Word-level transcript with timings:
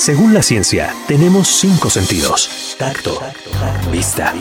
Según 0.00 0.32
la 0.32 0.42
ciencia, 0.42 0.94
tenemos 1.06 1.46
cinco 1.46 1.90
sentidos. 1.90 2.74
Tacto, 2.78 3.20
vista, 3.92 4.32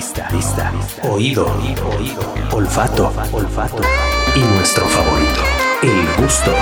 oído, 1.04 1.54
olfato, 2.54 3.12
olfato 3.34 3.82
y 4.38 4.40
nuestro 4.40 4.88
favorito, 4.88 5.42
el 5.84 6.24
gusto. 6.24 6.56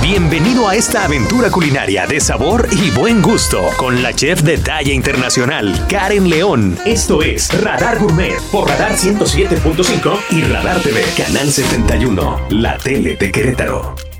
Bienvenido 0.00 0.70
a 0.70 0.74
esta 0.74 1.04
aventura 1.04 1.50
culinaria 1.50 2.06
de 2.06 2.18
sabor 2.18 2.66
y 2.72 2.90
buen 2.92 3.20
gusto 3.20 3.60
con 3.76 4.02
la 4.02 4.14
chef 4.14 4.40
de 4.40 4.56
talla 4.56 4.94
internacional, 4.94 5.86
Karen 5.90 6.30
León. 6.30 6.78
Esto 6.86 7.20
es 7.20 7.52
Radar 7.62 7.98
Gourmet 7.98 8.40
por 8.50 8.70
Radar 8.70 8.96
107.5 8.96 10.18
y 10.30 10.40
Radar 10.44 10.80
TV, 10.80 11.04
Canal 11.14 11.52
71, 11.52 12.46
la 12.48 12.78
tele 12.78 13.16
de 13.16 13.30
Querétaro. 13.30 14.15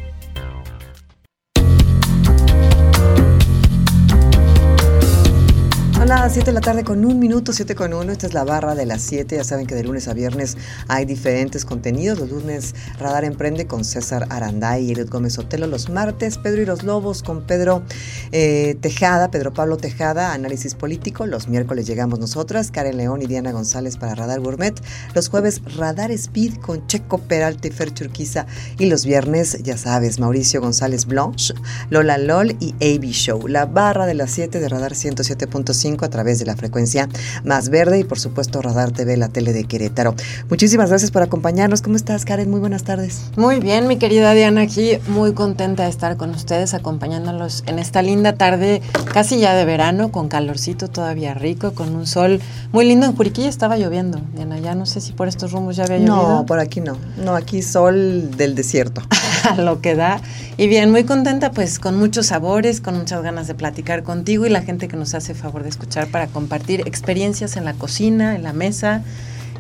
Las 6.27 6.33
7 6.33 6.51
de 6.51 6.55
la 6.55 6.61
tarde 6.61 6.83
con 6.83 7.05
un 7.05 7.21
minuto, 7.21 7.53
7 7.53 7.77
con 7.77 7.95
1. 7.95 8.11
Esta 8.11 8.27
es 8.27 8.35
la 8.35 8.43
barra 8.43 8.75
de 8.75 8.85
las 8.85 9.01
7. 9.03 9.37
Ya 9.37 9.45
saben 9.45 9.65
que 9.65 9.77
de 9.77 9.85
lunes 9.85 10.09
a 10.09 10.13
viernes 10.13 10.57
hay 10.89 11.05
diferentes 11.05 11.65
contenidos. 11.65 12.19
Los 12.19 12.31
lunes 12.31 12.75
Radar 12.99 13.25
Emprende 13.25 13.69
con 13.69 13.85
César 13.85 14.27
Aranday 14.29 14.87
y 14.87 14.91
Eliot 14.91 15.09
Gómez 15.09 15.39
Otelo. 15.39 15.69
Los 15.69 15.89
martes 15.89 16.39
Pedro 16.39 16.63
y 16.63 16.67
los 16.67 16.83
Lobos 16.83 17.23
con 17.23 17.47
Pedro 17.47 17.85
eh, 18.33 18.77
Tejada, 18.81 19.31
Pedro 19.31 19.55
Pablo 19.55 19.77
Tejada, 19.77 20.33
análisis 20.33 20.75
político. 20.75 21.27
Los 21.27 21.47
miércoles 21.47 21.87
llegamos 21.87 22.19
nosotras, 22.19 22.73
Karen 22.73 22.97
León 22.97 23.23
y 23.23 23.27
Diana 23.27 23.53
González 23.53 23.97
para 23.97 24.17
Radar 24.17 24.41
Gourmet. 24.41 24.75
Los 25.15 25.29
jueves 25.29 25.63
Radar 25.77 26.11
Speed 26.11 26.57
con 26.57 26.89
Checo 26.89 27.19
Peralta 27.19 27.69
y 27.69 27.71
Fer 27.71 27.95
Churquiza. 27.95 28.47
Y 28.81 28.87
los 28.87 29.07
viernes, 29.07 29.63
ya 29.63 29.77
sabes, 29.77 30.19
Mauricio 30.19 30.61
González 30.61 31.07
Blanche, 31.07 31.55
Lola 31.89 32.19
LOL 32.19 32.57
y 32.59 32.75
AB 32.81 33.13
Show. 33.13 33.47
La 33.47 33.67
barra 33.67 34.07
de 34.07 34.15
las 34.15 34.33
7 34.33 34.59
de 34.59 34.69
Radar 34.69 34.95
107.5 34.95 36.03
a 36.03 36.16
través 36.17 36.39
de 36.39 36.47
la 36.47 36.57
frecuencia 36.57 37.11
más 37.45 37.69
verde 37.69 37.99
y 37.99 38.05
por 38.05 38.19
supuesto 38.19 38.63
Radar 38.63 38.91
TV, 38.91 39.19
la 39.19 39.29
tele 39.29 39.53
de 39.53 39.65
Querétaro. 39.65 40.15
Muchísimas 40.49 40.89
gracias 40.89 41.11
por 41.11 41.21
acompañarnos. 41.21 41.83
¿Cómo 41.83 41.95
estás, 41.95 42.25
Karen? 42.25 42.51
Muy 42.51 42.59
buenas 42.59 42.85
tardes. 42.85 43.25
Muy 43.37 43.61
bien, 43.61 43.87
mi 43.87 43.99
querida 43.99 44.33
Diana, 44.33 44.63
aquí 44.63 44.93
muy 45.09 45.35
contenta 45.35 45.83
de 45.83 45.91
estar 45.91 46.17
con 46.17 46.31
ustedes 46.31 46.73
acompañándolos 46.73 47.65
en 47.67 47.79
esta 47.79 48.01
linda 48.01 48.33
tarde, 48.33 48.81
casi 49.13 49.39
ya 49.41 49.55
de 49.55 49.67
verano, 49.67 50.11
con 50.11 50.29
calorcito 50.29 50.89
todavía 50.89 51.35
rico, 51.35 51.75
con 51.75 51.95
un 51.95 52.07
sol 52.07 52.41
muy 52.73 52.87
lindo. 52.87 53.05
En 53.05 53.15
Juriquilla 53.15 53.51
estaba 53.51 53.77
lloviendo, 53.77 54.19
Diana, 54.35 54.59
ya 54.59 54.75
no 54.75 54.87
sé 54.87 55.03
si 55.03 55.13
por 55.13 55.29
estos 55.29 55.53
rumbos 55.53 55.77
ya 55.77 55.85
había 55.85 55.99
llovido. 55.99 56.17
No, 56.17 56.47
por 56.47 56.61
aquí 56.61 56.81
no. 56.81 56.97
No, 57.23 57.35
aquí 57.35 57.61
sol 57.61 58.31
del 58.39 58.55
desierto. 58.55 59.03
Lo 59.59 59.83
que 59.83 59.95
da. 59.95 60.23
Y 60.57 60.69
bien, 60.69 60.91
muy 60.91 61.05
contenta 61.05 61.51
pues 61.51 61.79
con 61.79 61.99
muchos 61.99 62.29
sabores, 62.29 62.81
con 62.81 62.97
muchas 62.97 63.23
ganas 63.23 63.47
de 63.49 63.55
platicar 63.55 64.03
contigo 64.03 64.47
y 64.47 64.49
la 64.49 64.63
gente 64.63 64.89
que 64.89 64.97
nos 64.97 65.15
hace 65.15 65.35
favor 65.35 65.63
de 65.63 65.69
escuchar 65.69 65.96
para 66.05 66.27
compartir 66.27 66.83
experiencias 66.87 67.57
en 67.57 67.65
la 67.65 67.73
cocina, 67.73 68.37
en 68.37 68.43
la 68.43 68.53
mesa, 68.53 69.03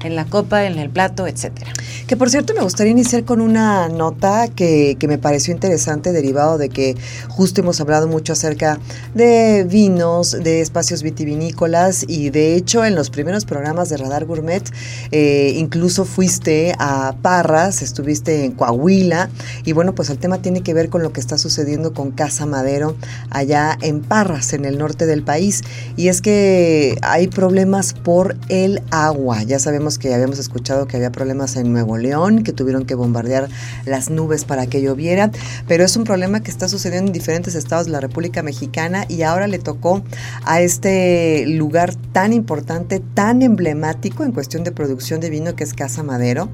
en 0.04 0.16
la 0.16 0.24
copa, 0.24 0.64
en 0.64 0.78
el 0.78 0.90
plato, 0.90 1.26
etcétera. 1.26 1.72
Que 2.06 2.16
por 2.16 2.30
cierto 2.30 2.54
me 2.54 2.62
gustaría 2.62 2.92
iniciar 2.92 3.24
con 3.24 3.40
una 3.40 3.88
nota 3.88 4.48
que, 4.48 4.96
me 5.06 5.18
pareció 5.18 5.52
interesante, 5.52 6.12
derivado 6.12 6.58
de 6.58 6.68
que 6.68 6.96
justo 7.28 7.60
hemos 7.60 7.80
hablado 7.80 8.08
mucho 8.08 8.32
acerca 8.32 8.78
de 9.14 9.64
vinos, 9.68 10.32
de 10.32 10.60
espacios 10.60 11.02
vitivinícolas 11.02 12.04
y 12.08 12.30
de 12.30 12.56
hecho 12.56 12.84
en 12.84 12.96
los 12.96 13.10
primeros 13.10 13.44
programas 13.44 13.88
de 13.88 13.96
Radar 13.96 14.24
Gourmet 14.24 14.62
eh, 15.12 15.52
incluso 15.56 16.04
fuiste 16.04 16.74
a 16.78 17.14
Parras, 17.22 17.82
estuviste 17.82 18.44
en 18.44 18.52
Coahuila 18.52 19.30
y 19.64 19.72
bueno 19.72 19.94
pues 19.94 20.10
el 20.10 20.18
tema 20.18 20.38
tiene 20.38 20.62
que 20.62 20.74
ver 20.74 20.88
con 20.88 21.02
lo 21.02 21.12
que 21.12 21.20
está 21.20 21.38
sucediendo 21.38 21.94
con 21.94 22.10
Casa 22.10 22.46
Madero 22.46 22.96
allá 23.30 23.78
en 23.80 24.00
Parras, 24.00 24.52
en 24.52 24.64
el 24.64 24.78
norte 24.78 25.06
del 25.06 25.22
país 25.22 25.62
y 25.96 26.08
es 26.08 26.20
que 26.20 26.98
hay 27.02 27.28
problemas 27.28 27.94
por 27.94 28.36
el 28.48 28.82
agua, 28.90 29.42
ya 29.44 29.58
sabemos 29.58 29.85
que 29.98 30.12
habíamos 30.12 30.38
escuchado 30.38 30.86
que 30.86 30.96
había 30.96 31.12
problemas 31.12 31.56
en 31.56 31.72
Nuevo 31.72 31.96
León, 31.96 32.42
que 32.42 32.52
tuvieron 32.52 32.84
que 32.84 32.94
bombardear 32.94 33.48
las 33.84 34.10
nubes 34.10 34.44
para 34.44 34.66
que 34.66 34.82
lloviera, 34.82 35.30
pero 35.68 35.84
es 35.84 35.96
un 35.96 36.04
problema 36.04 36.40
que 36.40 36.50
está 36.50 36.68
sucediendo 36.68 37.08
en 37.08 37.12
diferentes 37.12 37.54
estados 37.54 37.86
de 37.86 37.92
la 37.92 38.00
República 38.00 38.42
Mexicana 38.42 39.04
y 39.08 39.22
ahora 39.22 39.46
le 39.46 39.58
tocó 39.58 40.02
a 40.44 40.60
este 40.60 41.46
lugar 41.46 41.94
tan 42.12 42.32
importante, 42.32 43.00
tan 43.14 43.42
emblemático 43.42 44.24
en 44.24 44.32
cuestión 44.32 44.64
de 44.64 44.72
producción 44.72 45.20
de 45.20 45.30
vino 45.30 45.54
que 45.54 45.64
es 45.64 45.72
Casa 45.72 46.02
Madero 46.02 46.48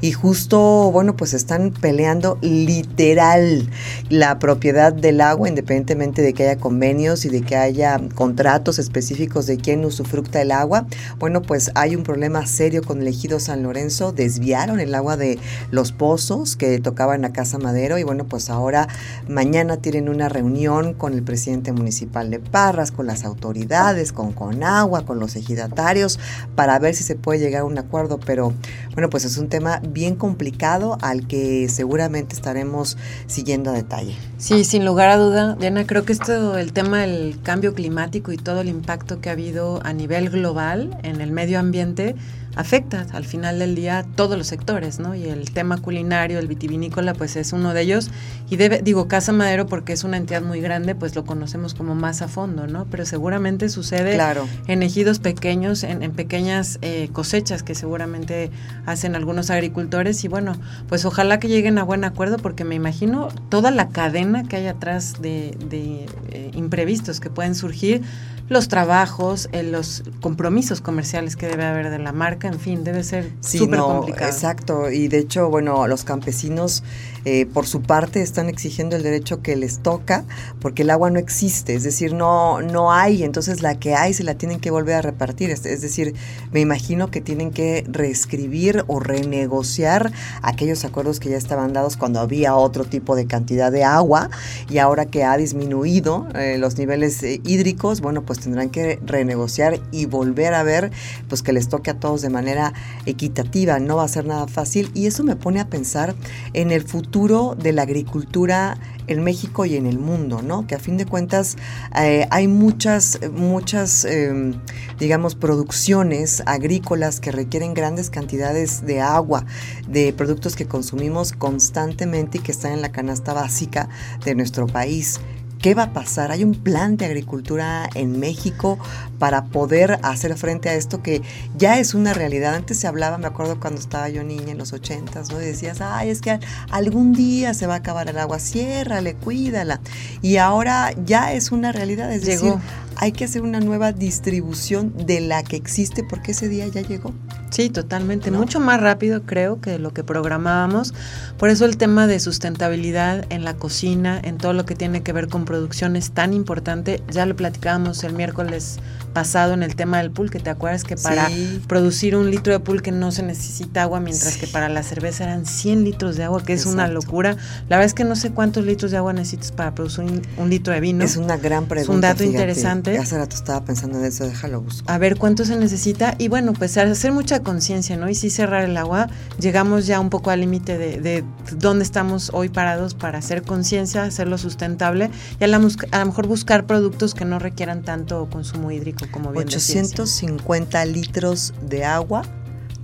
y 0.00 0.12
justo, 0.12 0.90
bueno, 0.90 1.16
pues 1.16 1.34
están 1.34 1.72
peleando 1.72 2.38
literal 2.40 3.68
la 4.08 4.38
propiedad 4.38 4.92
del 4.92 5.20
agua, 5.20 5.48
independientemente 5.48 6.22
de 6.22 6.32
que 6.32 6.44
haya 6.44 6.58
convenios 6.58 7.24
y 7.24 7.28
de 7.28 7.42
que 7.42 7.56
haya 7.56 8.00
contratos 8.14 8.78
específicos 8.78 9.46
de 9.46 9.56
quién 9.56 9.84
usufructa 9.84 10.40
el 10.40 10.52
agua. 10.52 10.86
Bueno, 11.18 11.42
pues 11.42 11.70
hay 11.74 11.96
un 11.96 12.02
problema 12.02 12.46
serio 12.46 12.77
con 12.82 13.00
el 13.00 13.08
ejido 13.08 13.40
San 13.40 13.62
Lorenzo 13.62 14.12
desviaron 14.12 14.80
el 14.80 14.94
agua 14.94 15.16
de 15.16 15.38
los 15.70 15.92
pozos 15.92 16.56
que 16.56 16.78
tocaban 16.80 17.24
a 17.24 17.32
Casa 17.32 17.58
Madero 17.58 17.98
y 17.98 18.02
bueno, 18.02 18.24
pues 18.26 18.50
ahora 18.50 18.88
mañana 19.28 19.78
tienen 19.78 20.08
una 20.08 20.28
reunión 20.28 20.94
con 20.94 21.12
el 21.12 21.22
presidente 21.22 21.72
municipal 21.72 22.30
de 22.30 22.38
Parras, 22.38 22.92
con 22.92 23.06
las 23.06 23.24
autoridades, 23.24 24.12
con 24.12 24.32
Conagua, 24.32 25.04
con 25.04 25.18
los 25.18 25.36
ejidatarios 25.36 26.18
para 26.54 26.78
ver 26.78 26.94
si 26.94 27.04
se 27.04 27.16
puede 27.16 27.38
llegar 27.38 27.62
a 27.62 27.64
un 27.64 27.78
acuerdo, 27.78 28.18
pero 28.18 28.52
bueno, 28.94 29.10
pues 29.10 29.24
es 29.24 29.38
un 29.38 29.48
tema 29.48 29.80
bien 29.88 30.16
complicado 30.16 30.98
al 31.00 31.26
que 31.26 31.68
seguramente 31.68 32.34
estaremos 32.34 32.96
siguiendo 33.26 33.70
a 33.70 33.74
detalle. 33.74 34.16
Sí, 34.38 34.64
sin 34.64 34.84
lugar 34.84 35.08
a 35.08 35.16
duda, 35.16 35.56
Diana, 35.56 35.86
creo 35.86 36.04
que 36.04 36.12
esto, 36.12 36.56
el 36.58 36.72
tema 36.72 37.00
del 37.00 37.38
cambio 37.42 37.74
climático 37.74 38.32
y 38.32 38.36
todo 38.36 38.60
el 38.60 38.68
impacto 38.68 39.20
que 39.20 39.28
ha 39.28 39.32
habido 39.32 39.80
a 39.84 39.92
nivel 39.92 40.30
global 40.30 40.98
en 41.02 41.20
el 41.20 41.32
medio 41.32 41.58
ambiente, 41.58 42.14
afecta 42.58 43.06
al 43.12 43.24
final 43.24 43.60
del 43.60 43.76
día 43.76 44.04
todos 44.16 44.36
los 44.36 44.48
sectores, 44.48 44.98
¿no? 44.98 45.14
Y 45.14 45.26
el 45.26 45.52
tema 45.52 45.78
culinario, 45.78 46.40
el 46.40 46.48
vitivinícola, 46.48 47.14
pues 47.14 47.36
es 47.36 47.52
uno 47.52 47.72
de 47.72 47.82
ellos. 47.82 48.10
Y 48.50 48.56
debe, 48.56 48.82
digo, 48.82 49.06
Casa 49.06 49.30
Madero, 49.32 49.66
porque 49.66 49.92
es 49.92 50.02
una 50.02 50.16
entidad 50.16 50.42
muy 50.42 50.60
grande, 50.60 50.96
pues 50.96 51.14
lo 51.14 51.24
conocemos 51.24 51.74
como 51.74 51.94
más 51.94 52.20
a 52.20 52.26
fondo, 52.26 52.66
¿no? 52.66 52.84
Pero 52.90 53.06
seguramente 53.06 53.68
sucede 53.68 54.18
en 54.66 54.82
ejidos 54.82 55.20
pequeños, 55.20 55.84
en, 55.84 56.10
pequeñas 56.10 56.80
eh, 56.82 57.10
cosechas 57.12 57.62
que 57.62 57.76
seguramente 57.76 58.50
hacen 58.86 59.14
algunos 59.14 59.50
agricultores. 59.50 60.24
Y 60.24 60.28
bueno, 60.28 60.56
pues 60.88 61.04
ojalá 61.04 61.38
que 61.38 61.46
lleguen 61.46 61.78
a 61.78 61.84
buen 61.84 62.02
acuerdo, 62.02 62.38
porque 62.38 62.64
me 62.64 62.74
imagino 62.74 63.28
toda 63.50 63.70
la 63.70 63.90
cadena 63.90 64.42
que 64.42 64.56
hay 64.56 64.66
atrás 64.66 65.22
de, 65.22 65.56
eh, 65.70 66.50
imprevistos 66.54 67.20
que 67.20 67.30
pueden 67.30 67.54
surgir 67.54 68.02
los 68.48 68.68
trabajos, 68.68 69.48
eh, 69.52 69.62
los 69.62 70.02
compromisos 70.20 70.80
comerciales 70.80 71.36
que 71.36 71.46
debe 71.46 71.64
haber 71.64 71.90
de 71.90 71.98
la 71.98 72.12
marca, 72.12 72.47
en 72.48 72.60
fin, 72.60 72.84
debe 72.84 73.04
ser 73.04 73.30
súper 73.40 73.78
complicado. 73.78 74.30
Exacto, 74.30 74.90
y 74.90 75.08
de 75.08 75.18
hecho, 75.18 75.48
bueno, 75.48 75.86
los 75.86 76.04
campesinos 76.04 76.82
eh, 77.24 77.46
por 77.46 77.66
su 77.66 77.82
parte 77.82 78.22
están 78.22 78.48
exigiendo 78.48 78.96
el 78.96 79.02
derecho 79.02 79.42
que 79.42 79.56
les 79.56 79.80
toca 79.80 80.24
porque 80.60 80.82
el 80.82 80.90
agua 80.90 81.10
no 81.10 81.18
existe, 81.18 81.74
es 81.74 81.82
decir, 81.82 82.14
no, 82.14 82.62
no 82.62 82.92
hay, 82.92 83.22
entonces 83.22 83.60
la 83.60 83.78
que 83.78 83.94
hay 83.94 84.14
se 84.14 84.24
la 84.24 84.34
tienen 84.34 84.60
que 84.60 84.70
volver 84.70 84.94
a 84.94 85.02
repartir, 85.02 85.50
es, 85.50 85.62
decir, 85.62 86.14
me 86.52 86.60
imagino 86.60 87.10
que 87.10 87.20
tienen 87.20 87.50
que 87.50 87.84
reescribir 87.86 88.84
o 88.86 89.00
renegociar 89.00 90.12
aquellos 90.42 90.84
acuerdos 90.84 91.20
que 91.20 91.28
ya 91.28 91.36
estaban 91.36 91.72
dados 91.72 91.96
cuando 91.96 92.20
había 92.20 92.54
otro 92.54 92.84
tipo 92.84 93.16
de 93.16 93.26
cantidad 93.26 93.70
de 93.72 93.84
agua. 93.84 94.30
Y 94.70 94.78
ahora 94.78 95.06
que 95.06 95.24
ha 95.24 95.36
disminuido 95.36 96.26
eh, 96.34 96.56
los 96.58 96.78
niveles 96.78 97.22
hídricos, 97.22 98.00
bueno, 98.00 98.22
pues 98.22 98.40
tendrán 98.40 98.70
que 98.70 98.98
renegociar 99.04 99.80
y 99.90 100.06
volver 100.06 100.54
a 100.54 100.62
ver 100.62 100.90
pues 101.28 101.42
que 101.42 101.52
les 101.52 101.68
toque 101.68 101.90
a 101.90 102.00
todos 102.00 102.22
de 102.22 102.27
manera 102.30 102.72
equitativa, 103.06 103.78
no 103.78 103.96
va 103.96 104.04
a 104.04 104.08
ser 104.08 104.26
nada 104.26 104.46
fácil 104.46 104.90
y 104.94 105.06
eso 105.06 105.24
me 105.24 105.36
pone 105.36 105.60
a 105.60 105.68
pensar 105.68 106.14
en 106.52 106.70
el 106.70 106.82
futuro 106.82 107.56
de 107.58 107.72
la 107.72 107.82
agricultura 107.82 108.78
en 109.08 109.24
México 109.24 109.64
y 109.64 109.76
en 109.76 109.86
el 109.86 109.98
mundo, 109.98 110.42
¿no? 110.42 110.66
Que 110.66 110.74
a 110.74 110.78
fin 110.78 110.96
de 110.96 111.06
cuentas 111.06 111.56
eh, 111.96 112.26
hay 112.30 112.46
muchas, 112.46 113.18
muchas, 113.32 114.04
em, 114.04 114.54
digamos, 114.98 115.34
producciones 115.34 116.42
agrícolas 116.46 117.20
que 117.20 117.32
requieren 117.32 117.74
grandes 117.74 118.10
cantidades 118.10 118.84
de 118.84 119.00
agua, 119.00 119.44
de 119.88 120.12
productos 120.12 120.56
que 120.56 120.66
consumimos 120.66 121.32
constantemente 121.32 122.38
y 122.38 122.40
que 122.40 122.52
están 122.52 122.72
en 122.72 122.82
la 122.82 122.92
canasta 122.92 123.32
básica 123.32 123.88
de 124.24 124.34
nuestro 124.34 124.66
país. 124.66 125.20
¿Qué 125.60 125.74
va 125.74 125.84
a 125.84 125.92
pasar? 125.92 126.30
¿Hay 126.30 126.44
un 126.44 126.54
plan 126.54 126.96
de 126.96 127.06
agricultura 127.06 127.88
en 127.94 128.20
México 128.20 128.78
para 129.18 129.46
poder 129.46 129.98
hacer 130.02 130.36
frente 130.36 130.68
a 130.68 130.74
esto 130.74 131.02
que 131.02 131.20
ya 131.56 131.80
es 131.80 131.94
una 131.94 132.14
realidad? 132.14 132.54
Antes 132.54 132.78
se 132.78 132.86
hablaba, 132.86 133.18
me 133.18 133.26
acuerdo 133.26 133.58
cuando 133.58 133.80
estaba 133.80 134.08
yo 134.08 134.22
niña 134.22 134.52
en 134.52 134.58
los 134.58 134.72
ochentas, 134.72 135.32
¿no? 135.32 135.42
Y 135.42 135.46
decías, 135.46 135.80
ay, 135.80 136.10
es 136.10 136.20
que 136.20 136.38
algún 136.70 137.12
día 137.12 137.54
se 137.54 137.66
va 137.66 137.74
a 137.74 137.78
acabar 137.78 138.08
el 138.08 138.18
agua, 138.18 138.38
ciérrale, 138.38 139.14
cuídala. 139.14 139.80
Y 140.22 140.36
ahora 140.36 140.92
ya 141.04 141.32
es 141.32 141.50
una 141.50 141.72
realidad, 141.72 142.12
es 142.12 142.24
decir, 142.24 142.54
hay 143.00 143.12
que 143.12 143.24
hacer 143.24 143.42
una 143.42 143.60
nueva 143.60 143.92
distribución 143.92 144.92
de 144.96 145.20
la 145.20 145.44
que 145.44 145.56
existe 145.56 146.02
porque 146.02 146.32
ese 146.32 146.48
día 146.48 146.66
ya 146.66 146.82
llegó. 146.82 147.14
Sí, 147.50 147.70
totalmente. 147.70 148.30
Mucho 148.30 148.60
más 148.60 148.80
rápido 148.80 149.22
creo 149.22 149.60
que 149.60 149.78
lo 149.78 149.92
que 149.92 150.04
programábamos. 150.04 150.92
Por 151.38 151.48
eso 151.48 151.64
el 151.64 151.76
tema 151.76 152.06
de 152.06 152.18
sustentabilidad 152.20 153.24
en 153.30 153.44
la 153.44 153.54
cocina, 153.54 154.20
en 154.22 154.36
todo 154.36 154.52
lo 154.52 154.64
que 154.64 154.74
tiene 154.74 155.02
que 155.02 155.12
ver 155.12 155.28
con 155.28 155.44
producción 155.44 155.96
es 155.96 156.10
tan 156.10 156.34
importante. 156.34 157.00
Ya 157.10 157.24
lo 157.24 157.36
platicábamos 157.36 158.02
el 158.02 158.12
miércoles 158.12 158.78
pasado 159.18 159.52
en 159.52 159.64
el 159.64 159.74
tema 159.74 159.98
del 159.98 160.12
pulque. 160.12 160.38
¿Te 160.38 160.48
acuerdas 160.48 160.84
que 160.84 160.94
para 160.94 161.28
producir 161.66 162.14
un 162.14 162.30
litro 162.30 162.52
de 162.52 162.60
pulque 162.60 162.92
no 162.92 163.10
se 163.10 163.24
necesita 163.24 163.82
agua, 163.82 163.98
mientras 163.98 164.36
que 164.36 164.46
para 164.46 164.68
la 164.68 164.84
cerveza 164.84 165.24
eran 165.24 165.44
100 165.44 165.82
litros 165.82 166.16
de 166.16 166.22
agua, 166.22 166.44
que 166.44 166.52
es 166.52 166.66
una 166.66 166.86
locura? 166.86 167.36
La 167.68 167.78
verdad 167.78 167.86
es 167.86 167.94
que 167.94 168.04
no 168.04 168.14
sé 168.14 168.30
cuántos 168.30 168.64
litros 168.64 168.92
de 168.92 168.96
agua 168.96 169.12
necesitas 169.12 169.50
para 169.50 169.74
producir 169.74 170.04
un, 170.36 170.48
litro 170.48 170.72
de 170.72 170.78
vino. 170.78 171.04
Es 171.04 171.16
una 171.16 171.36
gran 171.36 171.66
pregunta. 171.66 171.90
Es 171.90 171.96
un 171.96 172.00
dato 172.00 172.22
interesante. 172.22 172.96
Hace 172.96 173.18
rato 173.18 173.34
estaba 173.34 173.64
pensando 173.64 173.98
en 173.98 174.04
eso, 174.04 174.24
déjalo 174.24 174.60
buscar. 174.60 174.94
A 174.94 174.98
ver 174.98 175.16
cuánto 175.16 175.44
se 175.44 175.56
necesita 175.56 176.14
y 176.16 176.28
bueno, 176.28 176.52
pues 176.52 176.78
hacer 176.78 177.10
mucha 177.10 177.42
conciencia, 177.42 177.96
¿no? 177.96 178.08
Y 178.08 178.14
sí 178.14 178.30
cerrar 178.30 178.62
el 178.62 178.76
agua. 178.76 179.08
Llegamos 179.40 179.88
ya 179.88 179.98
un 179.98 180.10
poco 180.10 180.30
al 180.30 180.42
límite 180.42 180.78
de, 180.78 181.00
de, 181.00 181.24
dónde 181.56 181.82
estamos 181.82 182.30
hoy 182.32 182.50
parados 182.50 182.94
para 182.94 183.18
hacer 183.18 183.42
conciencia, 183.42 184.04
hacerlo 184.04 184.38
sustentable 184.38 185.10
y 185.40 185.44
a, 185.44 185.48
la, 185.48 185.56
a 185.56 185.98
lo 185.98 186.06
mejor 186.06 186.28
buscar 186.28 186.66
productos 186.66 187.14
que 187.14 187.24
no 187.24 187.40
requieran 187.40 187.82
tanto 187.82 188.28
consumo 188.30 188.70
hídrico 188.70 189.07
como 189.10 189.32
bien 189.32 189.46
850 189.46 190.84
litros 190.86 191.54
de 191.62 191.84
agua 191.84 192.22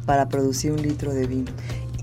para 0.07 0.29
producir 0.29 0.73
un 0.73 0.83
litro 0.83 1.13
de 1.13 1.27
vino. 1.27 1.53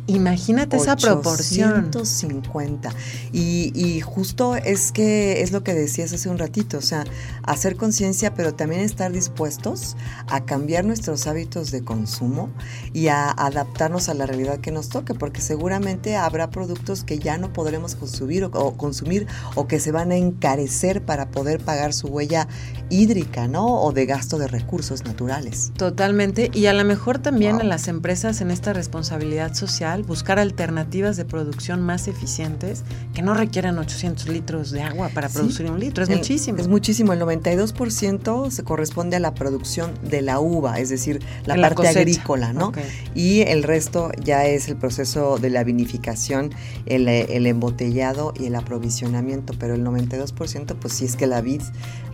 Imagínate 0.08 0.78
esa 0.78 0.96
proporción. 0.96 1.92
150. 1.92 2.92
Y, 3.32 3.72
y 3.76 4.02
justo 4.02 4.56
es 4.56 4.92
que 4.92 5.42
es 5.42 5.52
lo 5.52 5.64
que 5.64 5.74
decías 5.74 6.14
hace 6.14 6.30
un 6.30 6.38
ratito, 6.38 6.78
o 6.78 6.82
sea, 6.82 7.04
hacer 7.44 7.76
conciencia, 7.76 8.34
pero 8.34 8.54
también 8.54 8.82
estar 8.82 9.12
dispuestos 9.12 9.96
a 10.28 10.46
cambiar 10.46 10.86
nuestros 10.86 11.28
hábitos 11.28 11.72
de 11.72 11.84
consumo 11.84 12.50
y 12.94 13.08
a 13.08 13.30
adaptarnos 13.30 14.10
a 14.10 14.14
la 14.14 14.26
realidad 14.26 14.60
que 14.60 14.72
nos 14.72 14.90
toque, 14.90 15.14
porque 15.14 15.42
seguramente 15.42 16.16
habrá 16.16 16.50
productos 16.50 17.04
que 17.04 17.20
ya 17.20 17.38
no 17.38 17.54
podremos 17.54 17.96
consumir 17.96 18.46
o, 18.46 18.78
consumir 18.78 19.28
o 19.56 19.68
que 19.68 19.80
se 19.80 19.92
van 19.92 20.12
a 20.12 20.16
encarecer 20.16 21.04
para 21.04 21.30
poder 21.32 21.64
pagar 21.64 21.94
su 21.94 22.08
huella 22.08 22.48
hídrica, 22.90 23.48
¿no? 23.48 23.82
O 23.82 23.92
de 23.92 24.06
gasto 24.06 24.38
de 24.38 24.48
recursos 24.48 25.06
naturales. 25.06 25.72
Totalmente. 25.78 26.50
Y 26.54 26.66
a 26.68 26.74
lo 26.74 26.84
mejor 26.84 27.20
también 27.20 27.62
en 27.62 27.70
las 27.70 27.88
empresas 27.88 28.42
en 28.42 28.52
esta 28.52 28.74
responsabilidad 28.74 29.54
social 29.54 29.91
buscar 30.00 30.40
alternativas 30.40 31.18
de 31.18 31.26
producción 31.26 31.82
más 31.82 32.08
eficientes 32.08 32.84
que 33.14 33.22
no 33.22 33.34
requieran 33.34 33.78
800 33.78 34.28
litros 34.30 34.72
de 34.72 34.82
agua 34.82 35.10
para 35.14 35.30
producir 35.30 35.70
un 35.70 35.80
litro. 35.80 36.04
Es 36.04 36.10
muchísimo. 36.10 36.58
Es 36.60 36.68
muchísimo. 36.68 37.14
El 37.14 37.22
92% 37.22 38.50
se 38.50 38.64
corresponde 38.64 39.18
a 39.18 39.20
la 39.20 39.34
producción 39.34 39.92
de 40.04 40.22
la 40.22 40.40
uva, 40.40 40.80
es 40.80 40.90
decir, 40.90 41.22
la 41.46 41.56
parte 41.56 41.88
agrícola, 41.88 42.54
¿no? 42.54 42.72
Y 43.16 43.42
el 43.42 43.64
resto 43.64 44.12
ya 44.24 44.46
es 44.46 44.68
el 44.68 44.78
proceso 44.78 45.38
de 45.38 45.50
la 45.50 45.64
vinificación, 45.64 46.52
el, 46.86 47.08
el 47.08 47.46
embotellado 47.48 48.34
y 48.40 48.46
el 48.46 48.56
aprovisionamiento. 48.56 49.54
Pero 49.60 49.76
el 49.76 49.84
92%, 49.84 50.76
pues 50.76 50.94
sí 50.94 51.06
es 51.06 51.16
que 51.16 51.28
la 51.28 51.42
vid 51.42 51.62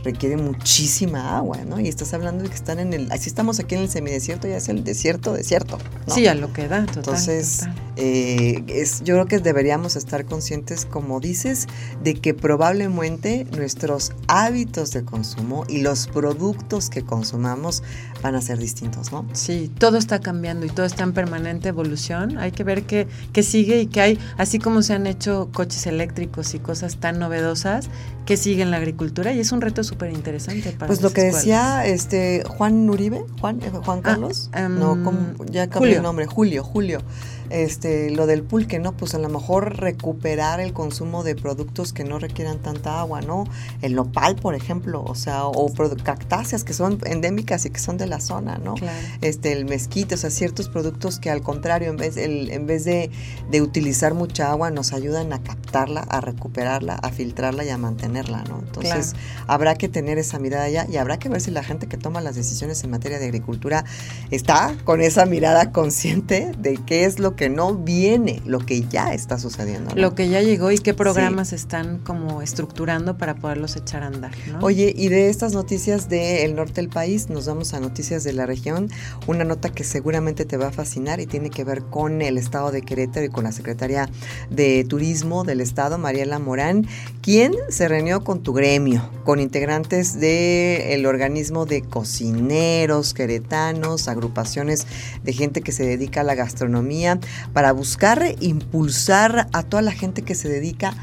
requiere 0.08 0.38
muchísima 0.38 1.38
agua, 1.38 1.58
¿no? 1.66 1.82
Y 1.82 1.90
estás 1.90 2.14
hablando 2.14 2.44
de 2.44 2.50
que 2.50 2.56
están 2.56 2.80
en 2.80 2.94
el, 2.94 3.12
así 3.12 3.30
estamos 3.30 3.60
aquí 3.60 3.76
en 3.76 3.82
el 3.82 3.90
semidesierto, 3.90 4.48
ya 4.48 4.56
es 4.56 4.70
el 4.70 4.86
desierto, 4.86 5.34
desierto. 5.34 5.78
Sí, 6.08 6.28
a 6.28 6.34
lo 6.34 6.54
que 6.54 6.70
da, 6.70 6.86
total. 6.86 6.98
Entonces, 7.00 7.68
eh, 7.98 8.64
es, 8.68 9.02
yo 9.04 9.16
creo 9.16 9.26
que 9.26 9.40
deberíamos 9.40 9.98
estar 9.98 10.24
conscientes, 10.24 10.86
como 10.86 11.20
dices, 11.20 11.68
de 12.02 12.14
que 12.14 12.34
probablemente 12.34 13.46
nuestros 13.58 14.14
hábitos 14.28 14.92
de 14.92 15.04
consumo 15.04 15.66
y 15.68 15.82
los 15.82 16.08
productos 16.08 16.90
que 16.90 17.02
consumamos 17.02 17.84
van 18.22 18.36
a 18.36 18.42
ser 18.42 18.58
distintos, 18.58 19.12
¿no? 19.12 19.26
Sí, 19.34 19.72
todo 19.78 19.98
está 19.98 20.20
cambiando 20.20 20.66
y 20.66 20.70
todo 20.70 20.86
está 20.86 21.04
en 21.04 21.14
permanente 21.14 21.70
evolución. 21.70 22.38
Hay 22.38 22.52
que 22.52 22.64
ver 22.64 22.84
qué, 22.84 23.08
qué 23.34 23.44
sigue 23.44 23.82
y 23.82 23.88
qué 23.88 24.02
hay, 24.02 24.20
así 24.38 24.60
como 24.60 24.82
se 24.82 24.94
han 24.94 25.08
hecho 25.08 25.50
coches 25.54 25.88
eléctricos 25.88 26.54
y 26.54 26.60
cosas 26.60 26.98
tan 26.98 27.20
novedosas, 27.20 27.90
que 28.26 28.36
sigue 28.36 28.62
en 28.62 28.72
la 28.72 28.78
agricultura 28.78 29.32
y 29.32 29.40
es 29.40 29.52
un 29.52 29.62
reto 29.62 29.84
súper 29.84 30.12
interesante 30.12 30.72
para 30.74 30.88
Pues 30.88 31.02
lo 31.02 31.12
que 31.12 31.22
decía 31.22 31.86
este 31.86 32.44
Juan 32.46 32.90
Uribe, 32.90 33.24
Juan, 33.40 33.62
eh, 33.62 33.70
Juan 33.70 34.00
ah, 34.00 34.04
Carlos, 34.04 34.50
no, 34.70 34.94
em, 34.94 35.36
ya 35.50 35.68
cambió 35.70 35.96
el 35.96 36.04
nombre, 36.04 36.26
Julio, 36.26 36.64
Julio 36.64 37.02
este, 37.50 38.12
lo 38.12 38.28
del 38.28 38.44
pulque, 38.44 38.80
¿no? 38.80 38.94
Pues 38.94 39.16
a 39.16 39.20
lo 39.20 39.30
mejor 39.30 39.78
recuperar 39.78 40.60
el 40.60 40.74
consumo 40.74 41.24
de 41.24 41.36
productos 41.36 41.94
que 41.94 42.04
no 42.04 42.20
requieran 42.20 42.60
tanta 42.60 43.00
agua, 43.00 43.22
¿no? 43.22 43.46
El 43.82 43.96
nopal, 43.96 44.36
por 44.36 44.56
ejemplo, 44.56 45.04
o 45.04 45.16
sea, 45.16 45.46
o 45.46 45.72
cactáceas 46.04 46.64
que 46.64 46.74
son 46.74 47.00
endémicas 47.06 47.66
y 47.66 47.70
que 47.70 47.80
son 47.80 47.98
de 47.98 48.08
la 48.08 48.20
zona, 48.20 48.58
¿no? 48.58 48.76
Este, 49.22 49.52
el 49.52 49.66
mezquite, 49.66 50.16
o 50.16 50.18
sea, 50.18 50.30
ciertos 50.30 50.70
productos 50.70 51.20
que 51.20 51.30
al 51.30 51.42
contrario, 51.42 51.90
en 51.90 51.98
vez, 51.98 52.18
el, 52.18 52.52
en 52.52 52.66
vez 52.68 52.86
de, 52.86 53.12
de, 53.50 53.62
utilizar 53.62 54.14
mucha 54.14 54.52
agua, 54.52 54.72
nos 54.72 54.94
ayudan 54.94 55.34
a 55.34 55.42
captarla, 55.42 56.02
a 56.02 56.22
recuperarla, 56.22 56.96
a 56.96 57.12
filtrarla 57.12 57.64
y 57.64 57.70
a 57.70 57.78
mantenerla, 57.78 58.44
¿no? 58.44 58.60
Entonces, 58.60 59.14
habrá 59.48 59.76
que 59.76 59.88
tener 59.88 60.18
esa 60.18 60.40
mirada 60.40 60.70
ya 60.70 60.88
y 60.90 60.98
habrá 60.98 61.20
que 61.20 61.30
ver 61.30 61.42
si 61.42 61.52
la 61.52 61.64
gente 61.64 61.88
que 61.88 61.98
toma 61.98 62.22
las 62.22 62.36
decisiones 62.36 62.84
en 62.84 62.92
materia 62.92 63.20
de 63.20 63.26
agricultura 63.26 63.86
está 64.32 64.76
con 64.84 65.02
esa 65.02 65.26
mirada 65.26 65.72
consciente 65.72 66.52
de 66.58 66.78
qué 66.86 67.06
es 67.06 67.20
lo 67.20 67.36
que 67.38 67.50
no 67.50 67.76
viene, 67.76 68.42
lo 68.46 68.60
que 68.60 68.82
ya 68.82 69.14
está 69.14 69.40
sucediendo. 69.40 69.96
Lo 69.96 70.16
que 70.16 70.28
ya 70.28 70.42
llegó 70.42 70.72
y 70.72 70.80
qué 70.80 70.94
programas 70.94 71.54
están 71.54 72.00
como 72.00 72.42
estructurando 72.42 73.18
para 73.18 73.36
poderlos 73.36 73.78
echar 73.78 74.04
a 74.04 74.08
andar. 74.08 74.32
Oye, 74.62 74.94
y 74.94 75.08
de 75.08 75.30
estas 75.30 75.54
noticias 75.54 76.10
del 76.10 76.56
norte 76.56 76.82
del 76.82 76.90
país, 76.90 77.30
nos 77.30 77.48
vamos 77.48 77.74
a 77.74 77.80
noticias 77.80 78.26
de 78.26 78.34
la 78.34 78.46
región. 78.46 78.90
Una 79.28 79.46
nota 79.46 79.70
que 79.70 79.86
seguramente 79.86 80.44
te 80.44 80.58
va 80.58 80.68
a 80.68 80.72
fascinar 80.72 81.22
y 81.22 81.28
tiene 81.28 81.50
que 81.50 81.64
ver 81.64 81.84
con 81.84 82.22
el 82.22 82.38
estado 82.38 82.72
de 82.72 82.82
Querétaro 82.82 83.26
y 83.26 83.30
con 83.30 83.46
la 83.46 83.52
secretaria 83.54 84.10
de 84.50 84.84
Turismo 84.84 85.44
del 85.44 85.62
estado, 85.62 85.98
Mariela 85.98 86.40
Morán, 86.40 86.88
quien 87.22 87.54
se 87.70 87.88
reunió 87.88 88.24
con 88.24 88.42
tu 88.42 88.54
gremio, 88.54 89.10
con 89.24 89.40
integrantes 89.40 90.20
del 90.20 91.06
organismo 91.06 91.66
de 91.66 91.84
cocineros 91.84 93.14
queretanos, 93.14 94.08
agrupaciones 94.08 94.88
de 95.24 95.34
gente 95.34 95.62
que 95.62 95.72
se 95.72 95.86
dedica 95.86 96.22
a 96.22 96.24
la 96.24 96.34
gastronomía 96.34 97.20
para 97.54 97.72
buscar 97.72 98.22
impulsar 98.40 99.48
a 99.54 99.64
toda 99.64 99.82
la 99.82 99.92
gente 99.92 100.22
que 100.22 100.36
se 100.36 100.50
dedica 100.50 100.94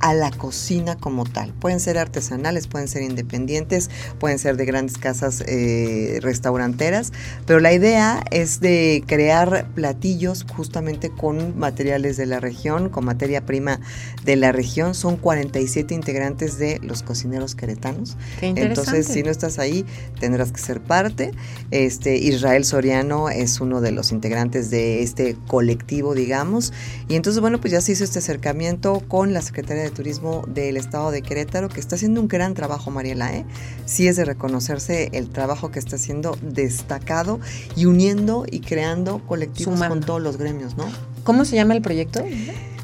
a 0.00 0.14
la 0.14 0.30
cocina 0.30 0.96
como 0.96 1.24
tal. 1.24 1.52
Pueden 1.54 1.80
ser 1.80 1.98
artesanales, 1.98 2.66
pueden 2.66 2.88
ser 2.88 3.02
independientes, 3.02 3.90
pueden 4.18 4.38
ser 4.38 4.56
de 4.56 4.64
grandes 4.64 4.98
casas 4.98 5.42
eh, 5.46 6.18
restauranteras, 6.22 7.12
pero 7.46 7.60
la 7.60 7.72
idea 7.72 8.22
es 8.30 8.60
de 8.60 9.04
crear 9.06 9.68
platillos 9.74 10.44
justamente 10.54 11.10
con 11.10 11.58
materiales 11.58 12.16
de 12.16 12.26
la 12.26 12.40
región, 12.40 12.88
con 12.88 13.04
materia 13.04 13.44
prima 13.46 13.80
de 14.24 14.36
la 14.36 14.52
región. 14.52 14.94
Son 14.94 15.16
47 15.16 15.94
integrantes 15.94 16.58
de 16.58 16.78
los 16.82 17.02
cocineros 17.02 17.54
queretanos. 17.54 18.16
Entonces, 18.40 19.06
si 19.06 19.22
no 19.22 19.30
estás 19.30 19.58
ahí, 19.58 19.84
tendrás 20.20 20.52
que 20.52 20.60
ser 20.60 20.80
parte. 20.80 21.32
Este 21.70 22.16
Israel 22.16 22.64
Soriano 22.64 23.28
es 23.28 23.60
uno 23.60 23.80
de 23.80 23.92
los 23.92 24.12
integrantes 24.12 24.70
de 24.70 25.02
este 25.02 25.36
colectivo, 25.46 26.14
digamos. 26.14 26.72
Y 27.08 27.14
entonces, 27.14 27.40
bueno, 27.40 27.60
pues 27.60 27.72
ya 27.72 27.80
se 27.80 27.92
hizo 27.92 28.04
este 28.04 28.18
acercamiento 28.18 29.02
con 29.08 29.32
la 29.32 29.42
Secretaría 29.42 29.85
de 29.86 29.94
Turismo 29.94 30.44
del 30.46 30.76
Estado 30.76 31.10
de 31.10 31.22
Querétaro, 31.22 31.68
que 31.68 31.80
está 31.80 31.96
haciendo 31.96 32.20
un 32.20 32.28
gran 32.28 32.54
trabajo, 32.54 32.90
Mariela. 32.90 33.34
¿eh? 33.34 33.44
Sí 33.84 34.06
es 34.08 34.16
de 34.16 34.24
reconocerse 34.24 35.10
el 35.12 35.30
trabajo 35.30 35.70
que 35.70 35.78
está 35.78 35.96
haciendo 35.96 36.36
destacado 36.42 37.40
y 37.76 37.86
uniendo 37.86 38.44
y 38.50 38.60
creando 38.60 39.24
colectivos 39.26 39.80
con 39.80 40.00
todos 40.00 40.20
los 40.20 40.36
gremios, 40.36 40.76
¿no? 40.76 40.86
¿Cómo 41.24 41.44
se 41.44 41.56
llama 41.56 41.74
el 41.74 41.82
proyecto? 41.82 42.24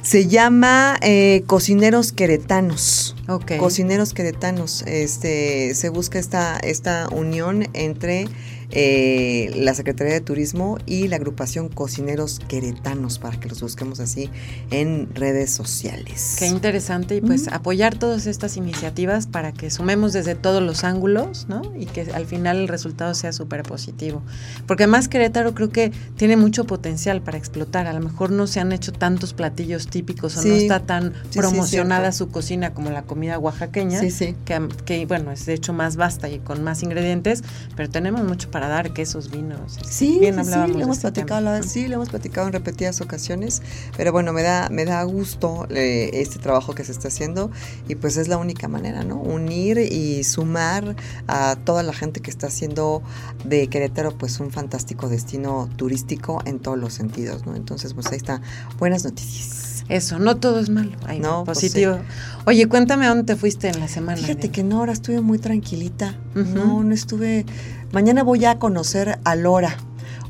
Se 0.03 0.27
llama 0.27 0.99
eh, 1.01 1.45
Cocineros 1.47 2.13
Queretanos. 2.13 3.15
Okay. 3.29 3.59
Cocineros 3.59 4.15
Queretanos. 4.15 4.83
Este, 4.87 5.75
se 5.77 5.89
busca 5.91 6.19
esta, 6.19 6.59
esta 6.59 7.09
unión 7.11 7.69
entre 7.73 8.27
eh, 8.73 9.53
la 9.57 9.75
Secretaría 9.75 10.15
de 10.15 10.21
Turismo 10.21 10.79
y 10.87 11.09
la 11.09 11.17
agrupación 11.17 11.69
Cocineros 11.69 12.41
Queretanos, 12.49 13.19
para 13.19 13.39
que 13.39 13.49
los 13.49 13.63
busquemos 13.63 14.01
así 14.01 14.31
en 14.71 15.15
redes 15.15 15.51
sociales. 15.51 16.37
Qué 16.39 16.47
interesante, 16.47 17.17
y 17.17 17.21
pues 17.21 17.49
apoyar 17.49 17.99
todas 17.99 18.27
estas 18.27 18.57
iniciativas 18.57 19.27
para 19.27 19.53
que 19.53 19.71
sumemos 19.71 20.13
desde 20.13 20.35
todos 20.35 20.63
los 20.63 20.85
ángulos, 20.85 21.47
¿no? 21.49 21.63
Y 21.79 21.87
que 21.87 22.03
al 22.13 22.27
final 22.27 22.59
el 22.59 22.69
resultado 22.69 23.15
sea 23.15 23.33
súper 23.33 23.63
positivo. 23.63 24.23
Porque 24.67 24.85
además 24.85 25.09
Querétaro 25.09 25.55
creo 25.55 25.71
que 25.71 25.93
tiene 26.17 26.37
mucho 26.37 26.65
potencial 26.65 27.23
para 27.23 27.39
explotar. 27.39 27.87
A 27.87 27.93
lo 27.93 28.01
mejor 28.01 28.31
no 28.31 28.47
se 28.47 28.61
han 28.61 28.73
hecho 28.73 28.93
tantos 28.93 29.35
platillos 29.35 29.89
típicos 29.89 30.37
o 30.37 30.45
no 30.45 30.55
está 30.55 30.81
tan 30.81 31.13
promocionada 31.35 32.13
su 32.13 32.29
cocina 32.29 32.73
como 32.75 32.91
la 32.91 33.03
comida 33.03 33.39
oaxaqueña, 33.39 34.01
que, 34.01 34.69
que 34.85 35.07
bueno, 35.07 35.31
es 35.31 35.47
de 35.47 35.55
hecho 35.55 35.73
más 35.73 35.97
vasta 35.97 36.29
y 36.29 36.39
con 36.39 36.63
más 36.63 36.83
ingredientes, 36.83 37.43
pero 37.77 37.91
tenemos 37.91 38.25
mucho 38.25 38.51
para 38.51 38.62
para 38.63 38.75
dar 38.75 38.93
quesos, 38.93 39.29
vinos. 39.29 39.77
Sí, 39.85 40.19
bien 40.21 40.37
sí, 40.37 40.53
sí, 40.53 40.73
le 40.73 40.85
hemos 40.85 40.99
este 40.99 41.11
platicado, 41.11 41.63
sí, 41.65 41.89
le 41.89 41.95
hemos 41.95 42.11
platicado 42.11 42.47
en 42.47 42.53
repetidas 42.53 43.01
ocasiones, 43.01 43.61
pero 43.97 44.13
bueno, 44.13 44.33
me 44.33 44.45
da, 44.45 44.69
me 44.69 44.85
da 44.85 45.03
gusto 45.03 45.67
eh, 45.71 46.11
este 46.13 46.39
trabajo 46.39 46.73
que 46.73 46.85
se 46.85 46.93
está 46.93 47.09
haciendo 47.09 47.51
y 47.89 47.97
pues 47.97 48.17
es 48.17 48.29
la 48.29 48.39
única 48.39 48.69
manera, 48.69 49.03
¿no? 49.03 49.17
Unir 49.17 49.79
y 49.79 50.23
sumar 50.23 50.95
a 51.27 51.57
toda 51.65 51.83
la 51.83 51.93
gente 51.93 52.21
que 52.21 52.31
está 52.31 52.47
haciendo 52.47 53.03
de 53.45 53.67
Querétaro 53.67 54.17
pues 54.17 54.39
un 54.39 54.53
fantástico 54.53 55.09
destino 55.09 55.69
turístico 55.75 56.41
en 56.45 56.61
todos 56.61 56.79
los 56.79 56.93
sentidos, 56.93 57.45
¿no? 57.45 57.57
Entonces, 57.57 57.95
pues 57.95 58.07
ahí 58.13 58.17
está, 58.17 58.43
buenas 58.79 59.03
noticias. 59.05 59.73
Eso, 59.89 60.19
no 60.19 60.37
todo 60.37 60.61
es 60.61 60.71
malo, 60.71 60.93
no, 61.21 61.45
pues 61.45 61.59
positivo. 61.59 61.99
Oye, 62.47 62.67
cuéntame 62.67 63.07
a 63.07 63.09
dónde 63.11 63.25
te 63.25 63.37
fuiste 63.37 63.69
en 63.69 63.81
la 63.81 63.89
semana. 63.89 64.19
Fíjate 64.19 64.51
que 64.51 64.63
no, 64.63 64.79
ahora 64.79 64.93
estuve 64.93 65.21
muy 65.21 65.39
tranquilita. 65.39 66.17
No, 66.35 66.83
no 66.83 66.95
estuve. 66.95 67.45
Mañana 67.93 68.23
voy 68.23 68.47
a 68.47 68.59
conocer 68.59 69.19
a 69.23 69.37
Lora, 69.37 69.77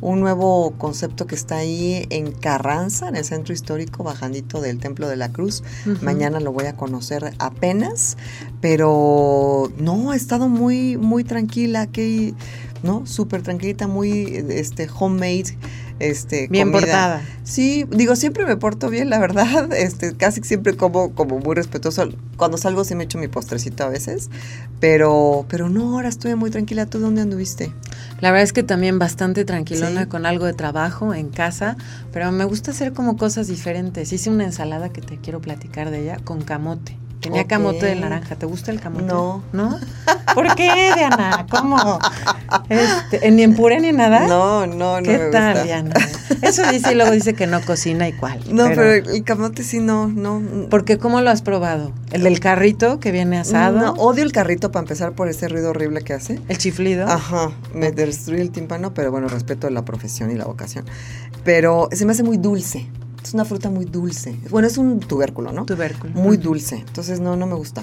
un 0.00 0.18
nuevo 0.18 0.72
concepto 0.78 1.28
que 1.28 1.36
está 1.36 1.58
ahí 1.58 2.08
en 2.10 2.32
Carranza, 2.32 3.08
en 3.08 3.14
el 3.14 3.24
centro 3.24 3.54
histórico, 3.54 4.02
bajandito 4.02 4.60
del 4.60 4.80
Templo 4.80 5.08
de 5.08 5.14
la 5.14 5.30
Cruz. 5.30 5.62
Mañana 6.00 6.40
lo 6.40 6.50
voy 6.50 6.66
a 6.66 6.76
conocer 6.76 7.32
apenas, 7.38 8.16
pero 8.60 9.70
no, 9.78 10.12
he 10.12 10.16
estado 10.16 10.48
muy, 10.48 10.96
muy 10.96 11.22
tranquila, 11.22 11.86
que, 11.86 12.34
¿no? 12.82 13.06
Súper 13.06 13.42
tranquilita, 13.42 13.86
muy 13.86 14.44
este, 14.50 14.88
homemade 14.98 15.56
este, 16.02 16.48
bien 16.48 16.72
portada. 16.72 17.22
Sí, 17.44 17.86
digo, 17.90 18.16
siempre 18.16 18.44
me 18.44 18.56
porto 18.56 18.90
bien, 18.90 19.08
la 19.08 19.18
verdad. 19.18 19.70
Este, 19.82 20.14
casi 20.16 20.42
siempre 20.42 20.76
como, 20.76 21.14
como 21.14 21.38
muy 21.38 21.54
respetuoso. 21.54 22.08
Cuando 22.36 22.58
salgo 22.58 22.84
sí 22.84 22.94
me 22.94 23.04
echo 23.04 23.18
mi 23.18 23.28
postrecito 23.28 23.84
a 23.84 23.88
veces, 23.88 24.30
pero, 24.80 25.46
pero 25.48 25.68
no, 25.68 25.94
ahora 25.94 26.08
estuve 26.08 26.34
muy 26.34 26.50
tranquila. 26.50 26.86
¿Tú 26.86 26.98
dónde 26.98 27.22
anduviste? 27.22 27.72
La 28.20 28.30
verdad 28.30 28.44
es 28.44 28.52
que 28.52 28.62
también 28.62 28.98
bastante 28.98 29.44
tranquilona 29.44 30.08
con 30.08 30.26
algo 30.26 30.46
de 30.46 30.54
trabajo 30.54 31.14
en 31.14 31.28
casa, 31.28 31.76
pero 32.12 32.30
me 32.32 32.44
gusta 32.44 32.72
hacer 32.72 32.92
como 32.92 33.16
cosas 33.16 33.46
diferentes. 33.46 34.12
Hice 34.12 34.30
una 34.30 34.44
ensalada 34.44 34.88
que 34.90 35.00
te 35.00 35.18
quiero 35.18 35.40
platicar 35.40 35.90
de 35.90 36.02
ella 36.02 36.18
con 36.24 36.42
camote. 36.42 36.96
Tenía 37.22 37.46
camote 37.46 37.86
de 37.86 37.94
naranja. 37.94 38.34
¿Te 38.34 38.46
gusta 38.46 38.72
el 38.72 38.80
camote? 38.80 39.04
No. 39.04 39.44
¿No? 39.52 39.78
¿Por 40.34 40.56
qué, 40.56 40.90
Diana? 40.96 41.46
¿Cómo? 41.48 42.00
Este, 42.68 43.30
¿Ni 43.30 43.44
en 43.44 43.54
puré 43.54 43.78
ni 43.78 43.92
nada? 43.92 44.26
No, 44.26 44.66
no, 44.66 45.00
no. 45.00 45.02
¿Qué 45.02 45.30
tal, 45.30 45.62
Diana? 45.62 45.94
Eso 46.42 46.68
dice 46.70 46.92
y 46.92 46.94
luego 46.96 47.12
dice 47.12 47.34
que 47.34 47.46
no 47.46 47.60
cocina 47.64 48.08
y 48.08 48.12
cuál. 48.12 48.40
No, 48.52 48.64
pero, 48.64 48.92
el 48.92 49.22
camote 49.22 49.62
sí 49.62 49.78
no, 49.78 50.08
no. 50.08 50.42
¿Por 50.68 50.84
qué? 50.84 50.98
¿Cómo 50.98 51.20
lo 51.20 51.30
has 51.30 51.42
probado? 51.42 51.92
¿El 52.10 52.24
del 52.24 52.40
carrito 52.40 52.98
que 52.98 53.12
viene 53.12 53.38
asado? 53.38 53.78
No, 53.78 53.92
odio 53.92 54.24
el 54.24 54.32
carrito 54.32 54.72
para 54.72 54.82
empezar 54.82 55.12
por 55.12 55.28
ese 55.28 55.46
ruido 55.46 55.70
horrible 55.70 56.02
que 56.02 56.14
hace. 56.14 56.40
¿El 56.48 56.58
chiflido? 56.58 57.06
Ajá, 57.06 57.52
me 57.72 57.92
destruye 57.92 58.42
el 58.42 58.50
tímpano, 58.50 58.94
pero 58.94 59.12
bueno, 59.12 59.28
respeto 59.28 59.70
la 59.70 59.84
profesión 59.84 60.32
y 60.32 60.34
la 60.34 60.46
vocación. 60.46 60.86
Pero 61.44 61.88
se 61.92 62.04
me 62.04 62.12
hace 62.12 62.24
muy 62.24 62.36
dulce. 62.36 62.90
Es 63.32 63.34
una 63.34 63.46
fruta 63.46 63.70
muy 63.70 63.86
dulce. 63.86 64.36
Bueno, 64.50 64.68
es 64.68 64.76
un 64.76 65.00
tubérculo, 65.00 65.52
¿no? 65.52 65.64
Tubérculo. 65.64 66.12
Muy 66.12 66.36
dulce. 66.36 66.84
Entonces, 66.86 67.18
no, 67.18 67.34
no 67.34 67.46
me 67.46 67.54
gusta. 67.54 67.82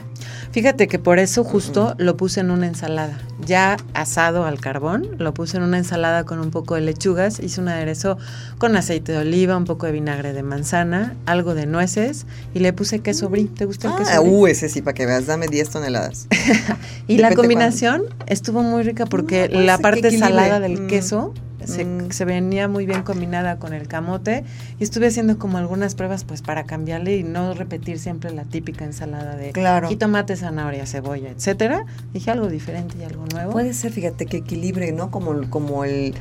Fíjate 0.51 0.87
que 0.87 0.99
por 0.99 1.17
eso 1.17 1.43
justo 1.43 1.95
lo 1.97 2.15
puse 2.17 2.41
en 2.41 2.51
una 2.51 2.67
ensalada. 2.67 3.17
Ya 3.47 3.75
asado 3.95 4.45
al 4.45 4.59
carbón, 4.59 5.15
lo 5.17 5.33
puse 5.33 5.57
en 5.57 5.63
una 5.63 5.79
ensalada 5.79 6.23
con 6.23 6.37
un 6.39 6.51
poco 6.51 6.75
de 6.75 6.81
lechugas. 6.81 7.39
Hice 7.39 7.61
un 7.61 7.67
aderezo 7.67 8.19
con 8.59 8.77
aceite 8.77 9.11
de 9.11 9.17
oliva, 9.17 9.57
un 9.57 9.65
poco 9.65 9.87
de 9.87 9.91
vinagre 9.91 10.33
de 10.33 10.43
manzana, 10.43 11.15
algo 11.25 11.55
de 11.55 11.65
nueces 11.65 12.27
y 12.53 12.59
le 12.59 12.71
puse 12.71 12.99
queso 12.99 13.27
brie. 13.29 13.47
¿Te 13.47 13.65
gusta 13.65 13.89
el 13.89 13.95
queso 13.95 14.11
ah, 14.13 14.21
Uh, 14.21 14.45
ese 14.45 14.69
sí, 14.69 14.83
para 14.83 14.93
que 14.93 15.07
veas. 15.07 15.25
Dame 15.25 15.47
10 15.47 15.67
toneladas. 15.67 16.27
y 17.07 17.17
la 17.17 17.33
combinación 17.33 18.03
estuvo 18.27 18.61
muy 18.61 18.83
rica 18.83 19.07
porque 19.07 19.49
pues, 19.51 19.65
la 19.65 19.79
parte 19.79 20.15
salada 20.15 20.59
del 20.59 20.81
mm. 20.81 20.87
queso 20.89 21.33
Mm. 21.67 22.11
se, 22.11 22.25
venía 22.25 22.67
muy 22.67 22.85
bien 22.85 23.03
combinada 23.03 23.57
con 23.59 23.73
el 23.73 23.87
camote 23.87 24.43
y 24.79 24.83
estuve 24.83 25.07
haciendo 25.07 25.37
como 25.37 25.57
algunas 25.57 25.95
pruebas 25.95 26.23
pues 26.23 26.41
para 26.41 26.63
cambiarle 26.63 27.17
y 27.17 27.23
no 27.23 27.53
repetir 27.53 27.99
siempre 27.99 28.31
la 28.31 28.45
típica 28.45 28.85
ensalada 28.85 29.35
de 29.35 29.51
claro. 29.51 29.89
jitomate, 29.89 30.35
zanahoria, 30.35 30.85
cebolla, 30.85 31.29
etcétera. 31.29 31.85
Dije 32.13 32.31
algo 32.31 32.47
diferente 32.47 32.95
y 32.99 33.03
algo 33.03 33.25
nuevo. 33.33 33.51
Puede 33.51 33.73
ser, 33.73 33.91
fíjate, 33.91 34.25
que 34.25 34.37
equilibre, 34.37 34.91
¿no? 34.91 35.11
Como, 35.11 35.49
como 35.49 35.83
el 35.83 36.13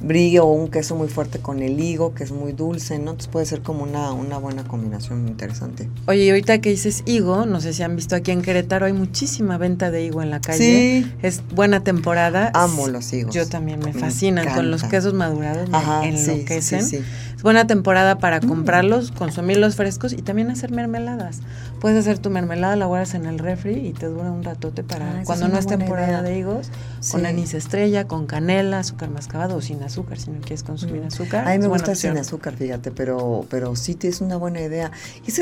brillo 0.00 0.44
o 0.44 0.52
un 0.52 0.68
queso 0.68 0.94
muy 0.94 1.08
fuerte 1.08 1.38
con 1.38 1.62
el 1.62 1.80
higo, 1.80 2.14
que 2.14 2.24
es 2.24 2.32
muy 2.32 2.52
dulce, 2.52 2.98
¿no? 2.98 3.12
Entonces 3.12 3.28
puede 3.28 3.46
ser 3.46 3.62
como 3.62 3.82
una, 3.82 4.12
una 4.12 4.38
buena 4.38 4.64
combinación 4.64 5.28
interesante. 5.28 5.88
Oye, 6.06 6.24
y 6.24 6.30
ahorita 6.30 6.60
que 6.60 6.70
dices 6.70 7.02
higo, 7.06 7.46
no 7.46 7.60
sé 7.60 7.72
si 7.72 7.82
han 7.82 7.96
visto 7.96 8.16
aquí 8.16 8.30
en 8.30 8.42
Querétaro, 8.42 8.86
hay 8.86 8.92
muchísima 8.92 9.58
venta 9.58 9.90
de 9.90 10.04
higo 10.04 10.22
en 10.22 10.30
la 10.30 10.40
calle. 10.40 11.02
Sí. 11.02 11.12
Es 11.22 11.42
buena 11.54 11.82
temporada. 11.82 12.50
Amo 12.54 12.88
los 12.88 13.12
higos. 13.12 13.34
Yo 13.34 13.48
también 13.48 13.80
me 13.80 13.92
fascinan. 13.92 14.46
con 14.54 14.70
los 14.70 14.84
quesos 14.84 15.14
madurados 15.14 15.68
me 15.70 16.08
enloquecen. 16.08 16.82
Sí, 16.82 17.00
es 17.36 17.42
buena 17.42 17.66
temporada 17.66 18.18
para 18.18 18.40
mm. 18.40 18.48
comprarlos, 18.48 19.12
consumirlos 19.12 19.76
frescos 19.76 20.14
y 20.14 20.22
también 20.22 20.50
hacer 20.50 20.70
mermeladas. 20.70 21.40
Puedes 21.80 21.98
hacer 21.98 22.18
tu 22.18 22.30
mermelada, 22.30 22.76
la 22.76 22.86
guardas 22.86 23.12
en 23.12 23.26
el 23.26 23.38
refri 23.38 23.74
y 23.74 23.92
te 23.92 24.06
dura 24.06 24.32
un 24.32 24.42
ratote 24.42 24.82
para 24.82 25.18
ah, 25.18 25.22
cuando 25.26 25.48
no 25.48 25.58
es 25.58 25.66
temporada 25.66 26.22
de 26.22 26.38
higos, 26.38 26.70
con 27.10 27.26
anís 27.26 27.52
estrella, 27.52 28.06
con 28.06 28.26
canela, 28.26 28.78
azúcar 28.78 29.10
mascabado 29.10 29.56
o 29.56 29.60
sin 29.60 29.82
azúcar, 29.82 30.18
si 30.18 30.30
no 30.30 30.40
quieres 30.40 30.62
consumir 30.62 31.02
mm. 31.02 31.08
azúcar. 31.08 31.46
A 31.46 31.52
mí 31.52 31.58
me 31.58 31.66
gusta 31.66 31.94
sin 31.94 32.16
azúcar, 32.16 32.56
fíjate, 32.56 32.90
pero, 32.90 33.44
pero 33.50 33.76
sí 33.76 33.98
es 34.02 34.22
una 34.22 34.38
buena 34.38 34.62
idea. 34.62 34.90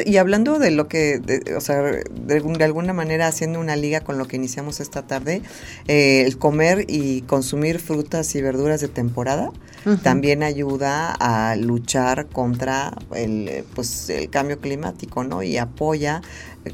Y, 0.04 0.16
hablando 0.16 0.58
de 0.58 0.72
lo 0.72 0.88
que, 0.88 1.22
o 1.56 1.60
sea, 1.60 1.80
de, 1.80 2.64
alguna 2.64 2.92
manera 2.92 3.28
haciendo 3.28 3.60
una 3.60 3.76
liga 3.76 4.00
con 4.00 4.18
lo 4.18 4.26
que 4.26 4.34
iniciamos 4.34 4.80
esta 4.80 5.02
tarde, 5.02 5.42
eh, 5.86 6.24
el 6.26 6.38
comer 6.38 6.86
y 6.88 7.22
consumir 7.22 7.78
frutas 7.78 8.34
y 8.34 8.42
verduras 8.42 8.80
de 8.80 8.88
temporada 8.88 9.52
también 10.02 10.42
ayuda 10.42 11.12
a 11.12 11.56
luchar 11.56 11.83
contra 12.26 12.92
el, 13.14 13.64
pues, 13.74 14.10
el 14.10 14.30
cambio 14.30 14.58
climático, 14.58 15.24
¿no? 15.24 15.42
Y 15.42 15.58
apoya 15.58 16.22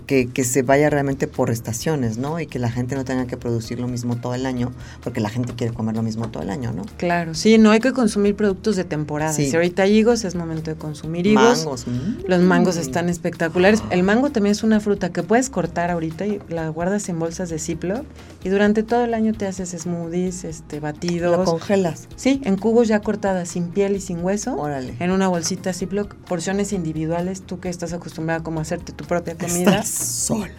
que, 0.07 0.29
que, 0.29 0.45
se 0.45 0.63
vaya 0.63 0.89
realmente 0.89 1.27
por 1.27 1.51
estaciones, 1.51 2.17
¿no? 2.17 2.39
Y 2.39 2.47
que 2.47 2.59
la 2.59 2.71
gente 2.71 2.95
no 2.95 3.05
tenga 3.05 3.27
que 3.27 3.37
producir 3.37 3.81
lo 3.81 3.89
mismo 3.89 4.17
todo 4.17 4.35
el 4.35 4.47
año, 4.47 4.73
porque 5.03 5.21
la 5.21 5.29
gente 5.29 5.53
quiere 5.55 5.73
comer 5.73 5.97
lo 5.97 6.03
mismo 6.03 6.29
todo 6.29 6.43
el 6.43 6.51
año, 6.51 6.73
¿no? 6.73 6.85
Claro, 6.97 7.35
sí, 7.35 7.59
no 7.59 7.71
hay 7.71 7.81
que 7.81 7.93
consumir 7.93 8.37
productos 8.37 8.77
de 8.77 8.85
temporada. 8.85 9.33
Si 9.33 9.55
ahorita 9.55 9.83
hay 9.83 9.97
higos, 9.99 10.25
es 10.25 10.35
momento 10.35 10.71
de 10.71 10.77
consumir 10.77 11.27
higos. 11.27 11.65
Mangos. 11.65 11.87
Mm. 11.87 12.27
Los 12.29 12.41
mangos 12.41 12.77
están 12.77 13.09
espectaculares. 13.09 13.83
El 13.91 14.03
mango 14.03 14.31
también 14.31 14.53
es 14.53 14.63
una 14.63 14.81
fruta 14.81 15.11
que 15.11 15.23
puedes 15.23 15.51
cortar 15.51 15.91
ahorita 15.91 16.27
y 16.27 16.41
la 16.49 16.69
guardas 16.69 17.09
en 17.09 17.19
bolsas 17.19 17.51
de 17.51 17.59
Ziploc 17.59 18.05
y 18.45 18.49
durante 18.49 18.83
todo 18.83 19.05
el 19.05 19.15
año 19.15 19.33
te 19.33 19.47
haces 19.47 19.71
smoothies, 19.71 20.45
este, 20.45 20.81
batidos. 20.81 21.37
¿Lo 21.37 21.45
congelas? 21.45 22.09
Sí, 22.17 22.41
en 22.45 22.57
cubos 22.57 22.89
ya 22.89 23.01
cortadas, 23.01 23.49
sin 23.49 23.69
piel 23.69 23.97
y 23.97 24.01
sin 24.01 24.25
hueso. 24.25 24.57
Órale. 24.57 24.95
En 25.01 25.11
una 25.11 25.29
bolsita 25.29 25.73
Ziploc, 25.73 26.15
porciones 26.15 26.73
individuales, 26.73 27.43
tú 27.43 27.59
que 27.59 27.69
estás 27.69 27.93
acostumbrada 27.93 28.43
como 28.43 28.61
a 28.61 28.63
hacerte 28.63 28.93
tu 28.93 29.05
propia 29.05 29.37
comida 29.37 29.80
sola. 29.85 30.55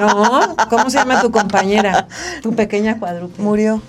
No, 0.00 0.56
¿cómo 0.70 0.88
se 0.88 0.98
llama 0.98 1.20
tu 1.20 1.30
compañera? 1.30 2.08
Tu 2.42 2.54
pequeña 2.54 2.98
cuadrúpeda. 2.98 3.42
Murió. 3.42 3.82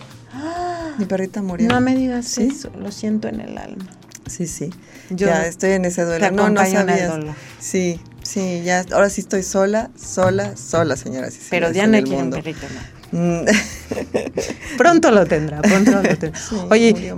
Mi 0.98 1.06
perrita 1.06 1.42
murió. 1.42 1.70
No 1.70 1.80
me 1.82 1.96
digas 1.96 2.38
eso, 2.38 2.70
lo 2.78 2.92
siento 2.92 3.28
en 3.28 3.40
el 3.42 3.58
alma. 3.58 3.86
Sí, 4.28 4.48
sí. 4.48 4.70
Yo 5.10 5.28
ya 5.28 5.46
estoy 5.46 5.72
en 5.72 5.86
ese 5.86 6.04
duelo. 6.04 6.32
no, 6.32 6.50
no 6.50 6.66
sabías. 6.66 7.14
Sí, 7.60 8.00
sí, 8.24 8.62
ya 8.64 8.86
ahora 8.92 9.10
sí 9.10 9.22
estoy 9.22 9.44
sola, 9.44 9.90
sola, 9.96 10.56
sola, 10.56 10.96
señora. 10.96 11.30
Pero 11.50 11.72
Diana 11.72 12.02
quiere 12.02 12.24
un 12.24 12.30
perrito, 12.32 12.68
¿no? 13.12 13.46
Pronto 14.78 15.12
lo 15.12 15.26
tendrá, 15.26 15.62
pronto 15.62 15.92
lo 15.92 16.02
tendrá. 16.02 16.32
Oye, 16.70 17.14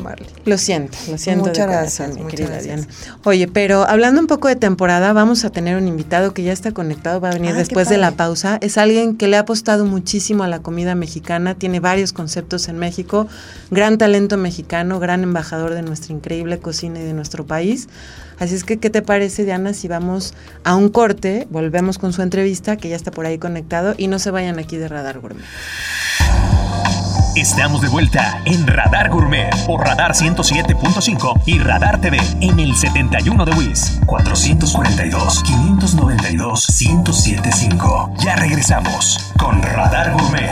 lo 0.45 0.57
siento, 0.57 0.97
lo 1.09 1.17
siento. 1.17 1.45
Muchas 1.45 1.67
gracias, 1.67 2.17
mi 2.17 2.25
querida 2.25 2.59
Diana. 2.59 2.87
Oye, 3.23 3.47
pero 3.47 3.87
hablando 3.87 4.19
un 4.19 4.27
poco 4.27 4.47
de 4.47 4.55
temporada, 4.55 5.13
vamos 5.13 5.45
a 5.45 5.49
tener 5.49 5.77
un 5.77 5.87
invitado 5.87 6.33
que 6.33 6.43
ya 6.43 6.51
está 6.51 6.71
conectado, 6.71 7.21
va 7.21 7.29
a 7.29 7.33
venir 7.33 7.51
ah, 7.51 7.57
después 7.57 7.89
de 7.89 7.97
la 7.97 8.11
pausa. 8.11 8.57
Es 8.61 8.77
alguien 8.77 9.17
que 9.17 9.27
le 9.27 9.37
ha 9.37 9.41
apostado 9.41 9.85
muchísimo 9.85 10.43
a 10.43 10.47
la 10.47 10.59
comida 10.59 10.95
mexicana, 10.95 11.55
tiene 11.55 11.79
varios 11.79 12.13
conceptos 12.13 12.67
en 12.67 12.77
México, 12.77 13.27
gran 13.71 13.97
talento 13.97 14.37
mexicano, 14.37 14.99
gran 14.99 15.23
embajador 15.23 15.73
de 15.73 15.81
nuestra 15.81 16.13
increíble 16.13 16.59
cocina 16.59 16.99
y 16.99 17.03
de 17.03 17.13
nuestro 17.13 17.45
país. 17.45 17.87
Así 18.39 18.55
es 18.55 18.63
que, 18.63 18.77
¿qué 18.77 18.89
te 18.89 19.01
parece, 19.01 19.45
Diana, 19.45 19.73
si 19.73 19.87
vamos 19.87 20.33
a 20.63 20.75
un 20.75 20.89
corte, 20.89 21.47
volvemos 21.49 21.97
con 21.97 22.13
su 22.13 22.21
entrevista, 22.21 22.77
que 22.77 22.89
ya 22.89 22.95
está 22.95 23.11
por 23.11 23.25
ahí 23.25 23.37
conectado, 23.37 23.93
y 23.97 24.07
no 24.07 24.19
se 24.19 24.31
vayan 24.31 24.59
aquí 24.59 24.77
de 24.77 24.87
Radar 24.87 25.19
Gourmet? 25.19 25.45
Estamos 27.35 27.81
de 27.81 27.87
vuelta 27.87 28.43
en 28.45 28.67
Radar 28.67 29.09
Gourmet 29.09 29.49
por 29.65 29.83
Radar 29.83 30.11
107.5 30.11 31.41
y 31.47 31.57
Radar 31.57 31.99
TV 31.99 32.19
en 32.41 32.59
el 32.59 32.75
71 32.75 33.45
de 33.45 33.51
WIS 33.53 34.01
442 34.05 35.41
592 35.41 36.67
1075. 36.79 38.13
Ya 38.19 38.35
regresamos 38.35 39.33
con 39.39 39.63
Radar 39.63 40.11
Gourmet. 40.13 40.51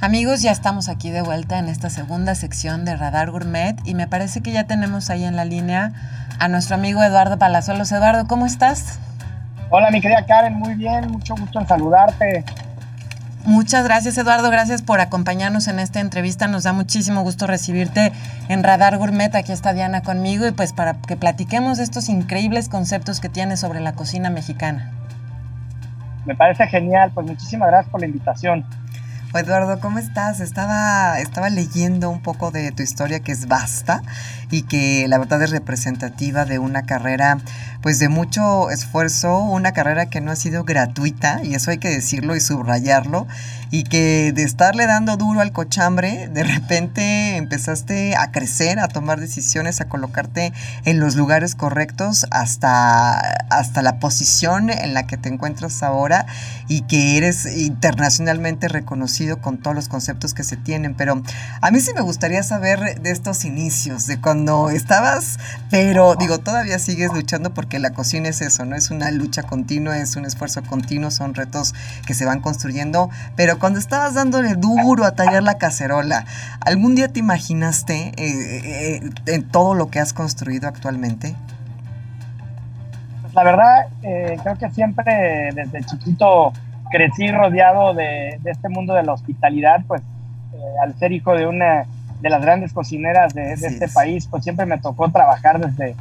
Amigos, 0.00 0.42
ya 0.42 0.50
estamos 0.50 0.88
aquí 0.88 1.10
de 1.10 1.22
vuelta 1.22 1.60
en 1.60 1.68
esta 1.68 1.88
segunda 1.88 2.34
sección 2.34 2.84
de 2.84 2.96
Radar 2.96 3.30
Gourmet 3.30 3.76
y 3.84 3.94
me 3.94 4.08
parece 4.08 4.40
que 4.40 4.50
ya 4.50 4.64
tenemos 4.64 5.08
ahí 5.08 5.22
en 5.22 5.36
la 5.36 5.44
línea 5.44 5.92
a 6.40 6.48
nuestro 6.48 6.74
amigo 6.74 7.00
Eduardo 7.04 7.38
Palazuelos. 7.38 7.92
Eduardo, 7.92 8.26
¿cómo 8.26 8.44
estás? 8.44 8.98
Hola, 9.72 9.92
mi 9.92 10.00
querida 10.00 10.26
Karen, 10.26 10.54
muy 10.54 10.74
bien, 10.74 11.12
mucho 11.12 11.36
gusto 11.36 11.60
en 11.60 11.66
saludarte. 11.68 12.44
Muchas 13.44 13.84
gracias, 13.84 14.18
Eduardo. 14.18 14.50
Gracias 14.50 14.82
por 14.82 15.00
acompañarnos 15.00 15.68
en 15.68 15.78
esta 15.78 16.00
entrevista. 16.00 16.48
Nos 16.48 16.64
da 16.64 16.72
muchísimo 16.72 17.22
gusto 17.22 17.46
recibirte 17.46 18.10
en 18.48 18.64
Radar 18.64 18.98
Gourmet. 18.98 19.32
Aquí 19.36 19.52
está 19.52 19.72
Diana 19.72 20.02
conmigo 20.02 20.44
y 20.48 20.50
pues 20.50 20.72
para 20.72 20.94
que 20.94 21.16
platiquemos 21.16 21.78
estos 21.78 22.08
increíbles 22.08 22.68
conceptos 22.68 23.20
que 23.20 23.28
tienes 23.28 23.60
sobre 23.60 23.78
la 23.78 23.92
cocina 23.92 24.28
mexicana. 24.28 24.90
Me 26.26 26.34
parece 26.34 26.66
genial. 26.66 27.12
Pues 27.14 27.28
muchísimas 27.28 27.68
gracias 27.68 27.92
por 27.92 28.00
la 28.00 28.06
invitación. 28.06 28.66
Eduardo, 29.38 29.78
¿cómo 29.78 30.00
estás? 30.00 30.40
Estaba, 30.40 31.20
estaba 31.20 31.48
leyendo 31.48 32.10
un 32.10 32.20
poco 32.20 32.50
de 32.50 32.72
tu 32.72 32.82
historia 32.82 33.20
que 33.20 33.30
es 33.30 33.46
vasta 33.46 34.02
y 34.50 34.62
que 34.62 35.06
la 35.08 35.18
verdad 35.18 35.42
es 35.42 35.50
representativa 35.50 36.44
de 36.44 36.58
una 36.58 36.82
carrera 36.82 37.38
pues 37.82 37.98
de 37.98 38.08
mucho 38.08 38.70
esfuerzo, 38.70 39.38
una 39.38 39.72
carrera 39.72 40.06
que 40.06 40.20
no 40.20 40.30
ha 40.30 40.36
sido 40.36 40.64
gratuita 40.64 41.40
y 41.42 41.54
eso 41.54 41.70
hay 41.70 41.78
que 41.78 41.88
decirlo 41.88 42.36
y 42.36 42.40
subrayarlo 42.40 43.26
y 43.70 43.84
que 43.84 44.32
de 44.34 44.42
estarle 44.42 44.86
dando 44.86 45.16
duro 45.16 45.40
al 45.40 45.52
cochambre, 45.52 46.28
de 46.28 46.42
repente 46.44 47.36
empezaste 47.36 48.16
a 48.16 48.32
crecer, 48.32 48.78
a 48.80 48.88
tomar 48.88 49.20
decisiones, 49.20 49.80
a 49.80 49.88
colocarte 49.88 50.52
en 50.84 51.00
los 51.00 51.14
lugares 51.14 51.54
correctos 51.54 52.26
hasta, 52.30 53.18
hasta 53.48 53.82
la 53.82 53.98
posición 53.98 54.70
en 54.70 54.92
la 54.92 55.06
que 55.06 55.16
te 55.16 55.28
encuentras 55.28 55.82
ahora 55.82 56.26
y 56.68 56.82
que 56.82 57.16
eres 57.16 57.46
internacionalmente 57.56 58.68
reconocido 58.68 59.40
con 59.40 59.58
todos 59.58 59.76
los 59.76 59.88
conceptos 59.88 60.34
que 60.34 60.44
se 60.44 60.56
tienen. 60.56 60.94
Pero 60.94 61.22
a 61.60 61.70
mí 61.70 61.80
sí 61.80 61.92
me 61.94 62.00
gustaría 62.00 62.42
saber 62.42 63.00
de 63.00 63.10
estos 63.10 63.44
inicios, 63.44 64.06
de 64.06 64.20
cuando 64.20 64.39
estabas, 64.70 65.38
pero 65.70 66.14
digo, 66.16 66.38
todavía 66.38 66.78
sigues 66.78 67.12
luchando 67.12 67.52
porque 67.52 67.78
la 67.78 67.90
cocina 67.90 68.28
es 68.28 68.40
eso, 68.40 68.64
¿no? 68.64 68.76
Es 68.76 68.90
una 68.90 69.10
lucha 69.10 69.42
continua, 69.42 69.98
es 69.98 70.16
un 70.16 70.24
esfuerzo 70.24 70.62
continuo, 70.62 71.10
son 71.10 71.34
retos 71.34 71.74
que 72.06 72.14
se 72.14 72.24
van 72.24 72.40
construyendo, 72.40 73.10
pero 73.36 73.58
cuando 73.58 73.78
estabas 73.78 74.14
dándole 74.14 74.54
duro 74.54 75.04
a 75.04 75.12
tallar 75.12 75.42
la 75.42 75.58
cacerola, 75.58 76.24
¿algún 76.60 76.94
día 76.94 77.08
te 77.08 77.20
imaginaste 77.20 78.12
eh, 78.16 78.16
eh, 78.16 79.10
en 79.26 79.48
todo 79.48 79.74
lo 79.74 79.90
que 79.90 80.00
has 80.00 80.12
construido 80.12 80.68
actualmente? 80.68 81.34
Pues 83.22 83.34
la 83.34 83.44
verdad, 83.44 83.86
eh, 84.02 84.36
creo 84.42 84.56
que 84.58 84.70
siempre 84.70 85.50
desde 85.54 85.84
chiquito 85.84 86.52
crecí 86.90 87.30
rodeado 87.30 87.94
de, 87.94 88.40
este 88.44 88.68
mundo 88.68 88.94
de 88.94 89.02
la 89.02 89.12
hospitalidad, 89.12 89.84
pues 89.86 90.02
al 90.82 90.98
ser 90.98 91.12
hijo 91.12 91.34
de 91.34 91.46
una 91.46 91.86
de 92.20 92.30
las 92.30 92.42
grandes 92.42 92.72
cocineras 92.72 93.34
de, 93.34 93.52
este 93.52 93.88
país, 93.88 94.26
pues 94.26 94.44
siempre 94.44 94.66
me 94.66 94.78
tocó 94.78 95.10
trabajar 95.10 95.58
desde, 95.58 95.94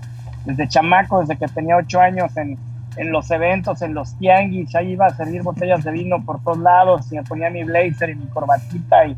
desde 0.45 0.67
chamaco, 0.67 1.21
desde 1.21 1.37
que 1.37 1.47
tenía 1.47 1.77
ocho 1.77 2.01
años 2.01 2.35
en, 2.37 2.57
en 2.97 3.11
los 3.11 3.29
eventos, 3.31 3.81
en 3.81 3.93
los 3.93 4.17
tianguis, 4.17 4.75
ahí 4.75 4.91
iba 4.91 5.07
a 5.07 5.15
servir 5.15 5.43
botellas 5.43 5.83
de 5.83 5.91
vino 5.91 6.23
por 6.23 6.43
todos 6.43 6.59
lados 6.59 7.11
y 7.11 7.15
me 7.15 7.23
ponía 7.23 7.49
mi 7.49 7.63
blazer 7.63 8.09
y 8.09 8.15
mi 8.15 8.25
corbatita 8.27 9.05
y, 9.05 9.17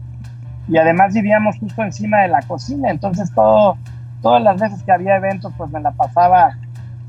y 0.67 0.77
además 0.77 1.13
vivíamos 1.13 1.57
justo 1.57 1.83
encima 1.83 2.21
de 2.21 2.27
la 2.27 2.41
cocina, 2.43 2.91
entonces 2.91 3.33
todo, 3.33 3.77
todas 4.21 4.41
las 4.43 4.59
veces 4.59 4.83
que 4.83 4.91
había 4.91 5.15
eventos 5.15 5.51
pues 5.57 5.71
me 5.71 5.79
la 5.79 5.91
pasaba 5.91 6.55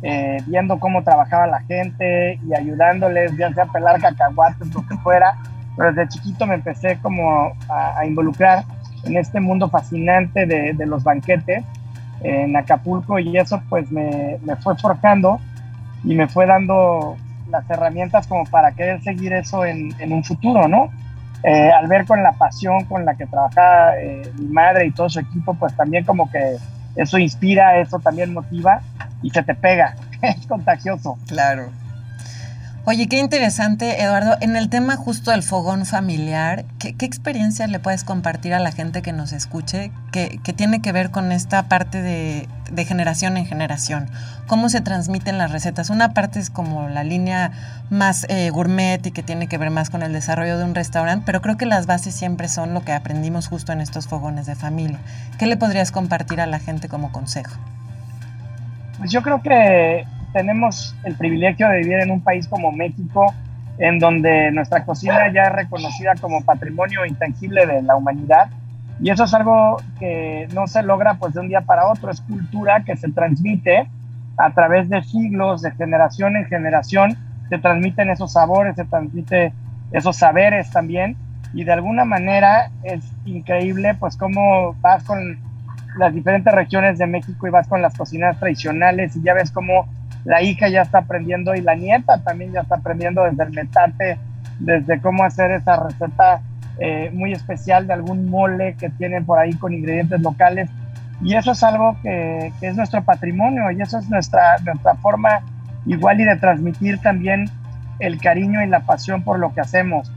eh, 0.05 0.39
viendo 0.47 0.81
cómo 0.81 1.05
trabajaba 1.05 1.47
la 1.47 1.61
gente 1.61 2.41
y 2.45 2.55
ayudándoles, 2.55 3.37
ya 3.37 3.53
sea 3.53 3.67
pelar 3.67 4.01
cacahuates, 4.01 4.75
lo 4.75 4.85
que 4.87 4.97
fuera, 4.97 5.37
pero 5.77 5.93
desde 5.93 6.09
chiquito 6.09 6.45
me 6.45 6.55
empecé 6.55 6.99
como 7.01 7.53
a, 7.69 8.05
involucrar 8.05 8.65
en 9.05 9.17
este 9.17 9.41
mundo 9.41 9.69
fascinante 9.69 10.47
de, 10.47 10.73
de, 10.75 10.87
los 10.87 11.03
banquetes 11.05 11.65
en 12.23 12.57
Acapulco 12.57 13.19
y 13.19 13.37
eso 13.37 13.63
pues 13.69 13.91
me, 13.91 14.39
me 14.45 14.57
fue 14.57 14.77
forjando 14.77 15.41
y 16.05 16.15
me 16.15 16.29
fue 16.29 16.47
dando 16.47 17.17
las 17.51 17.69
herramientas 17.69 18.27
como 18.27 18.45
para 18.45 18.73
querer 18.73 19.03
seguir 19.03 19.33
eso 19.33 19.65
en, 19.65 19.95
en 20.01 20.13
un 20.13 20.25
futuro, 20.25 20.69
¿no? 20.69 20.91
Eh, 21.43 21.71
al 21.71 21.89
ver 21.89 22.07
con 22.07 22.23
la 22.23 22.33
pasión 22.33 22.85
con 22.85 23.05
la 23.05 23.15
que 23.15 23.27
trabaja 23.27 23.99
eh, 23.99 24.23
mi 24.39 24.47
madre 24.47 24.87
y 24.87 24.93
todo 24.93 25.09
su 25.09 25.19
equipo, 25.19 25.55
pues 25.55 25.75
también 25.77 26.05
como 26.05 26.31
que 26.31 26.57
eso 26.95 27.19
inspira, 27.19 27.81
eso 27.81 27.99
también 27.99 28.33
motiva 28.33 28.81
y 29.23 29.31
se 29.31 29.43
te 29.43 29.55
pega, 29.55 29.97
es 30.23 30.47
contagioso. 30.47 31.19
Claro. 31.27 31.71
Oye, 32.85 33.07
qué 33.07 33.19
interesante, 33.19 34.03
Eduardo. 34.03 34.37
En 34.41 34.57
el 34.57 34.69
tema 34.69 34.97
justo 34.97 35.31
del 35.31 35.45
fogón 35.45 35.87
familiar, 35.87 36.65
¿qué, 36.81 36.97
experiencia 36.99 37.69
le 37.69 37.79
puedes 37.79 38.03
compartir 38.03 38.55
a 38.55 38.59
la 38.59 38.73
gente 38.73 39.03
que 39.03 39.13
nos 39.13 39.33
escuche 39.33 39.93
que, 40.11 40.41
tiene 40.57 40.83
que 40.83 40.91
ver 40.91 41.13
con 41.13 41.31
esta 41.31 41.69
parte 41.69 42.03
de, 42.03 42.85
generación 42.85 43.37
en 43.37 43.47
generación? 43.47 44.11
¿Cómo 44.49 44.69
se 44.69 44.81
transmiten 44.81 45.39
las 45.39 45.53
recetas? 45.53 45.91
Una 45.91 46.13
parte 46.13 46.41
es 46.41 46.51
como 46.51 46.89
la 46.89 47.05
línea 47.05 47.53
más 47.89 48.27
eh, 48.29 48.51
gourmet 48.51 49.07
y 49.07 49.13
que 49.13 49.23
tiene 49.23 49.47
que 49.47 49.59
ver 49.59 49.71
más 49.71 49.89
con 49.89 50.03
el 50.03 50.13
desarrollo 50.13 50.59
de 50.59 50.65
un 50.65 50.75
restaurante, 50.75 51.23
pero 51.25 51.41
creo 51.41 51.57
que 51.57 51.67
las 51.67 51.87
bases 51.87 52.17
siempre 52.17 52.49
son 52.49 52.75
lo 52.75 52.85
que 52.85 52.91
aprendimos 52.91 53.47
justo 53.47 53.71
en 53.71 53.81
estos 53.81 54.09
fogones 54.09 54.47
de 54.47 54.57
familia. 54.57 54.99
¿Qué 55.39 55.47
le 55.47 55.57
podrías 55.57 55.93
compartir 55.93 56.41
a 56.41 56.47
la 56.47 56.59
gente 56.59 56.89
como 56.89 57.13
consejo? 57.13 57.57
Pues 58.99 59.13
yo 59.13 59.23
creo 59.23 59.41
que 59.41 60.05
tenemos 60.33 60.97
el 61.05 61.15
privilegio 61.15 61.69
de 61.69 61.79
vivir 61.79 62.01
en 62.01 62.11
un 62.11 62.21
país 62.21 62.49
como 62.49 62.73
México, 62.73 63.35
en 63.79 63.99
donde 63.99 64.51
nuestra 64.53 64.85
cocina 64.85 65.33
ya 65.33 65.45
es 65.45 65.53
reconocida 65.53 66.15
como 66.21 66.43
patrimonio 66.43 67.07
intangible 67.07 67.67
de 67.67 67.83
la 67.83 67.97
humanidad. 67.97 68.51
Y 69.01 69.11
eso 69.11 69.25
es 69.25 69.35
algo 69.35 69.79
que 69.99 70.49
no 70.55 70.67
se 70.67 70.83
logra 70.83 71.15
pues 71.15 71.35
de 71.35 71.41
un 71.41 71.49
día 71.49 71.63
para 71.63 71.87
otro, 71.89 72.11
es 72.11 72.21
cultura 72.21 72.85
que 72.85 72.97
se 72.97 73.11
transmite 73.11 73.89
a 74.37 74.51
través 74.51 74.89
de 74.89 75.03
siglos, 75.03 75.63
de 75.63 75.73
generación 75.73 76.37
en 76.37 76.47
generación, 76.47 77.17
se 77.49 77.59
transmiten 77.59 78.11
esos 78.11 78.33
sabores, 78.33 78.77
se 78.77 78.85
transmiten 78.85 79.53
esos 79.91 80.17
saberes 80.17 80.71
también. 80.71 81.17
Y 81.55 81.65
de 81.65 81.73
alguna 81.73 82.05
manera 82.05 82.71
es 82.83 83.03
increíble 83.27 83.95
pues 83.99 84.17
cómo 84.17 84.75
vas 84.81 85.05
con 85.05 85.39
las 85.99 86.15
diferentes 86.15 86.53
regiones 86.55 86.99
de 86.99 87.07
México 87.07 87.47
y 87.47 87.51
vas 87.51 87.69
con 87.69 87.83
las 87.83 87.95
cocinas 87.95 88.39
tradicionales 88.39 89.17
y 89.17 89.23
ya 89.23 89.35
ves 89.35 89.51
cómo 89.51 89.87
la 90.25 90.43
hija 90.43 90.69
ya 90.69 90.83
está 90.83 90.99
aprendiendo 90.99 91.55
y 91.55 91.61
la 91.61 91.75
nieta 91.75 92.19
también 92.23 92.53
ya 92.53 92.61
está 92.61 92.77
aprendiendo 92.77 93.25
desde 93.25 93.43
el 93.43 93.51
metate, 93.51 94.19
desde 94.61 95.01
cómo 95.01 95.25
hacer 95.25 95.51
esa 95.51 95.77
receta 95.77 96.41
eh, 96.79 97.11
muy 97.13 97.33
especial 97.33 97.87
de 97.87 97.95
algún 97.95 98.31
mole 98.31 98.77
que 98.79 98.89
tienen 98.91 99.25
por 99.25 99.39
ahí 99.39 99.55
con 99.55 99.75
ingredientes 99.75 100.21
locales. 100.21 100.71
Y 101.21 101.35
eso 101.35 101.53
es 101.53 101.63
algo 101.63 101.97
que, 102.03 102.53
es 102.61 102.77
nuestro 102.77 103.03
patrimonio 103.03 103.71
y 103.71 103.81
eso 103.81 103.99
es 103.99 104.09
nuestra, 104.09 104.59
nuestra 104.65 104.95
forma 104.97 105.41
igual 105.87 106.21
y 106.21 106.25
de 106.25 106.37
transmitir 106.37 106.99
también 107.01 107.49
el 107.99 108.21
cariño 108.21 108.63
y 108.63 108.69
la 108.69 108.81
pasión 108.81 109.23
por 109.23 109.39
lo 109.39 109.53
que 109.53 109.61
hacemos. 109.61 110.13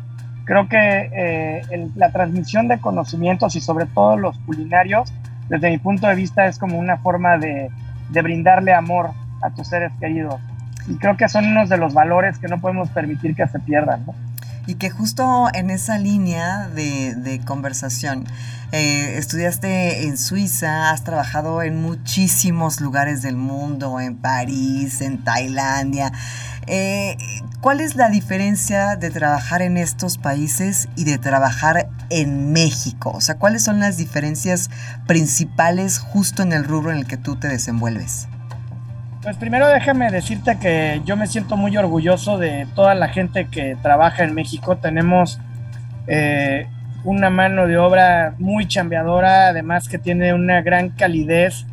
Creo 0.45 0.67
que 0.67 1.09
eh, 1.13 1.89
la 1.95 2.11
transmisión 2.11 2.67
de 2.67 2.79
conocimientos 2.79 3.55
y 3.55 3.61
sobre 3.61 3.87
todo 3.87 4.17
los 4.17 4.37
culinarios, 4.39 5.11
desde 5.49 5.71
mi 5.71 5.79
punto 5.79 6.07
de 6.07 6.15
vista, 6.15 6.45
es 6.45 6.59
como 6.59 6.77
una 6.77 6.97
forma 6.97 7.37
de, 7.37 7.69
de 8.11 8.21
brindarle 8.21 8.73
amor 8.73 9.11
a 9.41 9.49
tus 9.51 9.67
seres 9.67 9.91
queridos. 9.99 10.39
Y 10.87 10.97
creo 10.97 11.17
que 11.17 11.27
son 11.27 11.45
unos 11.45 11.69
de 11.69 11.77
los 11.77 11.93
valores 11.93 12.37
que 12.37 12.47
no 12.47 12.59
podemos 12.61 12.89
permitir 12.89 13.35
que 13.35 13.47
se 13.47 13.59
pierdan. 13.59 14.05
Y 14.67 14.75
que 14.75 14.89
justo 14.89 15.47
en 15.53 15.69
esa 15.69 15.97
línea 15.97 16.67
de, 16.69 17.41
conversación, 17.45 18.25
eh, 18.71 19.17
estudiaste 19.17 20.07
en 20.07 20.17
Suiza, 20.17 20.91
has 20.91 21.03
trabajado 21.03 21.61
en 21.61 21.81
muchísimos 21.81 22.81
lugares 22.81 23.21
del 23.21 23.35
mundo, 23.35 23.99
en 23.99 24.15
París, 24.15 25.01
en 25.01 25.23
Tailandia. 25.23 26.11
Eh, 26.67 27.15
¿Cuál 27.61 27.79
es 27.79 27.95
la 27.95 28.09
diferencia 28.09 28.95
de 28.95 29.11
trabajar 29.11 29.61
en 29.61 29.77
estos 29.77 30.17
países 30.17 30.87
y 30.95 31.03
de 31.03 31.19
trabajar 31.19 31.89
en 32.09 32.51
México? 32.51 33.11
O 33.11 33.21
sea, 33.21 33.35
¿cuáles 33.35 33.63
son 33.63 33.79
las 33.79 33.97
diferencias 33.97 34.71
principales 35.07 35.99
justo 35.99 36.41
en 36.41 36.53
el 36.53 36.63
rubro 36.63 36.91
en 36.91 36.97
el 36.97 37.05
que 37.07 37.17
tú 37.17 37.35
te 37.35 37.47
desenvuelves? 37.47 38.27
Pues 39.25 39.37
primero 39.37 39.67
déjame 39.67 40.11
decirte 40.11 40.59
que 40.59 41.01
yo 41.03 41.17
me 41.17 41.25
siento 41.25 41.57
muy 41.57 41.75
orgulloso 41.75 42.37
de 42.37 42.67
toda 42.75 42.93
la 42.93 43.07
gente 43.07 43.47
que 43.47 43.75
trabaja 43.81 44.23
en 44.23 44.35
México. 44.35 44.77
Tenemos 44.77 45.39
eh, 46.05 46.67
una 47.03 47.31
mano 47.31 47.65
de 47.65 47.75
obra 47.79 48.35
muy 48.37 48.67
chambeadora, 48.67 49.47
además 49.47 49.89
que 49.89 49.97
tiene 49.97 50.35
una 50.35 50.61
gran 50.61 50.89
calidez 50.89 51.65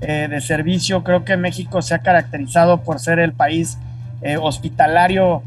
eh, 0.00 0.28
de 0.30 0.40
servicio. 0.40 1.04
Creo 1.04 1.26
que 1.26 1.36
México 1.36 1.82
se 1.82 1.94
ha 1.94 1.98
caracterizado 1.98 2.80
por 2.80 2.98
ser 2.98 3.18
el 3.18 3.34
país 3.34 3.76
eh, 4.22 4.38
hospitalario, 4.38 5.42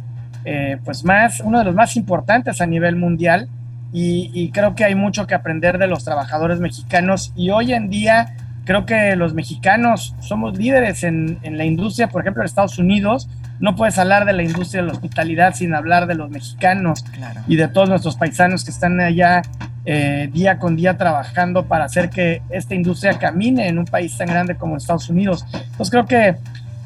pues 0.85 1.03
más, 1.03 1.39
uno 1.39 1.57
de 1.57 1.65
los 1.65 1.73
más 1.73 1.95
importantes 1.95 2.61
a 2.61 2.67
nivel 2.67 2.97
mundial. 2.97 3.49
Y, 3.91 4.29
y 4.31 4.51
creo 4.51 4.75
que 4.75 4.85
hay 4.85 4.93
mucho 4.93 5.25
que 5.25 5.33
aprender 5.33 5.79
de 5.79 5.87
los 5.87 6.05
trabajadores 6.05 6.59
mexicanos. 6.59 7.33
Y 7.35 7.49
hoy 7.49 7.73
en 7.73 7.89
día 7.89 8.35
Creo 8.67 8.85
que 8.85 9.15
los 9.15 9.33
mexicanos 9.33 10.13
somos 10.19 10.57
líderes 10.57 11.05
en, 11.05 11.39
la 11.41 11.63
industria, 11.63 12.09
por 12.09 12.21
ejemplo, 12.21 12.43
en 12.43 12.47
Estados 12.47 12.77
Unidos. 12.77 13.29
No 13.61 13.77
puedes 13.77 13.97
hablar 13.97 14.25
de 14.25 14.33
la 14.33 14.43
industria 14.43 14.81
de 14.81 14.87
la 14.87 14.93
hospitalidad 14.93 15.55
sin 15.55 15.73
hablar 15.73 16.05
de 16.05 16.15
los 16.15 16.29
mexicanos 16.29 17.05
y 17.47 17.55
de 17.55 17.69
todos 17.69 17.87
nuestros 17.87 18.17
paisanos 18.17 18.65
que 18.65 18.71
están 18.71 18.99
allá 18.99 19.41
eh, 19.85 20.29
día 20.33 20.59
con 20.59 20.75
día 20.75 20.97
trabajando 20.97 21.65
para 21.65 21.85
hacer 21.85 22.09
que 22.09 22.41
esta 22.49 22.75
industria 22.75 23.17
camine 23.17 23.69
en 23.69 23.79
un 23.79 23.85
país 23.85 24.17
tan 24.17 24.27
grande 24.27 24.55
como 24.55 24.75
Estados 24.75 25.09
Unidos. 25.09 25.45
Entonces 25.53 25.89
creo 25.89 26.05
que 26.05 26.35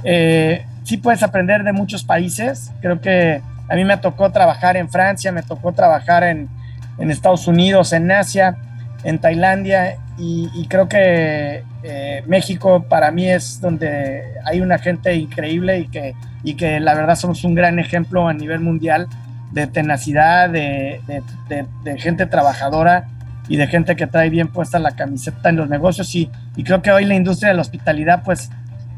eh, 0.04 0.64
sí 0.84 0.98
puedes 0.98 1.24
aprender 1.24 1.64
de 1.64 1.74
muchos 1.74 2.04
países. 2.04 2.72
Creo 2.82 3.02
que 3.02 3.42
a 3.68 3.76
mí 3.76 3.84
me 3.86 3.98
tocó 3.98 4.32
trabajar 4.32 4.78
en 4.78 4.88
Francia, 4.88 5.32
me 5.32 5.42
tocó 5.42 5.72
trabajar 5.72 6.24
en, 6.26 6.48
en 7.00 7.10
Estados 7.10 7.48
Unidos, 7.48 7.92
en 7.92 8.12
Asia, 8.12 8.56
en 9.04 9.18
Tailandia 9.18 9.98
y, 10.18 10.68
creo 10.68 10.88
que 10.88 11.64
eh, 11.84 12.24
México 12.28 12.86
para 12.88 13.12
mí 13.12 13.28
es 13.28 13.60
donde 13.60 14.36
hay 14.46 14.62
una 14.62 14.78
gente 14.78 15.16
increíble 15.16 15.80
y 15.80 15.88
que, 15.88 16.14
y 16.44 16.54
que 16.54 16.80
la 16.80 16.94
verdad 16.94 17.16
somos 17.16 17.44
un 17.44 17.56
gran 17.56 17.80
ejemplo 17.80 18.28
a 18.28 18.34
nivel 18.34 18.60
mundial 18.60 19.08
de 19.52 19.68
tenacidad, 19.68 20.50
de, 20.50 21.02
gente 21.98 22.26
trabajadora 22.26 23.08
y 23.50 23.58
de 23.58 23.68
gente 23.68 23.96
que 23.96 24.08
trae 24.08 24.30
bien 24.30 24.48
puesta 24.48 24.80
la 24.80 24.92
camiseta 24.92 25.50
en 25.50 25.58
los 25.58 25.70
negocios. 25.70 26.14
Y, 26.16 26.30
y, 26.56 26.64
creo 26.64 26.82
que 26.82 26.92
hoy 26.92 27.06
la 27.06 27.16
industria 27.16 27.50
de 27.50 27.56
la 27.56 27.62
hospitalidad 27.62 28.24
pues 28.24 28.50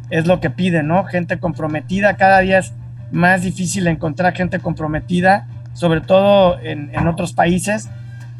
es 0.10 0.28
lo 0.28 0.40
que 0.40 0.50
pide, 0.50 0.84
¿no? 0.84 1.06
Gente 1.06 1.40
comprometida, 1.40 2.18
cada 2.18 2.40
día 2.40 2.60
es 2.60 2.74
más 3.12 3.42
difícil 3.42 3.88
encontrar 3.88 4.36
gente 4.36 4.60
comprometida, 4.60 5.48
sobre 5.74 6.02
todo 6.02 6.60
en 6.62 7.08
otros 7.08 7.34
países 7.34 7.90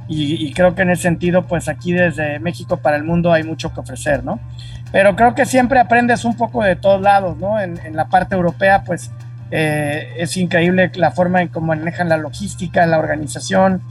y, 0.08 0.54
creo 0.54 0.76
que 0.76 0.82
en 0.82 0.90
ese 0.92 1.04
sentido, 1.04 1.44
pues 1.44 1.70
aquí 1.70 1.94
desde 1.94 2.40
México 2.40 2.78
para 2.78 2.98
el 2.98 3.04
mundo 3.04 3.32
hay 3.32 3.44
mucho 3.44 3.74
que 3.74 3.80
ofrecer, 3.80 4.24
¿no? 4.24 4.40
Pero 4.92 5.16
creo 5.16 5.34
que 5.34 5.46
siempre 5.46 5.80
aprendes 5.80 6.26
un 6.26 6.36
poco 6.36 6.64
de 6.64 6.76
todos 6.76 7.02
lados, 7.02 7.38
¿no? 7.38 7.60
En, 7.60 7.78
la 7.96 8.06
parte 8.06 8.36
europea, 8.36 8.84
pues 8.84 9.12
eh, 9.50 10.14
es 10.18 10.36
increíble 10.38 10.92
la 10.96 11.12
forma 11.12 11.42
en 11.42 11.48
cómo 11.48 11.68
manejan 11.68 12.10
la 12.10 12.18
logística, 12.18 12.86
la 12.86 13.00
organización. 13.00 13.82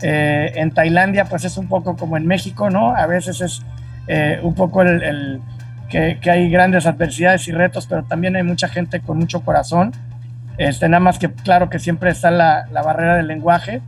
Eh, 0.00 0.52
en 0.54 0.70
Tailandia, 0.70 1.26
pues 1.26 1.44
es 1.44 1.58
un 1.58 1.68
poco 1.68 1.96
como 1.96 2.16
en 2.16 2.26
México, 2.26 2.70
¿no? 2.70 2.94
A 2.94 3.06
veces 3.06 3.40
es 3.40 3.62
eh, 4.06 4.40
un 4.42 4.54
poco 4.54 4.82
el, 4.82 5.40
que, 5.90 6.18
hay 6.30 6.50
grandes 6.50 6.86
adversidades 6.86 7.48
y 7.48 7.52
retos, 7.52 7.86
pero 7.86 8.04
también 8.04 8.36
hay 8.36 8.42
mucha 8.42 8.68
gente 8.68 9.00
con 9.00 9.18
mucho 9.18 9.40
corazón. 9.40 9.92
Este, 10.56 10.88
nada 10.88 11.00
más 11.00 11.18
que 11.18 11.30
claro 11.30 11.68
que 11.68 11.78
siempre 11.78 12.10
está 12.10 12.30
la, 12.30 12.66
la 12.72 12.82
barrera 12.82 13.16
del 13.16 13.26
lenguaje, 13.26 13.80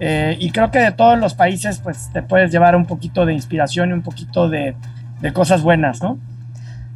eh, 0.00 0.36
y 0.38 0.50
creo 0.50 0.70
que 0.70 0.78
de 0.78 0.92
todos 0.92 1.18
los 1.18 1.34
países, 1.34 1.78
pues 1.78 2.10
te 2.12 2.22
puedes 2.22 2.52
llevar 2.52 2.76
un 2.76 2.86
poquito 2.86 3.26
de 3.26 3.34
inspiración 3.34 3.90
y 3.90 3.92
un 3.94 4.02
poquito 4.02 4.48
de, 4.48 4.76
cosas 5.34 5.62
buenas, 5.62 6.02
¿no? 6.02 6.18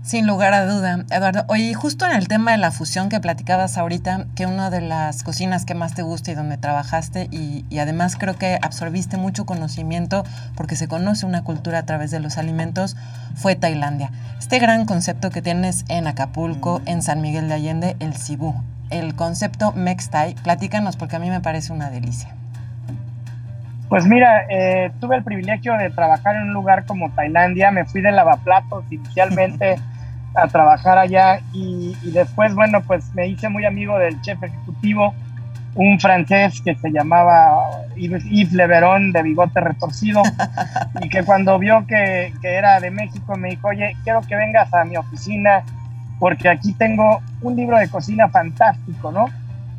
Sin 0.03 0.27
lugar 0.27 0.53
a 0.53 0.67
duda, 0.67 1.05
Eduardo. 1.11 1.45
Oye, 1.47 1.75
justo 1.75 2.07
en 2.07 2.17
el 2.17 2.27
tema 2.27 2.51
de 2.53 2.59
la 2.59 2.73
fusión 2.73 3.09
que 3.09 3.21
platicabas 3.21 3.79
ahorita, 3.79 4.27
que 4.35 4.47
una 4.47 4.69
de 4.69 4.81
las 4.81 5.23
cocinas 5.23 5.65
que 5.65 5.75
más 5.75 5.95
te 5.95 6.03
gusta 6.03 6.33
y 6.33 6.35
donde 6.35 6.57
trabajaste, 6.57 7.29
y, 7.31 7.65
y, 7.71 7.79
además 7.79 8.17
creo 8.17 8.35
que 8.35 8.59
absorbiste 8.63 9.17
mucho 9.17 9.47
conocimiento 9.47 10.25
porque 10.57 10.75
se 10.75 10.89
conoce 10.89 11.25
una 11.25 11.45
cultura 11.45 11.79
a 11.79 11.87
través 11.87 12.11
de 12.11 12.19
los 12.19 12.37
alimentos, 12.37 12.97
fue 13.37 13.55
Tailandia. 13.55 14.11
Este 14.41 14.59
gran 14.59 14.87
concepto 14.87 15.31
que 15.31 15.41
tienes 15.41 15.85
en 15.89 16.09
Acapulco, 16.09 16.83
en 16.85 17.03
San 17.03 17.21
Miguel 17.21 17.47
de 17.47 17.55
Allende, 17.55 17.97
el 18.01 18.15
Cibú, 18.15 18.61
el 18.91 19.15
concepto 19.15 19.71
Mextai, 19.71 20.35
platícanos 20.35 20.97
porque 20.97 21.15
a 21.15 21.21
mí 21.21 21.31
me 21.31 21.41
parece 21.41 21.73
una 21.73 21.91
delicia. 21.91 22.35
Pues 23.93 24.07
mira, 24.07 24.47
eh, 24.49 24.91
tuve 25.03 25.17
el 25.17 25.23
privilegio 25.23 25.77
de 25.77 25.91
trabajar 25.91 26.37
en 26.37 26.45
un 26.45 26.55
lugar 26.55 26.87
como 26.87 27.11
Tailandia, 27.11 27.71
me 27.71 27.85
fui 27.85 28.01
de 28.01 28.11
lavaplatos 28.11 28.91
inicialmente 28.91 29.75
a 30.35 30.49
trabajar 30.49 30.97
allá 30.97 31.41
y, 31.53 31.95
después, 32.05 32.55
bueno, 32.55 32.81
pues 32.87 33.15
me 33.15 33.27
hice 33.27 33.51
muy 33.51 33.67
amigo 33.67 33.99
del 33.99 34.19
chef 34.23 34.43
ejecutivo, 34.43 35.13
un 35.75 36.01
francés 36.01 36.63
que 36.65 36.75
se 36.75 36.91
llamaba 36.91 37.83
Yves 37.95 38.53
Leveron 38.55 39.13
de 39.13 39.25
bigote 39.25 39.61
retorcido 39.61 40.23
y 41.03 41.11
que 41.11 41.23
cuando 41.23 41.59
vio 41.59 41.87
que, 41.87 42.33
que 42.41 42.55
era 42.55 42.81
de 42.81 42.91
México 42.91 43.37
me 43.37 43.51
dijo, 43.51 43.69
oye, 43.69 43.95
quiero 44.05 44.23
que 44.23 44.37
vengas 44.37 44.73
a 44.73 44.85
mi 44.85 44.97
oficina 44.97 45.65
porque 46.19 46.49
aquí 46.49 46.73
tengo 46.73 47.21
un 47.43 47.57
libro 47.57 47.77
de 47.77 47.91
cocina 47.91 48.27
fantástico, 48.29 49.13
¿no? 49.13 49.27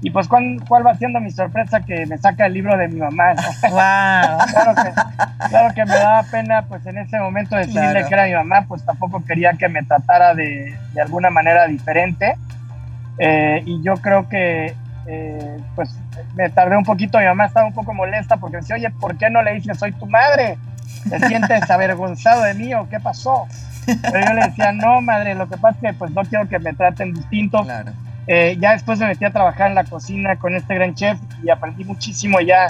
Y 0.03 0.11
pues, 0.11 0.27
¿cuál, 0.27 0.57
¿cuál, 0.67 0.85
va 0.85 0.95
siendo 0.95 1.21
mi 1.21 1.31
sorpresa? 1.31 1.79
Que 1.79 2.05
me 2.05 2.17
saca 2.17 2.45
el 2.45 2.53
libro 2.53 2.77
de 2.77 2.89
mi 2.89 2.99
mamá. 2.99 3.35
claro, 3.61 4.75
que, 4.75 5.47
claro, 5.47 5.73
que, 5.73 5.85
me 5.85 5.95
daba 5.95 6.23
pena, 6.23 6.63
pues 6.63 6.85
en 6.85 6.97
ese 6.97 7.17
momento 7.19 7.55
decirle 7.55 8.03
que 8.05 8.13
era 8.13 8.25
mi 8.25 8.33
mamá, 8.33 8.65
pues 8.67 8.83
tampoco 8.83 9.23
quería 9.23 9.53
que 9.53 9.69
me 9.69 9.81
tratara 9.83 10.35
de, 10.35 10.77
de 10.93 11.01
alguna 11.01 11.29
manera 11.29 11.67
diferente. 11.67 12.35
Eh, 13.17 13.63
y 13.65 13.81
yo 13.81 13.93
creo 13.93 14.27
que, 14.27 14.75
eh, 15.07 15.57
pues 15.73 15.97
me 16.35 16.49
tardé 16.49 16.75
un 16.75 16.83
poquito. 16.83 17.17
Mi 17.17 17.25
mamá 17.25 17.45
estaba 17.45 17.65
un 17.65 17.73
poco 17.73 17.93
molesta 17.93 18.35
porque 18.35 18.57
me 18.57 18.61
decía, 18.61 18.75
oye, 18.75 18.89
¿por 18.99 19.17
qué 19.17 19.29
no 19.29 19.41
le 19.41 19.53
dices 19.53 19.79
soy 19.79 19.93
tu 19.93 20.05
madre? 20.05 20.57
¿Te 21.09 21.17
sientes 21.27 21.71
avergonzado 21.71 22.43
de 22.43 22.53
mí 22.55 22.73
o 22.73 22.89
qué 22.89 22.99
pasó? 22.99 23.47
Pero 23.85 24.19
yo 24.19 24.33
le 24.33 24.47
decía, 24.47 24.73
no, 24.73 24.99
madre, 24.99 25.33
lo 25.33 25.47
que 25.47 25.55
pasa 25.55 25.77
es 25.81 25.81
que 25.81 25.97
pues 25.97 26.11
no 26.11 26.23
quiero 26.23 26.49
que 26.49 26.59
me 26.59 26.73
traten 26.73 27.13
distinto. 27.13 27.63
Claro 27.63 27.93
eh, 28.27 28.57
ya 28.59 28.71
después 28.71 28.99
me 28.99 29.07
metí 29.07 29.25
a 29.25 29.31
trabajar 29.31 29.69
en 29.69 29.75
la 29.75 29.83
cocina 29.83 30.37
con 30.37 30.55
este 30.55 30.75
gran 30.75 30.95
chef 30.95 31.19
y 31.43 31.49
aprendí 31.49 31.83
muchísimo. 31.83 32.39
Y 32.39 32.47
ya 32.47 32.67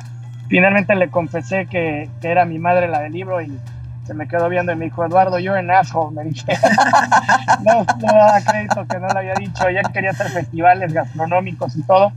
finalmente 0.47 0.95
le 0.95 1.09
confesé 1.09 1.67
que, 1.67 2.09
que, 2.21 2.27
era 2.29 2.45
mi 2.45 2.59
madre 2.59 2.87
la 2.87 3.01
del 3.01 3.13
libro 3.13 3.41
y 3.41 3.57
se 4.05 4.13
me 4.13 4.27
quedó 4.27 4.49
viendo 4.49 4.71
y 4.71 4.75
me 4.75 4.85
dijo, 4.85 5.05
Eduardo, 5.05 5.39
you're 5.39 5.57
an 5.57 5.71
asshole, 5.71 6.13
me 6.13 6.23
dije. 6.23 6.45
no, 7.63 7.85
no 7.99 8.13
daba 8.13 8.41
crédito 8.41 8.85
que 8.87 8.99
no 8.99 9.07
lo 9.07 9.19
había 9.19 9.35
dicho. 9.35 9.67
Ella 9.67 9.81
quería 9.93 10.11
hacer 10.11 10.29
festivales 10.29 10.93
gastronómicos 10.93 11.75
y 11.77 11.83
todo. 11.83 12.11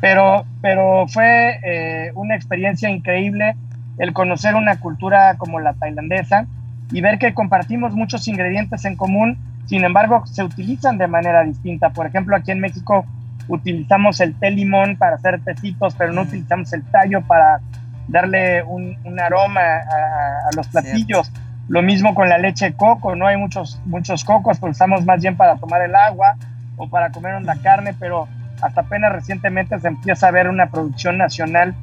Pero, 0.00 0.44
pero 0.60 1.06
fue 1.08 1.60
eh, 1.62 2.12
una 2.14 2.34
experiencia 2.34 2.90
increíble 2.90 3.56
el 3.98 4.12
conocer 4.12 4.54
una 4.54 4.80
cultura 4.80 5.36
como 5.38 5.60
la 5.60 5.74
tailandesa 5.74 6.46
y 6.90 7.00
ver 7.00 7.18
que 7.18 7.32
compartimos 7.32 7.94
muchos 7.94 8.26
ingredientes 8.28 8.84
en 8.84 8.96
común 8.96 9.38
sin 9.66 9.84
embargo, 9.84 10.26
se 10.26 10.42
utilizan 10.42 10.98
de 10.98 11.06
manera 11.06 11.42
distinta. 11.42 11.90
Por 11.90 12.06
ejemplo, 12.06 12.36
aquí 12.36 12.50
en 12.50 12.60
México 12.60 13.06
utilizamos 13.48 14.20
el 14.20 14.34
té 14.34 14.50
limón 14.50 14.96
para 14.96 15.16
hacer 15.16 15.40
tecitos, 15.42 15.94
pero 15.94 16.12
no 16.12 16.24
mm. 16.24 16.28
utilizamos 16.28 16.72
el 16.72 16.82
tallo 16.84 17.22
para 17.22 17.60
darle 18.08 18.62
un, 18.62 18.96
aroma 19.18 19.60
a, 19.60 20.50
los 20.54 20.68
platillos. 20.68 21.32
Lo 21.68 21.80
mismo 21.82 22.14
con 22.14 22.28
la 22.28 22.36
leche 22.36 22.66
de 22.66 22.76
coco, 22.76 23.16
no 23.16 23.26
hay 23.26 23.38
muchos, 23.38 23.80
muchos 23.86 24.24
cocos, 24.24 24.58
pero 24.58 24.72
usamos 24.72 25.04
más 25.06 25.20
bien 25.22 25.36
para 25.36 25.56
tomar 25.56 25.80
el 25.80 25.94
agua 25.94 26.36
o 26.76 26.88
para 26.88 27.10
comer 27.10 27.40
la 27.42 27.56
carne, 27.56 27.94
pero 27.98 28.28
hasta 28.60 28.82
apenas 28.82 29.12
recientemente 29.12 29.78
se 29.80 29.88
empieza 29.88 30.28
a 30.28 30.30
ver 30.30 30.48
una 30.48 30.66
producción 30.66 31.16
nacional 31.16 31.74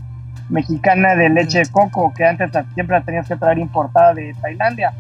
mexicana 0.49 1.15
de 1.15 1.29
leche 1.29 1.59
de 1.59 1.65
coco, 1.67 2.13
que 2.13 2.25
antes 2.25 2.51
siempre 2.73 2.97
la 2.97 3.03
tenías 3.03 3.27
que 3.27 3.35
traer 3.35 3.57
importada 3.57 4.13
de 4.13 4.35
Tailandia. 4.39 4.93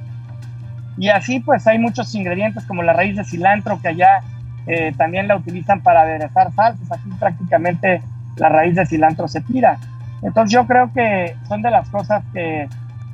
Y 1.01 1.09
así 1.09 1.39
pues 1.39 1.65
hay 1.65 1.79
muchos 1.79 2.13
ingredientes 2.13 2.63
como 2.65 2.83
la 2.83 2.93
raíz 2.93 3.17
de 3.17 3.23
cilantro 3.23 3.81
que 3.81 3.87
allá 3.87 4.21
eh, 4.67 4.93
también 4.95 5.27
la 5.27 5.35
utilizan 5.35 5.81
para 5.81 6.01
aderezar 6.01 6.53
salsas. 6.53 6.91
Aquí 6.91 7.09
prácticamente 7.19 8.03
la 8.35 8.49
raíz 8.49 8.75
de 8.75 8.85
cilantro 8.85 9.27
se 9.27 9.41
tira. 9.41 9.79
Entonces 10.21 10.53
yo 10.53 10.67
creo 10.67 10.93
que 10.93 11.35
son 11.47 11.63
de 11.63 11.71
las 11.71 11.89
cosas 11.89 12.23
que, 12.31 12.69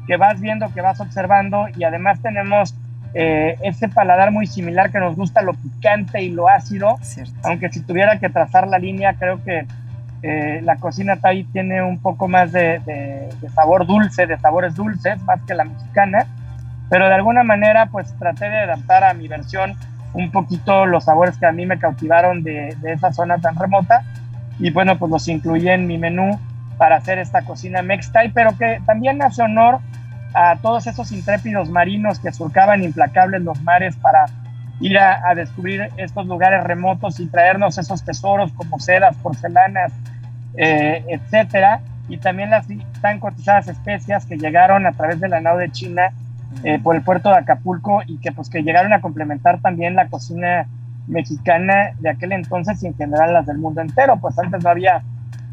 que 0.06 0.17
vas 0.17 0.41
viendo, 0.41 0.67
que 0.73 0.82
vas 0.82 1.00
observando 1.00 1.67
y 1.78 1.86
además 1.86 2.21
tenemos 2.21 2.76
eh, 3.13 3.56
ese 3.63 3.88
paladar 3.88 4.32
muy 4.32 4.47
similar 4.47 4.91
que 4.91 5.00
nos 5.00 5.15
gusta 5.15 5.41
lo 5.41 5.54
picante 5.54 6.21
y 6.21 6.30
lo 6.30 6.50
ácido. 6.50 6.97
Aunque 7.45 7.69
si 7.69 7.80
tuviera 7.80 8.19
que 8.19 8.28
trazar 8.28 8.67
la 8.67 8.80
línea, 8.80 9.13
creo 9.13 9.41
que 9.45 9.65
eh, 10.23 10.60
la 10.62 10.76
cocina 10.76 11.15
thai 11.15 11.45
tiene 11.54 11.82
un 11.82 12.00
poco 12.00 12.28
más 12.28 12.52
de, 12.52 12.82
de 13.39 13.50
sabor 13.56 13.88
dulce, 13.88 14.28
de 14.28 14.38
sabores 14.39 14.76
dulces, 14.76 15.21
más 15.23 15.39
que 15.47 15.54
la 15.54 15.63
mexicana 15.63 16.28
pero 16.89 17.08
de 17.08 17.15
alguna 17.15 17.43
manera 17.43 17.88
pues 17.88 18.13
traté 18.17 18.50
de 18.50 18.60
adaptar 18.60 19.04
a 19.04 19.13
mi 19.13 19.28
versión 19.28 19.76
un 20.13 20.32
poquito 20.32 20.86
los 20.86 21.06
sabores 21.06 21.38
que 21.38 21.45
a 21.45 21.52
mí 21.52 21.65
me 21.65 21.80
cautivaron 21.80 22.43
de, 22.43 22.76
de 22.82 22.93
esa 22.93 23.12
zona 23.12 23.38
tan 23.39 23.56
remota. 23.56 24.04
Y 24.60 24.71
bueno 24.71 24.97
pues 24.97 25.12
los 25.12 25.28
incluí 25.28 25.69
en 25.69 25.86
mi 25.86 25.97
menú 25.97 26.39
para 26.78 26.97
hacer 26.97 27.19
esta 27.19 27.43
cocina 27.43 27.82
Mextay, 27.82 28.32
pero 28.32 28.58
que 28.58 28.82
también 28.86 29.21
hace 29.21 29.41
honor 29.41 29.80
a 30.34 30.58
todos 30.62 30.88
esos 30.88 31.12
intrépidos 31.12 31.69
marinos 31.69 32.19
que 32.19 32.32
surcaban 32.32 32.84
implacables 32.84 33.41
los 33.41 33.62
mares 33.62 33.95
para 33.97 34.26
ir 34.80 35.00
a, 35.00 35.34
descubrir 35.34 35.89
estos 35.97 36.28
lugares 36.28 36.63
remotos 36.63 37.19
y 37.19 37.28
traernos 37.28 37.78
esos 37.78 38.04
tesoros 38.06 38.52
como 38.54 38.80
sedas, 38.80 39.15
porcelanas, 39.17 39.91
eh, 40.56 41.04
etcétera, 41.08 41.82
y 42.08 42.17
también 42.17 42.52
las 42.52 42.67
tan 43.02 43.19
cotizadas 43.19 43.67
especias 43.67 44.26
que 44.26 44.38
llegaron 44.38 44.86
a 44.86 44.91
través 44.91 45.19
de 45.19 45.30
la 45.30 45.41
nao 45.41 45.58
de 45.58 45.71
China 45.71 46.12
eh, 46.63 46.79
por 46.81 46.95
el 46.95 47.03
puerto 47.03 47.29
de 47.29 47.38
Acapulco 47.38 48.01
y 48.05 48.17
que 48.17 48.31
pues 48.31 48.49
que 48.49 48.63
llegaron 48.63 48.93
a 48.93 49.01
complementar 49.01 49.60
también 49.62 49.95
la 49.95 50.07
cocina 50.07 50.67
mexicana 51.07 51.91
de 51.99 52.10
aquel 52.10 52.31
entonces 52.31 52.81
y 52.83 52.88
en 52.88 52.95
general 52.95 53.33
las 53.33 53.45
del 53.45 53.57
mundo 53.57 53.81
entero, 53.81 54.17
pues 54.17 54.38
antes 54.39 54.63
no 54.63 54.69
había 54.69 55.03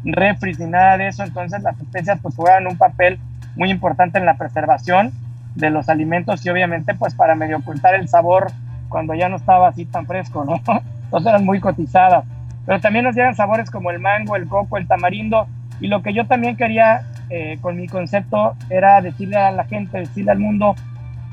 refris 0.03 0.59
ni 0.59 0.65
nada 0.65 0.97
de 0.97 1.07
eso, 1.07 1.23
entonces 1.23 1.61
las 1.63 1.79
especias 1.79 2.19
pues 2.21 2.35
juegan 2.35 2.67
un 2.67 2.77
papel 2.77 3.19
muy 3.55 3.71
importante 3.71 4.17
en 4.17 4.25
la 4.25 4.35
preservación 4.35 5.11
de 5.55 5.69
los 5.69 5.89
alimentos 5.89 6.45
y 6.45 6.49
obviamente 6.49 6.93
pues 6.93 7.15
para 7.15 7.35
medio 7.35 7.57
ocultar 7.57 7.95
el 7.95 8.07
sabor 8.07 8.51
cuando 8.89 9.13
ya 9.13 9.29
no 9.29 9.37
estaba 9.37 9.69
así 9.69 9.85
tan 9.85 10.05
fresco, 10.05 10.43
¿no? 10.45 10.55
Entonces 11.05 11.29
eran 11.29 11.45
muy 11.45 11.59
cotizadas. 11.59 12.25
Pero 12.65 12.79
también 12.79 13.05
nos 13.05 13.15
llegan 13.15 13.35
sabores 13.35 13.69
como 13.69 13.91
el 13.91 13.99
mango, 13.99 14.35
el 14.35 14.47
coco, 14.47 14.77
el 14.77 14.87
tamarindo 14.87 15.47
y 15.79 15.87
lo 15.87 16.01
que 16.01 16.13
yo 16.13 16.25
también 16.25 16.57
quería 16.57 17.03
eh, 17.29 17.57
con 17.61 17.77
mi 17.77 17.87
concepto 17.87 18.55
era 18.69 19.01
decirle 19.01 19.37
a 19.37 19.51
la 19.51 19.65
gente, 19.65 19.99
decirle 19.99 20.31
al 20.31 20.39
mundo 20.39 20.75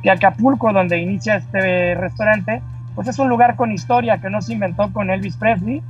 que 0.03 0.11
Acapulco, 0.11 0.73
donde 0.73 0.99
inicia 0.99 1.37
este 1.37 1.95
restaurante, 1.95 2.61
pues 2.95 3.09
es 3.09 3.19
un 3.19 3.29
lugar 3.29 3.57
con 3.57 3.73
historia 3.73 4.19
que 4.19 4.31
no 4.31 4.43
se 4.43 4.53
inventó 4.53 4.93
con 4.93 5.11
Elvis 5.11 5.37
Presley 5.37 5.83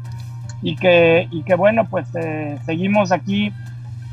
y 0.63 0.77
que, 0.77 1.55
bueno, 1.57 1.87
pues 1.89 2.09
eh, 2.15 2.59
seguimos 2.65 3.11
aquí 3.11 3.53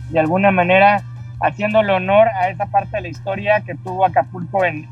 de 0.09 0.19
alguna 0.19 0.51
manera 0.51 1.03
haciéndole 1.41 1.93
honor 1.93 2.27
a 2.29 2.49
esa 2.49 2.65
parte 2.65 2.97
de 2.97 3.01
la 3.03 3.07
historia 3.07 3.61
que 3.61 3.75
tuvo 3.75 4.05
Acapulco 4.05 4.65
en, 4.65 4.87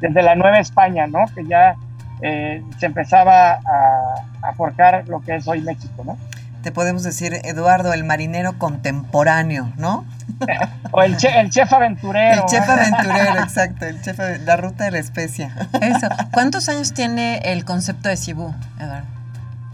desde 0.00 0.22
la 0.22 0.34
Nueva 0.34 0.58
España, 0.58 1.06
¿no? 1.06 1.24
Que 1.34 1.44
ya 1.46 1.74
eh, 2.20 2.62
se 2.78 2.86
empezaba 2.86 3.52
a, 3.52 4.14
a, 4.42 4.52
forjar 4.52 5.08
lo 5.08 5.20
que 5.20 5.36
es 5.36 5.48
hoy 5.48 5.62
México, 5.62 6.04
¿no? 6.04 6.18
Te 6.62 6.72
podemos 6.72 7.02
decir, 7.02 7.34
Eduardo, 7.44 7.92
el 7.92 8.04
marinero 8.04 8.58
contemporáneo, 8.58 9.72
¿no? 9.76 10.04
o 10.92 11.02
el, 11.02 11.16
el, 11.34 11.50
chef 11.50 11.72
aventurero. 11.72 12.42
El 12.42 12.46
chef 12.46 12.68
aventurero, 12.68 13.40
exacto, 13.40 13.86
el 13.86 14.00
chef, 14.02 14.18
la 14.44 14.56
ruta 14.56 14.84
de 14.84 14.90
la 14.90 14.98
especia. 14.98 15.54
Eso. 15.80 16.08
¿Cuántos 16.32 16.68
años 16.68 16.92
tiene 16.92 17.38
el 17.44 17.64
concepto 17.64 18.08
de 18.08 18.16
Cibú, 18.16 18.54
Eduardo? 18.78 19.06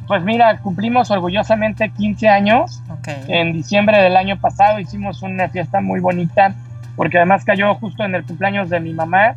Pues 0.07 0.23
mira, 0.23 0.59
cumplimos 0.59 1.11
orgullosamente 1.11 1.91
15 1.91 2.29
años. 2.29 2.83
Okay. 3.01 3.25
En 3.29 3.53
diciembre 3.53 4.01
del 4.01 4.17
año 4.17 4.39
pasado 4.39 4.79
hicimos 4.79 5.23
una 5.23 5.49
fiesta 5.49 5.81
muy 5.81 5.99
bonita, 5.99 6.55
porque 6.95 7.17
además 7.17 7.45
cayó 7.45 7.75
justo 7.75 8.05
en 8.05 8.15
el 8.15 8.25
cumpleaños 8.25 8.71
de 8.71 8.79
mi 8.79 8.93
mamá 8.93 9.35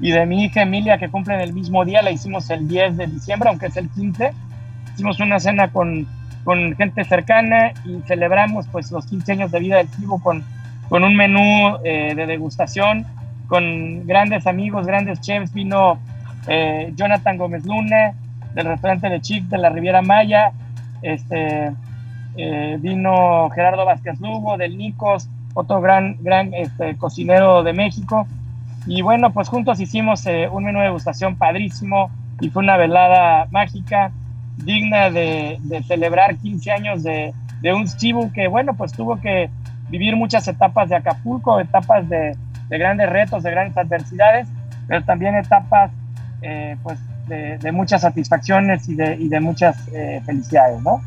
y 0.00 0.12
de 0.12 0.24
mi 0.26 0.44
hija 0.44 0.62
Emilia, 0.62 0.98
que 0.98 1.08
cumple 1.08 1.34
en 1.34 1.40
el 1.40 1.52
mismo 1.52 1.84
día. 1.84 2.02
La 2.02 2.12
hicimos 2.12 2.48
el 2.50 2.68
10 2.68 2.96
de 2.96 3.06
diciembre, 3.08 3.48
aunque 3.48 3.66
es 3.66 3.76
el 3.76 3.88
15. 3.90 4.32
Hicimos 4.94 5.18
una 5.18 5.40
cena 5.40 5.68
con, 5.68 6.06
con 6.44 6.76
gente 6.76 7.04
cercana 7.04 7.72
y 7.84 8.00
celebramos 8.06 8.66
pues 8.68 8.90
los 8.92 9.06
15 9.06 9.32
años 9.32 9.50
de 9.50 9.60
vida 9.60 9.76
del 9.78 9.88
Cibo 9.88 10.22
con, 10.22 10.44
con 10.88 11.02
un 11.04 11.16
menú 11.16 11.78
eh, 11.84 12.14
de 12.14 12.26
degustación, 12.26 13.06
con 13.48 14.06
grandes 14.06 14.46
amigos, 14.46 14.86
grandes 14.86 15.20
chefs. 15.20 15.52
Vino 15.52 15.98
eh, 16.46 16.92
Jonathan 16.96 17.38
Gómez 17.38 17.64
Luna, 17.64 18.14
del 18.54 18.66
restaurante 18.66 19.08
de 19.08 19.20
Chic 19.20 19.44
de 19.44 19.58
la 19.58 19.70
Riviera 19.70 20.02
Maya, 20.02 20.52
este, 21.02 21.72
eh, 22.36 22.78
vino 22.80 23.48
Gerardo 23.50 23.84
Vázquez 23.84 24.20
Lugo 24.20 24.56
del 24.56 24.76
Nicos, 24.76 25.28
otro 25.54 25.80
gran, 25.80 26.16
gran 26.20 26.52
este, 26.54 26.96
cocinero 26.96 27.62
de 27.62 27.72
México. 27.72 28.26
Y 28.86 29.02
bueno, 29.02 29.32
pues 29.32 29.48
juntos 29.48 29.80
hicimos 29.80 30.26
eh, 30.26 30.48
un 30.50 30.64
menú 30.64 30.80
de 30.80 30.86
degustación 30.86 31.36
padrísimo 31.36 32.10
y 32.40 32.50
fue 32.50 32.62
una 32.62 32.76
velada 32.76 33.46
mágica, 33.50 34.12
digna 34.56 35.10
de, 35.10 35.58
de 35.60 35.82
celebrar 35.82 36.36
15 36.36 36.70
años 36.70 37.02
de, 37.02 37.34
de, 37.60 37.72
un 37.72 37.86
Chibu 37.86 38.32
que, 38.32 38.48
bueno, 38.48 38.74
pues 38.74 38.92
tuvo 38.92 39.20
que 39.20 39.50
vivir 39.90 40.16
muchas 40.16 40.46
etapas 40.48 40.88
de 40.88 40.96
Acapulco, 40.96 41.60
etapas 41.60 42.08
de, 42.08 42.36
de 42.68 42.78
grandes 42.78 43.08
retos, 43.08 43.42
de 43.42 43.50
grandes 43.50 43.76
adversidades, 43.76 44.48
pero 44.86 45.04
también 45.04 45.34
etapas, 45.36 45.90
eh, 46.42 46.76
pues, 46.82 46.98
de, 47.26 47.72
muchas 47.72 48.02
satisfacciones 48.02 48.88
y 48.88 48.94
de, 48.94 49.16
y 49.16 49.28
de 49.28 49.40
muchas 49.40 49.76
eh, 49.92 50.20
felicidades, 50.26 50.80
¿no? 50.82 51.00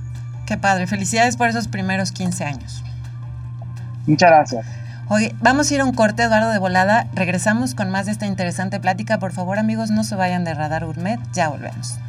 Qué 0.48 0.58
padre, 0.58 0.88
felicidades 0.88 1.38
por 1.38 1.48
esos 1.48 1.68
primeros 1.68 2.12
15 2.12 2.44
años. 2.44 2.84
Muchas 4.08 4.30
gracias. 4.30 4.66
Oye, 5.10 5.34
vamos 5.42 5.70
a 5.70 5.74
ir 5.76 5.82
a 5.82 5.86
un 5.86 5.94
corte, 5.94 6.24
Eduardo 6.24 6.50
de 6.50 6.60
Volada. 6.60 7.08
Regresamos 7.14 7.76
con 7.76 7.90
más 7.90 8.08
de 8.08 8.12
esta 8.12 8.26
interesante 8.26 8.80
plática. 8.80 9.20
Por 9.20 9.32
favor, 9.32 9.60
amigos, 9.60 9.92
no 9.92 10.04
se 10.04 10.16
vayan 10.16 10.44
de 10.44 10.54
Radar 10.54 10.86
Gourmet. 10.86 11.20
Ya 11.34 11.50
volvemos. 11.50 12.00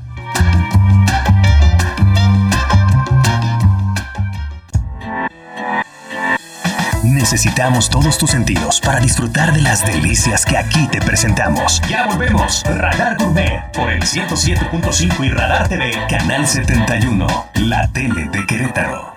Necesitamos 7.05 7.91
todos 7.91 8.17
tus 8.17 8.31
sentidos 8.31 8.81
para 8.81 9.01
disfrutar 9.01 9.53
de 9.53 9.61
las 9.61 9.85
delicias 9.85 10.47
que 10.47 10.57
aquí 10.57 10.89
te 10.89 10.99
presentamos. 11.01 11.83
Ya 11.89 12.07
volvemos. 12.07 12.65
Radar 12.65 13.19
Gourmet 13.19 13.71
por 13.73 13.91
el 13.91 14.03
107.5 14.03 15.27
y 15.27 15.29
Radar 15.29 15.69
TV, 15.69 15.93
Canal 16.09 16.47
71, 16.47 17.27
la 17.57 17.87
tele 17.89 18.31
de 18.31 18.47
Querétaro. 18.47 19.15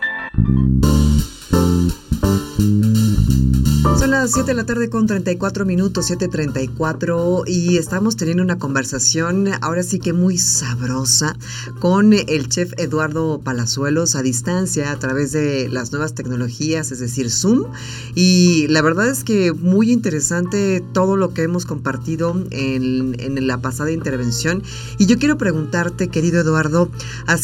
Las 4.31 4.35
7 4.35 4.51
de 4.51 4.55
la 4.55 4.65
tarde 4.65 4.89
con 4.89 5.07
34 5.07 5.65
minutos, 5.65 6.09
7.34 6.09 7.43
y 7.47 7.75
estamos 7.75 8.15
teniendo 8.15 8.41
una 8.41 8.57
conversación 8.57 9.49
ahora 9.59 9.83
sí 9.83 9.99
que 9.99 10.13
muy 10.13 10.37
sabrosa 10.37 11.35
con 11.79 12.13
el 12.13 12.47
chef 12.47 12.71
Eduardo 12.77 13.41
Palazuelos 13.43 14.15
a 14.15 14.21
distancia 14.21 14.93
a 14.93 14.99
través 14.99 15.33
de 15.33 15.67
las 15.67 15.91
nuevas 15.91 16.15
tecnologías, 16.15 16.93
es 16.93 16.99
decir, 16.99 17.29
Zoom. 17.29 17.65
Y 18.15 18.67
la 18.69 18.81
verdad 18.81 19.09
es 19.09 19.25
que 19.25 19.51
muy 19.51 19.91
interesante 19.91 20.81
todo 20.93 21.17
lo 21.17 21.33
que 21.33 21.41
hemos 21.41 21.65
compartido 21.65 22.33
en, 22.51 23.19
en 23.19 23.47
la 23.47 23.61
pasada 23.61 23.91
intervención. 23.91 24.63
Y 24.97 25.07
yo 25.07 25.19
quiero 25.19 25.37
preguntarte, 25.37 26.07
querido 26.07 26.39
Eduardo, 26.39 26.89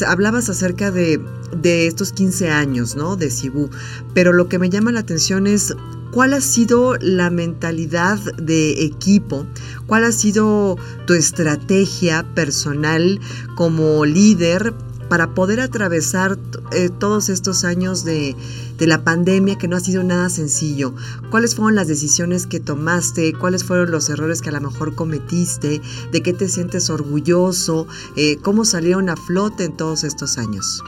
hablabas 0.07 0.47
acerca 0.47 0.91
de, 0.91 1.19
de 1.51 1.87
estos 1.87 2.13
15 2.13 2.49
años, 2.49 2.95
¿no? 2.95 3.17
De 3.17 3.29
Cibú, 3.29 3.69
pero 4.13 4.31
lo 4.31 4.47
que 4.47 4.57
me 4.57 4.69
llama 4.69 4.93
la 4.93 5.01
atención 5.01 5.47
es 5.47 5.75
¿Cuál 6.17 6.33
ha 6.33 6.41
sido 6.41 6.95
la 6.99 7.29
mentalidad 7.29 8.17
de 8.37 8.83
equipo? 8.83 9.45
¿Cuál 9.85 10.03
ha 10.03 10.11
sido 10.11 10.75
tu 11.05 11.13
estrategia 11.13 12.25
personal 12.33 13.19
como 13.53 14.03
líder 14.03 14.73
para 15.09 15.35
poder 15.35 15.59
atravesar 15.59 16.39
eh, 16.71 16.89
todos 16.89 17.29
estos 17.29 17.63
años 17.63 18.03
de, 18.03 18.35
la 18.79 19.03
pandemia 19.03 19.59
que 19.59 19.67
no 19.67 19.75
ha 19.75 19.79
sido 19.79 20.03
nada 20.03 20.31
sencillo? 20.31 20.95
¿Cuáles 21.29 21.53
fueron 21.53 21.75
las 21.75 21.87
decisiones 21.87 22.47
que 22.47 22.59
tomaste? 22.59 23.33
¿Cuáles 23.33 23.63
fueron 23.63 23.91
los 23.91 24.09
errores 24.09 24.41
que 24.41 24.49
a 24.49 24.53
lo 24.53 24.61
mejor 24.61 24.95
cometiste? 24.95 25.81
¿De 26.11 26.23
qué 26.23 26.33
te 26.33 26.49
sientes 26.49 26.89
orgulloso? 26.89 27.85
Eh, 28.15 28.37
¿Cómo 28.41 28.65
salieron 28.65 29.09
a 29.09 29.15
flote 29.15 29.65
en 29.65 29.77
todos 29.77 30.03
estos 30.03 30.39
años? 30.39 30.83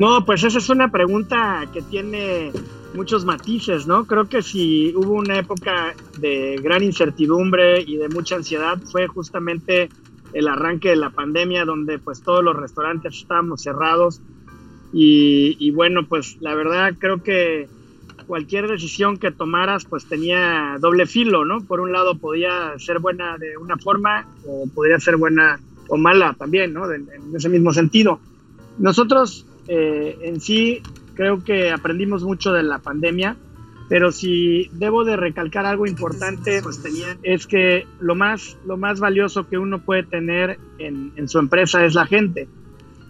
No, 0.00 0.26
pues 0.26 0.42
esa 0.42 0.58
es 0.58 0.68
una 0.70 0.90
pregunta 0.90 1.70
que 1.72 1.82
tiene 1.82 2.52
muchos 2.96 3.24
matices, 3.24 3.86
¿no? 3.86 4.06
Creo 4.06 4.28
que 4.28 4.42
si 4.42 4.92
hubo 4.96 5.14
una 5.14 5.38
época 5.38 5.94
de 6.18 6.58
gran 6.62 6.82
incertidumbre 6.82 7.82
y 7.82 7.96
de 7.96 8.08
mucha 8.08 8.36
ansiedad 8.36 8.78
fue 8.90 9.06
justamente 9.06 9.90
el 10.32 10.48
arranque 10.48 10.90
de 10.90 10.96
la 10.96 11.10
pandemia 11.10 11.64
donde 11.64 11.98
pues 11.98 12.22
todos 12.22 12.42
los 12.42 12.56
restaurantes 12.56 13.16
estábamos 13.16 13.62
cerrados 13.62 14.20
y, 14.92 15.70
bueno 15.72 16.06
pues 16.06 16.38
la 16.40 16.54
verdad 16.54 16.94
creo 16.98 17.22
que 17.22 17.68
cualquier 18.26 18.66
decisión 18.66 19.18
que 19.18 19.30
tomaras 19.30 19.84
pues 19.84 20.06
tenía 20.06 20.78
doble 20.80 21.06
filo, 21.06 21.44
¿no? 21.44 21.60
Por 21.60 21.80
un 21.80 21.92
lado 21.92 22.16
podía 22.16 22.76
ser 22.78 22.98
buena 22.98 23.38
de 23.38 23.56
una 23.56 23.76
forma 23.76 24.26
o 24.46 24.66
podría 24.74 24.98
ser 24.98 25.16
buena 25.16 25.60
o 25.88 25.96
mala 25.96 26.34
también, 26.34 26.72
¿no? 26.72 26.90
En, 26.90 27.08
ese 27.34 27.48
mismo 27.48 27.72
sentido. 27.72 28.18
Nosotros 28.78 29.46
eh, 29.68 30.18
en 30.22 30.40
sí 30.40 30.82
creo 31.16 31.42
que 31.42 31.70
aprendimos 31.70 32.22
mucho 32.22 32.52
de 32.52 32.62
la 32.62 32.78
pandemia, 32.78 33.36
pero 33.88 34.12
si 34.12 34.68
debo 34.72 35.04
de 35.04 35.16
recalcar 35.16 35.64
algo 35.64 35.86
importante, 35.86 36.60
pues 36.62 36.82
tenía, 36.82 37.16
es 37.22 37.46
que 37.46 37.86
lo 38.00 38.14
más, 38.14 38.58
lo 38.66 38.76
más 38.76 39.00
valioso 39.00 39.48
que 39.48 39.58
uno 39.58 39.80
puede 39.80 40.02
tener 40.02 40.58
en, 40.78 41.12
en, 41.16 41.28
su 41.28 41.38
empresa 41.38 41.84
es 41.84 41.94
la 41.94 42.06
gente. 42.06 42.48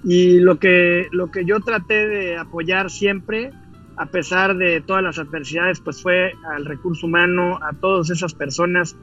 Y 0.05 0.39
lo 0.39 0.59
que, 0.59 1.09
lo 1.13 1.31
que 1.31 1.45
yo 1.45 1.61
traté 1.61 2.07
de 2.07 2.37
apoyar 2.37 2.91
siempre, 2.91 3.51
a 3.97 4.07
pesar 4.07 4.57
de 4.57 4.83
todas 4.83 5.03
las 5.03 5.19
adversidades, 5.19 5.81
pues 5.81 6.03
fue 6.03 6.35
al 6.55 6.67
recurso 6.67 7.07
humano, 7.07 7.59
a 7.63 7.73
todas 7.73 8.11
esas 8.11 8.35
personas 8.35 8.97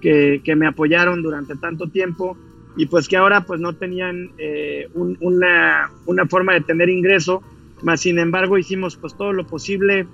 que, 0.00 0.40
que 0.42 0.56
me 0.56 0.66
apoyaron 0.66 1.22
durante 1.22 1.56
tanto 1.56 1.88
tiempo 1.88 2.36
y 2.76 2.86
pues 2.86 3.08
que 3.08 3.16
ahora 3.16 3.42
pues 3.42 3.60
no 3.60 3.74
tenían 3.74 4.30
eh, 4.38 4.88
una, 4.94 5.90
una 6.06 6.26
forma 6.26 6.54
de 6.54 6.60
tener 6.60 6.88
ingreso 6.88 7.42
más 7.82 8.00
sin 8.00 8.18
embargo, 8.18 8.58
hicimos 8.58 8.96
pues 8.96 9.16
todo 9.16 9.32
lo 9.32 9.46
posible 9.46 10.06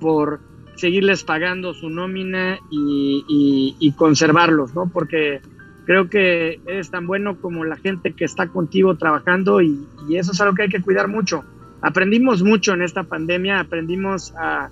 por 0.00 0.40
seguirles 0.76 1.24
pagando 1.24 1.72
su 1.74 1.88
nómina 1.88 2.58
y, 2.70 3.92
conservarlos, 3.96 4.74
¿no? 4.74 4.90
Porque 4.92 5.40
creo 5.86 6.08
que 6.08 6.60
eres 6.66 6.90
tan 6.90 7.06
bueno 7.06 7.36
como 7.40 7.64
la 7.64 7.76
gente 7.76 8.12
que 8.12 8.24
está 8.24 8.48
contigo 8.48 8.96
trabajando 8.96 9.60
y, 9.60 9.86
eso 10.14 10.32
es 10.32 10.40
algo 10.40 10.54
que 10.54 10.62
hay 10.62 10.68
que 10.68 10.82
cuidar 10.82 11.08
mucho. 11.08 11.44
Aprendimos 11.80 12.42
mucho 12.42 12.72
en 12.72 12.82
esta 12.82 13.04
pandemia, 13.04 13.60
aprendimos 13.60 14.34
a, 14.36 14.70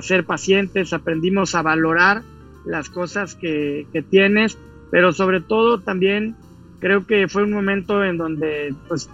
ser 0.00 0.24
pacientes, 0.24 0.92
aprendimos 0.92 1.54
a 1.56 1.62
valorar 1.62 2.22
las 2.64 2.88
cosas 2.90 3.34
que, 3.34 3.86
que, 3.92 4.02
tienes, 4.02 4.56
pero 4.90 5.12
sobre 5.12 5.40
todo 5.40 5.80
también 5.80 6.36
creo 6.78 7.06
que 7.06 7.26
fue 7.26 7.42
un 7.42 7.52
momento 7.52 8.04
en 8.04 8.16
donde 8.16 8.72
pues 8.86 9.10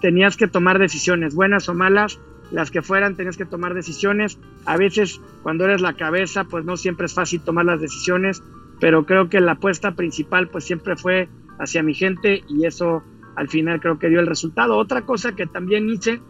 tenías 0.00 0.36
que 0.36 0.48
tomar 0.48 0.78
decisiones, 0.78 1.34
buenas 1.34 1.68
o 1.68 1.74
malas, 1.74 2.18
las 2.50 2.70
que 2.70 2.82
fueran, 2.82 3.16
tenías 3.16 3.36
que 3.36 3.44
tomar 3.44 3.74
decisiones. 3.74 4.38
A 4.64 4.76
veces 4.76 5.20
cuando 5.42 5.64
eres 5.64 5.80
la 5.80 5.94
cabeza, 5.94 6.44
pues 6.44 6.64
no 6.64 6.76
siempre 6.76 7.06
es 7.06 7.14
fácil 7.14 7.40
tomar 7.40 7.64
las 7.64 7.80
decisiones, 7.80 8.42
pero 8.80 9.04
creo 9.04 9.28
que 9.28 9.40
la 9.40 9.52
apuesta 9.52 9.92
principal 9.92 10.48
pues 10.48 10.64
siempre 10.64 10.96
fue 10.96 11.28
hacia 11.58 11.82
mi 11.82 11.94
gente 11.94 12.44
y 12.48 12.64
eso 12.64 13.02
al 13.36 13.48
final 13.48 13.80
creo 13.80 13.98
que 13.98 14.08
dio 14.08 14.20
el 14.20 14.26
resultado. 14.26 14.76
Otra 14.76 15.02
cosa 15.02 15.32
que 15.32 15.46
también 15.46 15.88
hice 15.88 16.20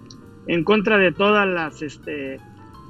en 0.46 0.64
contra 0.64 0.98
de 0.98 1.12
todas 1.12 1.46
las, 1.46 1.82
este, 1.82 2.40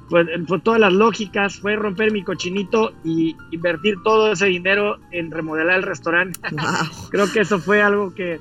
pues, 0.09 0.27
fue 0.47 0.59
todas 0.59 0.79
las 0.79 0.93
lógicas, 0.93 1.59
fue 1.59 1.75
romper 1.75 2.11
mi 2.11 2.23
cochinito 2.23 2.93
y 3.03 3.35
invertir 3.51 3.95
todo 4.03 4.31
ese 4.31 4.47
dinero 4.47 4.97
en 5.11 5.31
remodelar 5.31 5.77
el 5.77 5.83
restaurante. 5.83 6.39
Creo 7.11 7.31
que 7.31 7.41
eso 7.41 7.59
fue 7.59 7.81
algo 7.81 8.13
que, 8.13 8.39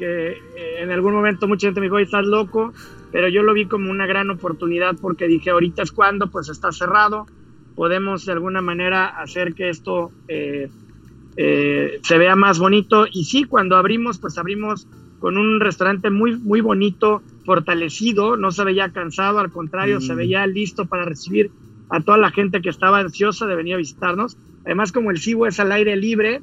que 0.00 0.30
eh, 0.30 0.82
en 0.82 0.90
algún 0.90 1.12
momento 1.12 1.46
mucha 1.46 1.66
gente 1.66 1.80
me 1.80 1.86
dijo, 1.86 1.98
estás 1.98 2.24
loco, 2.24 2.72
pero 3.12 3.28
yo 3.28 3.42
lo 3.42 3.52
vi 3.52 3.66
como 3.66 3.90
una 3.90 4.06
gran 4.06 4.30
oportunidad 4.30 4.96
porque 4.98 5.28
dije, 5.28 5.50
ahorita 5.50 5.82
es 5.82 5.92
cuando, 5.92 6.30
pues 6.30 6.48
está 6.48 6.72
cerrado, 6.72 7.26
podemos 7.76 8.24
de 8.24 8.32
alguna 8.32 8.62
manera 8.62 9.06
hacer 9.06 9.52
que 9.54 9.68
esto 9.68 10.10
eh, 10.26 10.70
eh, 11.36 12.00
se 12.02 12.18
vea 12.18 12.34
más 12.34 12.58
bonito. 12.58 13.06
Y 13.12 13.24
sí, 13.24 13.44
cuando 13.44 13.76
abrimos, 13.76 14.18
pues 14.18 14.38
abrimos 14.38 14.88
con 15.18 15.36
un 15.36 15.60
restaurante 15.60 16.08
muy, 16.08 16.36
muy 16.38 16.62
bonito, 16.62 17.22
fortalecido, 17.44 18.38
no 18.38 18.52
se 18.52 18.64
veía 18.64 18.90
cansado, 18.90 19.38
al 19.38 19.50
contrario, 19.50 20.00
se 20.00 20.14
mm. 20.14 20.16
veía 20.16 20.46
listo 20.46 20.86
para 20.86 21.04
recibir 21.04 21.50
a 21.90 22.00
toda 22.00 22.16
la 22.16 22.30
gente 22.30 22.62
que 22.62 22.70
estaba 22.70 23.00
ansiosa 23.00 23.46
de 23.46 23.54
venir 23.54 23.74
a 23.74 23.78
visitarnos. 23.78 24.38
Además, 24.64 24.92
como 24.92 25.10
el 25.10 25.18
Cibu 25.18 25.44
es 25.44 25.60
al 25.60 25.72
aire 25.72 25.94
libre, 25.96 26.40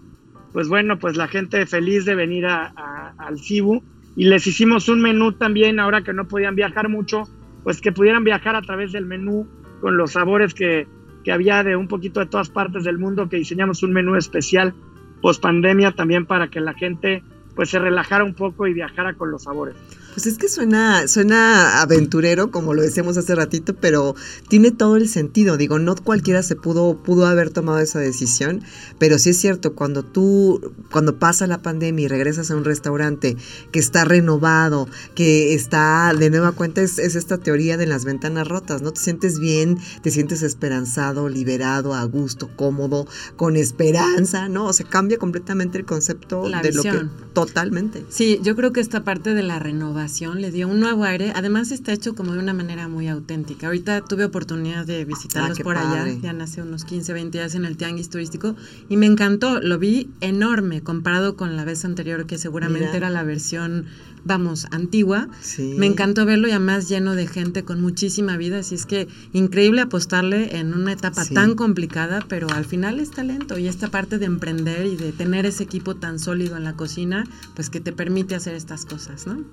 pues 0.58 0.70
bueno, 0.70 0.98
pues 0.98 1.15
la 1.15 1.28
gente 1.28 1.63
feliz 1.67 2.04
de 2.06 2.15
venir 2.15 2.48
al 2.48 3.38
Cibu. 3.38 3.84
Y 4.15 4.26
les 4.26 4.48
hicimos 4.48 4.89
un 4.89 5.04
menú 5.04 5.34
también, 5.34 5.80
ahora 5.80 6.02
que 6.02 6.13
no 6.13 6.28
podían 6.28 6.56
viajar 6.56 6.89
mucho, 6.89 7.26
pues 7.63 7.80
que 7.80 7.91
pudieran 7.91 8.24
viajar 8.24 8.56
a 8.56 8.63
través 8.63 8.91
del 8.91 9.06
menú 9.06 9.48
con 9.82 9.98
los 9.98 10.13
sabores 10.13 10.56
que, 10.56 10.88
que 11.24 11.32
había 11.32 11.63
de 11.63 11.76
un 11.76 11.88
poquito 11.88 12.22
de 12.22 12.26
todas 12.26 12.50
partes 12.50 12.86
del 12.86 12.98
mundo, 12.98 13.30
que 13.30 13.38
diseñamos 13.38 13.84
un 13.84 13.93
menú 13.93 14.15
especial 14.15 14.74
post 15.22 15.43
pandemia 15.43 15.91
también 15.91 16.26
para 16.26 16.48
que 16.48 16.60
la 16.60 16.74
gente 16.74 17.22
pues 17.56 17.70
se 17.70 17.78
relajara 17.78 18.24
un 18.24 18.34
poco 18.34 18.65
y 18.65 18.74
viajara 18.74 19.13
con 19.13 19.30
los 19.30 19.43
sabores. 19.43 19.76
Pues 20.17 20.25
es 20.25 20.39
que 20.39 20.49
suena, 20.49 21.08
suena 21.08 21.80
aventurero, 21.80 22.49
como 22.49 22.73
lo 22.73 22.82
decíamos 22.82 23.17
hace 23.17 23.36
ratito, 23.36 23.75
pero 23.75 24.15
tiene 24.47 24.71
todo 24.71 24.95
el 24.95 25.10
sentido. 25.10 25.58
Digo, 25.58 25.77
no 25.77 25.93
cualquiera 25.95 26.41
se 26.41 26.56
pudo, 26.56 26.97
pudo 26.97 27.27
haber 27.27 27.51
tomado 27.51 27.77
esa 27.77 27.99
decisión, 27.99 28.63
pero 28.97 29.19
sí 29.19 29.30
es 29.30 29.38
cierto, 29.38 29.75
cuando 29.75 30.01
tú, 30.01 30.73
cuando 30.91 31.19
pasa 31.19 31.45
la 31.45 31.62
pandemia 31.62 32.06
y 32.06 32.08
regresas 32.08 32.49
a 32.49 32.56
un 32.56 32.65
restaurante 32.65 33.38
que 33.71 33.77
está 33.77 34.06
renovado, 34.06 34.88
que 35.13 35.53
está 35.53 36.12
de 36.17 36.32
nueva 36.32 36.51
cuenta, 36.51 36.82
es, 36.82 36.97
esta 36.97 37.38
teoría 37.38 37.77
de 37.77 37.86
las 37.86 38.03
ventanas 38.03 38.47
rotas, 38.47 38.82
¿no? 38.82 38.93
Te 38.93 39.01
sientes 39.01 39.39
bien, 39.39 39.77
te 40.01 40.10
sientes 40.10 40.41
esperanzado, 40.41 41.30
liberado, 41.30 41.93
a 41.93 42.03
gusto, 42.06 42.49
cómodo, 42.56 43.06
con 43.36 43.56
esperanza, 43.56 44.49
¿no? 44.49 44.65
O 44.65 44.73
sea, 44.73 44.88
cambia 44.89 45.19
completamente 45.19 45.77
el 45.77 45.86
concepto 45.86 46.49
de 46.49 46.71
lo 46.71 46.82
que 46.82 47.06
totalmente. 47.45 48.04
Sí, 48.10 48.39
yo 48.41 48.56
creo 48.56 48.73
que 48.73 48.80
esta 48.80 49.04
parte 49.04 49.36
de 49.36 49.43
la 49.43 49.60
renovación 49.60 50.41
le 50.41 50.50
dio 50.50 50.67
un 50.67 50.80
nuevo 50.80 51.04
aire. 51.04 51.34
Además 51.36 51.71
está 51.71 51.93
hecho 51.93 52.15
como 52.15 52.34
de 52.34 52.39
una 52.39 52.54
manera 52.54 52.88
muy 52.88 53.08
auténtica. 53.08 53.67
Ahorita 53.67 54.02
tuve 54.02 54.26
oportunidad 54.26 54.88
de 54.88 55.06
visitarlos 55.06 55.60
ah, 55.60 55.63
por 55.63 55.78
allá, 55.78 56.08
ya 56.19 56.32
hace 56.41 56.63
unos 56.63 56.84
15, 56.84 57.13
20 57.13 57.38
días 57.38 57.54
en 57.54 57.65
el 57.65 57.78
Tianguis 57.78 58.10
Turístico 58.10 58.56
y 58.89 58.97
me 58.97 59.06
encantó. 59.06 59.62
Lo 59.62 59.78
vi 59.78 60.10
enorme 60.19 60.82
comparado 60.82 61.36
con 61.36 61.56
la 61.56 61.63
vez 61.63 61.86
anterior 61.86 62.26
que 62.26 62.39
seguramente 62.39 62.97
era 62.97 63.12
la 63.12 63.21
versión 63.21 63.86
vamos, 64.23 64.67
antigua. 64.71 65.27
Me 65.58 65.86
encantó 65.86 66.25
verlo 66.25 66.47
y 66.47 66.51
además 66.51 66.89
lleno 66.89 67.15
de 67.15 67.27
gente 67.27 67.63
con 67.63 67.82
muchísima 67.82 68.38
vida, 68.38 68.60
así 68.60 68.75
es 68.75 68.86
que 68.86 69.08
increíble 69.34 69.82
apostarle 69.82 70.58
en 70.58 70.73
una 70.73 70.93
etapa 70.93 71.25
tan 71.25 71.56
complicada, 71.56 72.23
pero 72.27 72.49
al 72.49 72.65
final 72.65 72.99
es 72.99 73.12
talento 73.12 73.58
y 73.58 73.67
esta 73.67 73.89
parte 73.89 74.17
de 74.17 74.25
emprender 74.25 74.86
y 74.86 74.95
de 74.95 75.12
tener 75.12 75.45
ese 75.45 75.63
equipo 75.63 75.95
tan 75.95 76.19
sólido 76.19 76.58
en 76.58 76.63
la 76.63 76.73
cocina, 76.73 77.23
pues 77.56 77.69
que 77.69 77.80
te 77.80 77.91
permite 77.91 78.36
hacer 78.36 78.56
estas 78.56 78.86
cosas, 78.86 79.27
¿no? 79.27 79.43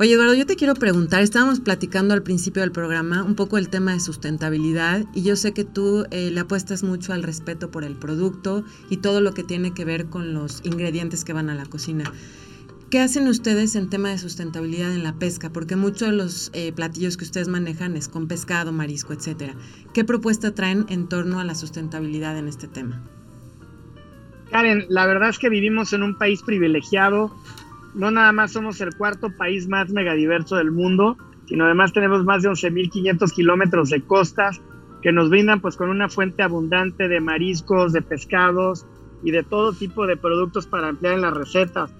Oye, 0.00 0.14
Eduardo, 0.14 0.34
yo 0.34 0.46
te 0.46 0.54
quiero 0.54 0.74
preguntar, 0.74 1.24
estábamos 1.24 1.58
platicando 1.58 2.14
al 2.14 2.22
principio 2.22 2.62
del 2.62 2.70
programa 2.70 3.24
un 3.24 3.34
poco 3.34 3.58
el 3.58 3.68
tema 3.68 3.94
de 3.94 3.98
sustentabilidad 3.98 5.04
y 5.12 5.22
yo 5.22 5.34
sé 5.34 5.52
que 5.52 5.64
tú 5.64 6.06
eh, 6.12 6.30
le 6.30 6.38
apuestas 6.38 6.84
mucho 6.84 7.12
al 7.12 7.24
respeto 7.24 7.72
por 7.72 7.82
el 7.82 7.96
producto 7.96 8.62
y 8.90 8.98
todo 8.98 9.20
lo 9.20 9.34
que 9.34 9.42
tiene 9.42 9.74
que 9.74 9.84
ver 9.84 10.06
con 10.06 10.34
los 10.34 10.60
ingredientes 10.62 11.24
que 11.24 11.32
van 11.32 11.50
a 11.50 11.56
la 11.56 11.66
cocina. 11.66 12.12
¿Qué 12.90 13.00
hacen 13.00 13.28
ustedes 13.28 13.76
en 13.76 13.90
tema 13.90 14.08
de 14.08 14.18
sustentabilidad 14.18 14.94
en 14.94 15.04
la 15.04 15.12
pesca? 15.12 15.50
Porque 15.50 15.76
muchos 15.76 16.08
de 16.08 16.16
los 16.16 16.50
eh, 16.54 16.72
platillos 16.72 17.18
que 17.18 17.24
ustedes 17.24 17.48
manejan 17.48 17.96
es 17.96 18.08
con 18.08 18.28
pescado, 18.28 18.72
marisco, 18.72 19.12
etcétera. 19.12 19.54
¿Qué 19.92 20.04
propuesta 20.04 20.54
traen 20.54 20.86
en 20.88 21.06
torno 21.06 21.38
a 21.38 21.44
la 21.44 21.54
sustentabilidad 21.54 22.38
en 22.38 22.48
este 22.48 22.66
tema? 22.66 23.02
Karen, 24.50 24.86
la 24.88 25.06
verdad 25.06 25.28
es 25.28 25.38
que 25.38 25.50
vivimos 25.50 25.92
en 25.92 26.02
un 26.02 26.16
país 26.16 26.42
privilegiado 26.42 27.30
no 27.94 28.10
nada 28.10 28.32
más 28.32 28.52
somos 28.52 28.80
el 28.80 28.94
cuarto 28.94 29.30
país 29.36 29.68
más 29.68 29.90
megadiverso 29.90 30.56
del 30.56 30.70
mundo, 30.70 31.16
sino 31.46 31.64
además 31.64 31.92
tenemos 31.92 32.24
más 32.24 32.42
de 32.42 32.50
11.500 32.50 33.32
kilómetros 33.32 33.90
de 33.90 34.02
costas 34.02 34.60
que 35.02 35.12
nos 35.12 35.30
brindan 35.30 35.60
pues 35.60 35.76
con 35.76 35.90
una 35.90 36.08
fuente 36.08 36.42
abundante 36.42 37.08
de 37.08 37.20
mariscos, 37.20 37.92
de 37.92 38.02
pescados 38.02 38.86
y 39.22 39.30
de 39.30 39.42
todo 39.42 39.72
tipo 39.72 40.06
de 40.06 40.16
productos 40.16 40.66
para 40.66 40.88
emplear 40.88 41.14
en 41.14 41.22
las 41.22 41.34
recetas. 41.34 41.92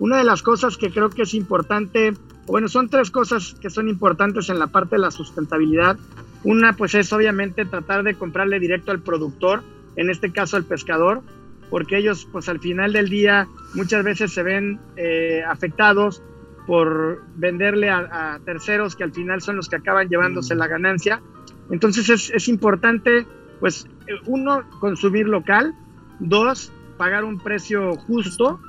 Una 0.00 0.16
de 0.16 0.24
las 0.24 0.42
cosas 0.42 0.78
que 0.78 0.90
creo 0.90 1.10
que 1.10 1.22
es 1.22 1.34
importante, 1.34 2.14
bueno, 2.46 2.68
son 2.68 2.88
tres 2.88 3.10
cosas 3.10 3.54
que 3.60 3.68
son 3.68 3.86
importantes 3.86 4.48
en 4.48 4.58
la 4.58 4.66
parte 4.66 4.96
de 4.96 5.02
la 5.02 5.10
sustentabilidad. 5.10 5.98
Una 6.42 6.72
pues 6.72 6.94
es 6.94 7.12
obviamente 7.12 7.66
tratar 7.66 8.02
de 8.02 8.14
comprarle 8.14 8.58
directo 8.58 8.92
al 8.92 9.00
productor, 9.00 9.62
en 9.96 10.08
este 10.08 10.32
caso 10.32 10.56
al 10.56 10.64
pescador, 10.64 11.20
porque 11.68 11.98
ellos 11.98 12.26
pues 12.32 12.48
al 12.48 12.60
final 12.60 12.94
del 12.94 13.10
día 13.10 13.46
muchas 13.74 14.02
veces 14.02 14.32
se 14.32 14.42
ven 14.42 14.80
eh, 14.96 15.42
afectados 15.46 16.22
por 16.66 17.22
venderle 17.36 17.90
a, 17.90 18.40
terceros 18.42 18.96
que 18.96 19.04
al 19.04 19.12
final 19.12 19.42
son 19.42 19.56
los 19.56 19.68
que 19.68 19.76
acaban 19.76 20.08
llevándose 20.08 20.54
la 20.54 20.66
ganancia. 20.66 21.20
Entonces 21.70 22.08
es, 22.08 22.30
es 22.30 22.48
importante, 22.48 23.26
pues, 23.60 23.86
uno, 24.24 24.62
consumir 24.80 25.28
local, 25.28 25.74
dos, 26.20 26.72
pagar 26.96 27.24
un 27.24 27.38
precio 27.38 27.96
justo, 27.96 28.60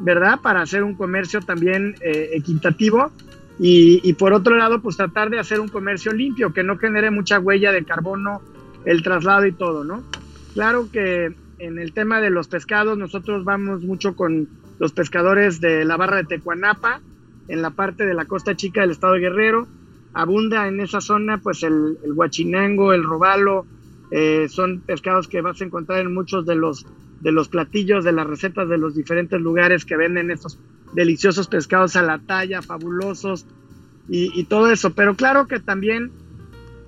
¿verdad? 0.00 0.40
Para 0.42 0.62
hacer 0.62 0.82
un 0.82 0.94
comercio 0.94 1.40
también 1.40 1.94
eh, 2.00 2.30
equitativo. 2.32 3.10
Y, 3.58 4.00
y, 4.02 4.14
por 4.14 4.32
otro 4.32 4.56
lado, 4.56 4.80
pues 4.80 4.96
tratar 4.96 5.28
de 5.28 5.38
hacer 5.38 5.60
un 5.60 5.68
comercio 5.68 6.12
limpio, 6.12 6.52
que 6.52 6.62
no 6.62 6.78
genere 6.78 7.10
mucha 7.10 7.38
huella 7.38 7.72
de 7.72 7.84
carbono, 7.84 8.40
el 8.86 9.02
traslado 9.02 9.44
y 9.44 9.52
todo, 9.52 9.84
¿no? 9.84 10.02
Claro 10.54 10.88
que 10.90 11.34
en 11.58 11.78
el 11.78 11.92
tema 11.92 12.20
de 12.20 12.30
los 12.30 12.48
pescados, 12.48 12.96
nosotros 12.96 13.44
vamos 13.44 13.82
mucho 13.82 14.16
con 14.16 14.48
los 14.78 14.92
pescadores 14.92 15.60
de 15.60 15.84
la 15.84 15.98
barra 15.98 16.16
de 16.16 16.24
Tecuanapa, 16.24 17.00
en 17.48 17.60
la 17.60 17.70
parte 17.70 18.06
de 18.06 18.14
la 18.14 18.24
costa 18.24 18.56
chica 18.56 18.80
del 18.80 18.92
estado 18.92 19.14
de 19.14 19.20
Guerrero. 19.20 19.68
Abunda 20.14 20.66
en 20.66 20.80
esa 20.80 21.00
zona 21.00 21.38
pues 21.38 21.62
el, 21.62 21.98
el 22.02 22.14
guachinango, 22.14 22.94
el 22.94 23.04
robalo, 23.04 23.66
eh, 24.10 24.48
son 24.48 24.80
pescados 24.80 25.28
que 25.28 25.40
vas 25.40 25.60
a 25.60 25.64
encontrar 25.64 26.00
en 26.00 26.14
muchos 26.14 26.46
de 26.46 26.54
los, 26.56 26.86
de 27.20 27.32
los 27.32 27.48
platillos, 27.48 28.04
de 28.04 28.12
las 28.12 28.26
recetas 28.26 28.68
de 28.68 28.78
los 28.78 28.94
diferentes 28.94 29.40
lugares 29.40 29.84
que 29.84 29.96
venden 29.96 30.30
estos 30.30 30.58
deliciosos 30.94 31.48
pescados 31.48 31.96
a 31.96 32.02
la 32.02 32.18
talla, 32.18 32.62
fabulosos 32.62 33.46
y, 34.08 34.44
todo 34.44 34.70
eso. 34.70 34.90
Pero 34.94 35.14
claro 35.14 35.46
que 35.46 35.60
también 35.60 36.10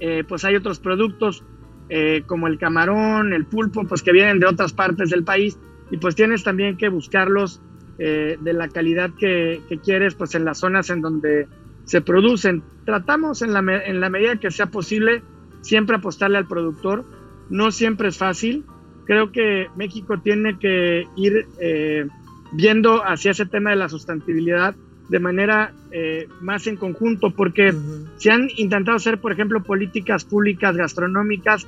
eh, 0.00 0.24
pues 0.26 0.44
hay 0.44 0.56
otros 0.56 0.80
productos 0.80 1.44
eh, 1.88 2.22
como 2.26 2.48
el 2.48 2.58
camarón, 2.58 3.32
el 3.32 3.44
pulpo, 3.44 3.84
pues 3.84 4.02
que 4.02 4.12
vienen 4.12 4.40
de 4.40 4.46
otras 4.46 4.72
partes 4.72 5.10
del 5.10 5.22
país 5.22 5.58
y 5.90 5.98
pues 5.98 6.14
tienes 6.14 6.42
también 6.42 6.76
que 6.76 6.88
buscarlos 6.88 7.60
eh, 7.98 8.38
de 8.40 8.52
la 8.54 8.68
calidad 8.68 9.10
que, 9.18 9.60
quieres, 9.84 10.14
pues 10.14 10.34
en 10.34 10.44
las 10.44 10.58
zonas 10.58 10.90
en 10.90 11.02
donde 11.02 11.46
se 11.84 12.00
producen. 12.00 12.62
Tratamos 12.86 13.42
en 13.42 13.52
la, 13.52 13.60
en 13.60 14.00
la 14.00 14.08
medida 14.08 14.36
que 14.36 14.50
sea 14.50 14.66
posible 14.66 15.22
siempre 15.60 15.96
apostarle 15.96 16.38
al 16.38 16.48
productor, 16.48 17.04
no 17.50 17.70
siempre 17.70 18.08
es 18.08 18.18
fácil, 18.18 18.64
creo 19.12 19.30
que 19.30 19.68
México 19.76 20.16
tiene 20.16 20.58
que 20.58 21.06
ir 21.16 21.46
eh, 21.60 22.06
viendo 22.52 23.04
hacia 23.04 23.32
ese 23.32 23.44
tema 23.44 23.68
de 23.68 23.76
la 23.76 23.90
sustentabilidad 23.90 24.74
de 25.10 25.20
manera 25.20 25.74
eh, 25.90 26.28
más 26.40 26.66
en 26.66 26.76
conjunto, 26.76 27.30
porque 27.30 27.74
se 28.16 28.30
han 28.30 28.48
intentado 28.56 28.96
hacer, 28.96 29.18
por 29.18 29.30
ejemplo, 29.32 29.62
políticas 29.62 30.24
públicas 30.24 30.74
gastronómicas. 30.78 31.66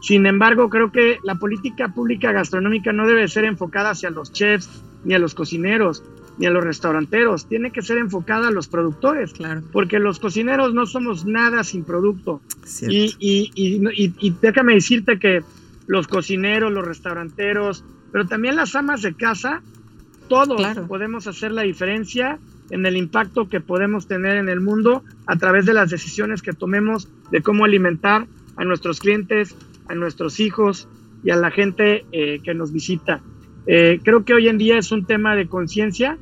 Sin 0.00 0.24
embargo, 0.24 0.70
creo 0.70 0.90
que 0.90 1.18
la 1.24 1.34
política 1.34 1.88
pública 1.88 2.32
gastronómica 2.32 2.90
no 2.94 3.06
debe 3.06 3.28
ser 3.28 3.44
enfocada 3.44 3.90
hacia 3.90 4.08
los 4.08 4.32
chefs, 4.32 4.82
ni 5.04 5.12
a 5.12 5.18
los 5.18 5.34
cocineros, 5.34 6.02
ni 6.38 6.46
a 6.46 6.50
los 6.50 6.64
restauranteros. 6.64 7.46
Tiene 7.46 7.70
que 7.70 7.82
ser 7.82 7.98
enfocada 7.98 8.48
a 8.48 8.50
los 8.50 8.66
productores, 8.66 9.34
claro. 9.34 9.60
porque 9.72 9.98
los 9.98 10.20
cocineros 10.20 10.72
no 10.72 10.86
somos 10.86 11.26
nada 11.26 11.64
sin 11.64 11.84
producto. 11.84 12.40
Y, 12.80 13.14
y, 13.18 13.50
y, 13.54 14.14
y, 14.18 14.34
déjame 14.40 14.72
decirte 14.72 15.18
que 15.18 15.42
los 15.88 16.06
cocineros, 16.06 16.70
los 16.70 16.86
restauranteros, 16.86 17.84
pero 18.12 18.26
también 18.26 18.54
las 18.54 18.76
amas 18.76 19.02
de 19.02 19.14
casa, 19.14 19.62
todos 20.28 20.62
podemos 20.86 21.26
hacer 21.26 21.50
la 21.50 21.62
diferencia 21.62 22.38
en 22.70 22.84
el 22.86 22.96
impacto 22.96 23.48
que 23.48 23.60
podemos 23.60 24.06
tener 24.06 24.36
en 24.36 24.48
el 24.48 24.60
mundo 24.60 25.02
a 25.26 25.36
través 25.36 25.64
de 25.64 25.72
las 25.72 25.90
decisiones 25.90 26.42
que 26.42 26.52
tomemos 26.52 27.08
de 27.30 27.42
cómo 27.42 27.64
alimentar 27.64 28.26
a 28.56 28.64
nuestros 28.64 29.00
clientes, 29.00 29.56
a 29.88 29.94
nuestros 29.94 30.38
hijos 30.38 30.86
y 31.24 31.30
a 31.30 31.36
la 31.36 31.50
gente 31.50 32.04
eh, 32.12 32.40
que 32.44 32.54
nos 32.54 32.72
visita. 32.72 33.22
Eh, 33.66 34.00
creo 34.04 34.24
que 34.24 34.34
hoy 34.34 34.48
en 34.48 34.58
día 34.58 34.78
es 34.78 34.92
un 34.92 35.06
tema 35.06 35.34
de 35.34 35.48
conciencia, 35.48 36.18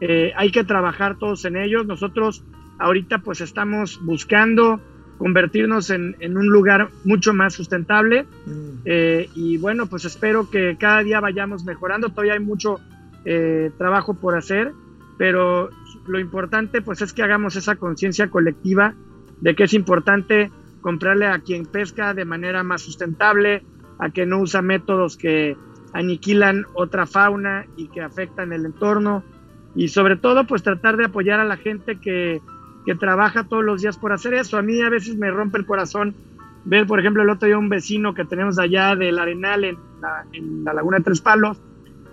eh, 0.00 0.32
hay 0.36 0.50
que 0.50 0.64
trabajar 0.64 1.16
todos 1.18 1.44
en 1.44 1.56
ellos. 1.56 1.86
Nosotros 1.86 2.42
ahorita 2.78 3.18
pues 3.18 3.40
estamos 3.40 4.00
buscando 4.02 4.80
convertirnos 5.18 5.90
en, 5.90 6.16
un 6.36 6.46
lugar 6.46 6.90
mucho 7.04 7.32
más 7.32 7.54
sustentable. 7.54 8.26
Mm. 8.46 8.82
Eh, 8.84 9.28
y 9.34 9.56
bueno, 9.58 9.86
pues 9.86 10.04
espero 10.04 10.50
que 10.50 10.76
cada 10.78 11.02
día 11.02 11.20
vayamos 11.20 11.64
mejorando. 11.64 12.08
Todavía 12.08 12.34
hay 12.34 12.40
mucho 12.40 12.80
eh, 13.24 13.70
trabajo 13.78 14.14
por 14.14 14.36
hacer, 14.36 14.72
pero 15.16 15.70
lo 16.06 16.18
importante 16.18 16.82
pues 16.82 17.00
es 17.02 17.12
que 17.12 17.22
hagamos 17.22 17.56
esa 17.56 17.76
conciencia 17.76 18.28
colectiva 18.28 18.94
de 19.40 19.54
que 19.54 19.64
es 19.64 19.74
importante 19.74 20.50
comprarle 20.80 21.26
a 21.26 21.38
quien 21.38 21.64
pesca 21.64 22.12
de 22.12 22.24
manera 22.24 22.62
más 22.62 22.82
sustentable, 22.82 23.62
a 23.98 24.10
que 24.10 24.26
no 24.26 24.40
usa 24.40 24.60
métodos 24.60 25.16
que 25.16 25.56
aniquilan 25.92 26.66
otra 26.74 27.06
fauna 27.06 27.66
y 27.76 27.88
que 27.88 28.02
afectan 28.02 28.52
el 28.52 28.66
entorno 28.66 29.24
y 29.74 29.88
sobre 29.88 30.16
todo 30.16 30.46
pues 30.46 30.62
tratar 30.62 30.96
de 30.96 31.06
apoyar 31.06 31.40
a 31.40 31.44
la 31.44 31.56
gente 31.56 31.98
que, 32.00 32.40
que 32.84 32.94
trabaja 32.94 33.44
todos 33.44 33.64
los 33.64 33.82
días 33.82 33.96
por 33.96 34.12
hacer 34.12 34.34
eso. 34.34 34.56
A 34.58 34.62
mí 34.62 34.80
a 34.82 34.90
veces 34.90 35.16
me 35.16 35.30
rompe 35.30 35.58
el 35.58 35.66
corazón 35.66 36.14
ver, 36.64 36.86
por 36.86 37.00
ejemplo, 37.00 37.22
el 37.22 37.30
otro 37.30 37.46
día 37.46 37.58
un 37.58 37.68
vecino 37.68 38.14
que 38.14 38.24
tenemos 38.24 38.58
allá 38.58 38.96
del 38.96 39.18
Arenal 39.18 39.64
en 39.64 39.76
la, 40.00 40.24
en 40.32 40.64
la 40.64 40.72
Laguna 40.72 40.98
de 40.98 41.04
Tres 41.04 41.20
Palos, 41.20 41.60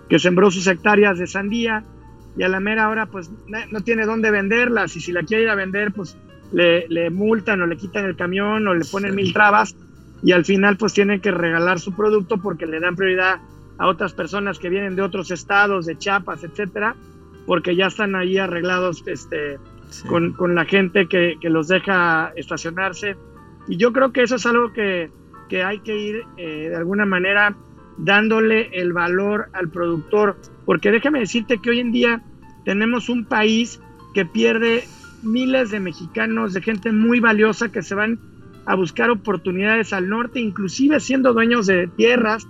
que 0.08 0.18
sembró 0.18 0.50
sus 0.50 0.66
hectáreas 0.66 1.18
de 1.18 1.26
sandía 1.26 1.84
y 2.36 2.42
a 2.42 2.48
la 2.48 2.60
mera 2.60 2.88
hora 2.88 3.06
pues 3.06 3.30
no 3.70 3.80
tiene 3.82 4.06
dónde 4.06 4.30
venderlas 4.30 4.96
y 4.96 5.00
si 5.00 5.12
la 5.12 5.22
quiere 5.22 5.44
ir 5.44 5.50
a 5.50 5.54
vender 5.54 5.92
pues 5.92 6.16
le, 6.50 6.88
le 6.88 7.10
multan 7.10 7.60
o 7.60 7.66
le 7.66 7.76
quitan 7.76 8.06
el 8.06 8.16
camión 8.16 8.66
o 8.66 8.74
le 8.74 8.84
ponen 8.86 9.14
mil 9.14 9.34
trabas 9.34 9.76
y 10.22 10.32
al 10.32 10.44
final 10.44 10.76
pues 10.76 10.94
tienen 10.94 11.20
que 11.20 11.30
regalar 11.30 11.78
su 11.78 11.94
producto 11.94 12.38
porque 12.38 12.66
le 12.66 12.80
dan 12.80 12.96
prioridad 12.96 13.40
a 13.78 13.88
otras 13.88 14.12
personas 14.12 14.58
que 14.58 14.68
vienen 14.68 14.96
de 14.96 15.02
otros 15.02 15.30
estados, 15.30 15.86
de 15.86 15.98
Chiapas, 15.98 16.44
etcétera, 16.44 16.94
porque 17.46 17.74
ya 17.74 17.86
están 17.86 18.14
ahí 18.14 18.38
arreglados 18.38 19.02
este, 19.06 19.58
con, 20.08 20.54
la 20.54 20.64
gente 20.64 21.06
que, 21.06 21.36
los 21.42 21.68
deja 21.68 22.32
estacionarse. 22.36 23.16
Y 23.68 23.76
yo 23.76 23.92
creo 23.92 24.12
que 24.12 24.22
eso 24.22 24.36
es 24.36 24.46
algo 24.46 24.72
que, 24.72 25.10
que 25.48 25.62
hay 25.62 25.80
que 25.80 25.96
ir 25.96 26.22
eh, 26.36 26.68
de 26.70 26.76
alguna 26.76 27.06
manera 27.06 27.56
dándole 27.98 28.70
el 28.72 28.92
valor 28.92 29.48
al 29.52 29.68
productor, 29.68 30.36
porque 30.64 30.90
déjame 30.90 31.20
decirte 31.20 31.58
que 31.58 31.70
hoy 31.70 31.80
en 31.80 31.92
día 31.92 32.22
tenemos 32.64 33.08
un 33.08 33.24
país 33.24 33.80
que 34.14 34.24
pierde 34.24 34.84
miles 35.22 35.70
de 35.70 35.80
mexicanos, 35.80 36.52
de 36.52 36.62
gente 36.62 36.90
muy 36.90 37.20
valiosa 37.20 37.70
que 37.70 37.82
se 37.82 37.94
van 37.94 38.18
a 38.64 38.74
buscar 38.74 39.10
oportunidades 39.10 39.92
al 39.92 40.08
norte, 40.08 40.40
inclusive 40.40 41.00
siendo 41.00 41.32
dueños 41.32 41.66
de 41.66 41.86
tierras, 41.88 42.46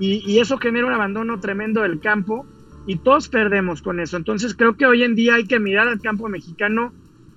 y 0.00 0.38
eso 0.38 0.58
genera 0.58 0.86
un 0.86 0.92
abandono 0.92 1.40
tremendo 1.40 1.82
del 1.82 1.98
campo 1.98 2.46
y 2.88 2.96
todos 2.96 3.28
perdemos 3.28 3.82
con 3.82 4.00
eso. 4.00 4.16
Entonces 4.16 4.54
creo 4.54 4.74
que 4.74 4.86
hoy 4.86 5.02
en 5.02 5.14
día 5.14 5.34
hay 5.34 5.44
que 5.44 5.60
mirar 5.60 5.88
al 5.88 6.00
campo 6.00 6.26
mexicano 6.30 6.90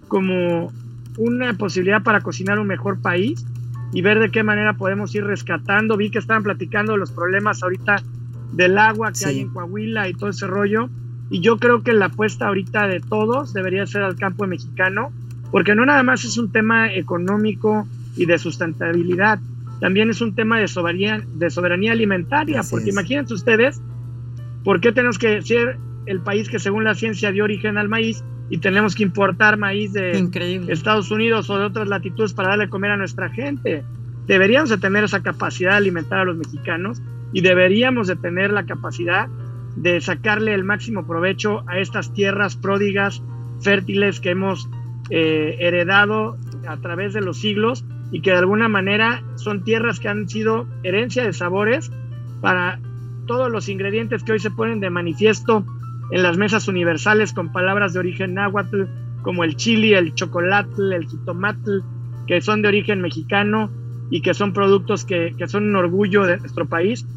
como 0.08 0.72
una 1.18 1.54
posibilidad 1.56 2.02
para 2.02 2.22
cocinar 2.22 2.58
un 2.58 2.68
mejor 2.68 3.02
país 3.02 3.46
y 3.92 4.02
ver 4.02 4.20
de 4.20 4.32
qué 4.32 4.44
manera 4.44 4.76
podemos 4.76 5.14
ir 5.14 5.26
rescatando. 5.26 5.98
Vi 5.98 6.10
que 6.10 6.20
estaban 6.20 6.44
platicando 6.44 6.96
los 6.96 7.12
problemas 7.12 7.62
ahorita 7.62 8.02
del 8.54 8.78
agua 8.78 9.12
que 9.12 9.26
hay 9.26 9.42
en 9.42 9.50
Coahuila 9.50 10.08
y 10.08 10.14
todo 10.14 10.30
ese 10.30 10.48
rollo. 10.48 10.90
Y 11.30 11.42
yo 11.42 11.58
creo 11.58 11.84
que 11.84 11.92
la 11.92 12.06
apuesta 12.06 12.48
ahorita 12.48 12.88
de 12.88 13.02
todos 13.02 13.54
debería 13.54 13.86
ser 13.86 14.04
al 14.04 14.16
campo 14.16 14.48
mexicano, 14.48 15.12
porque 15.52 15.76
no 15.76 15.86
nada 15.86 16.02
más 16.02 16.24
es 16.24 16.38
un 16.38 16.54
tema 16.54 16.94
económico 16.94 17.86
y 18.16 18.26
de 18.26 18.40
sustentabilidad, 18.40 19.40
también 19.82 20.10
es 20.10 20.22
un 20.22 20.34
tema 20.34 20.60
de 20.60 20.68
soberanía, 20.70 21.22
de 21.36 21.50
soberanía 21.50 21.92
alimentaria, 21.92 22.62
porque 22.70 22.92
imagínense 22.92 23.34
ustedes 23.34 23.82
¿Por 24.64 24.80
qué 24.82 24.92
tenemos 24.92 25.18
que 25.18 25.42
ser 25.42 25.78
el 26.06 26.22
país 26.22 26.50
que 26.50 26.60
según 26.60 26.84
la 26.84 26.94
ciencia 26.94 27.32
dio 27.32 27.44
origen 27.44 27.78
al 27.78 27.90
maíz 27.90 28.24
y 28.50 28.58
tenemos 28.58 28.96
que 28.96 29.04
importar 29.04 29.58
maíz 29.58 29.94
de 29.94 30.28
Estados 30.68 31.10
Unidos 31.12 31.50
o 31.50 31.58
de 31.58 31.66
otras 31.66 31.88
latitudes 31.88 32.34
para 32.34 32.50
darle 32.50 32.70
comer 32.70 32.92
a 32.92 32.98
nuestra 32.98 33.30
gente? 33.30 33.84
Deberíamos 34.28 34.70
de 34.70 34.78
tener 34.78 35.04
esa 35.04 35.24
capacidad 35.24 35.72
de 35.72 35.78
alimentar 35.78 36.20
a 36.20 36.26
los 36.26 36.38
mexicanos 36.38 37.02
y 37.34 37.42
deberíamos 37.42 38.08
de 38.08 38.16
tener 38.16 38.52
la 38.52 38.66
capacidad 38.66 39.28
de 39.76 40.02
sacarle 40.02 40.54
el 40.54 40.64
máximo 40.64 41.08
provecho 41.08 41.64
a 41.68 41.80
estas 41.80 42.14
tierras 42.14 42.56
pródigas, 42.56 43.24
fértiles 43.62 44.20
que 44.20 44.32
hemos 44.32 44.70
eh, 45.10 45.58
heredado 45.60 46.38
a 46.68 46.78
través 46.78 47.14
de 47.14 47.22
los 47.22 47.40
siglos 47.40 47.86
y 48.12 48.22
que 48.22 48.32
de 48.32 48.38
alguna 48.38 48.68
manera 48.68 49.24
son 49.36 49.64
tierras 49.64 50.00
que 50.00 50.10
han 50.10 50.28
sido 50.28 50.68
herencia 50.84 51.24
de 51.24 51.34
sabores 51.34 51.92
para 52.42 52.80
todos 53.32 53.50
los 53.50 53.70
ingredientes 53.70 54.26
que 54.26 54.34
hoy 54.34 54.40
se 54.40 54.52
ponen 54.52 54.82
de 54.82 54.90
manifiesto 54.90 55.66
en 56.12 56.22
las 56.22 56.36
mesas 56.36 56.68
universales 56.68 57.32
con 57.32 57.54
palabras 57.54 57.94
de 57.94 58.00
origen 58.00 58.34
náhuatl, 58.34 58.84
como 59.22 59.46
el 59.46 59.56
chili, 59.56 59.94
el 59.94 60.14
chocolate, 60.16 60.70
el 60.94 61.08
jitomatl, 61.08 61.80
que 62.28 62.42
son 62.42 62.62
de 62.62 62.68
origen 62.68 63.00
mexicano 63.00 63.72
y 64.10 64.22
que 64.22 64.34
son 64.34 64.52
productos 64.52 65.06
que, 65.06 65.34
son 65.48 65.70
un 65.70 65.78
orgullo 65.78 66.26
de 66.26 66.40
nuestro 66.40 66.68
país 66.68 67.08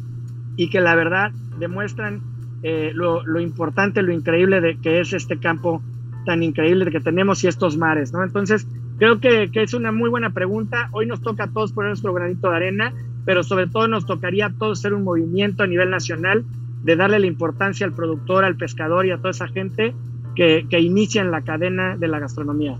y 0.55 0.69
que 0.69 0.79
la 0.79 0.95
verdad 0.95 1.33
demuestran 1.59 2.21
eh, 2.63 2.91
lo, 2.93 3.21
importante, 3.41 4.01
lo 4.01 4.13
increíble 4.13 4.61
de 4.61 4.79
que 4.79 5.01
es 5.01 5.11
este 5.11 5.37
campo 5.37 5.83
tan 6.25 6.43
increíble 6.43 6.89
que 6.91 7.01
tenemos 7.01 7.43
y 7.43 7.49
estos 7.49 7.75
mares, 7.75 8.13
¿no? 8.13 8.23
Entonces, 8.23 8.65
creo 8.99 9.19
que, 9.19 9.51
que, 9.51 9.63
es 9.63 9.73
una 9.73 9.91
muy 9.91 10.09
buena 10.09 10.29
pregunta. 10.29 10.87
Hoy 10.93 11.07
nos 11.07 11.21
toca 11.21 11.43
a 11.43 11.47
todos 11.51 11.73
poner 11.73 11.89
nuestro 11.89 12.13
granito 12.13 12.49
de 12.51 12.55
arena 12.55 12.93
pero 13.25 13.43
sobre 13.43 13.67
todo 13.67 13.87
nos 13.87 14.05
tocaría 14.05 14.47
a 14.47 14.53
todos 14.53 14.79
hacer 14.79 14.93
un 14.93 15.03
movimiento 15.03 15.63
a 15.63 15.67
nivel 15.67 15.89
nacional 15.89 16.45
de 16.83 16.95
darle 16.95 17.19
la 17.19 17.25
importancia 17.25 17.85
al 17.85 17.93
productor, 17.93 18.45
al 18.45 18.57
pescador 18.57 19.05
y 19.05 19.11
a 19.11 19.17
toda 19.17 19.31
esa 19.31 19.47
gente 19.47 19.93
que, 20.35 20.67
que 20.69 20.79
inician 20.79 21.31
la 21.31 21.41
cadena 21.41 21.97
de 21.97 22.07
la 22.07 22.19
gastronomía. 22.19 22.77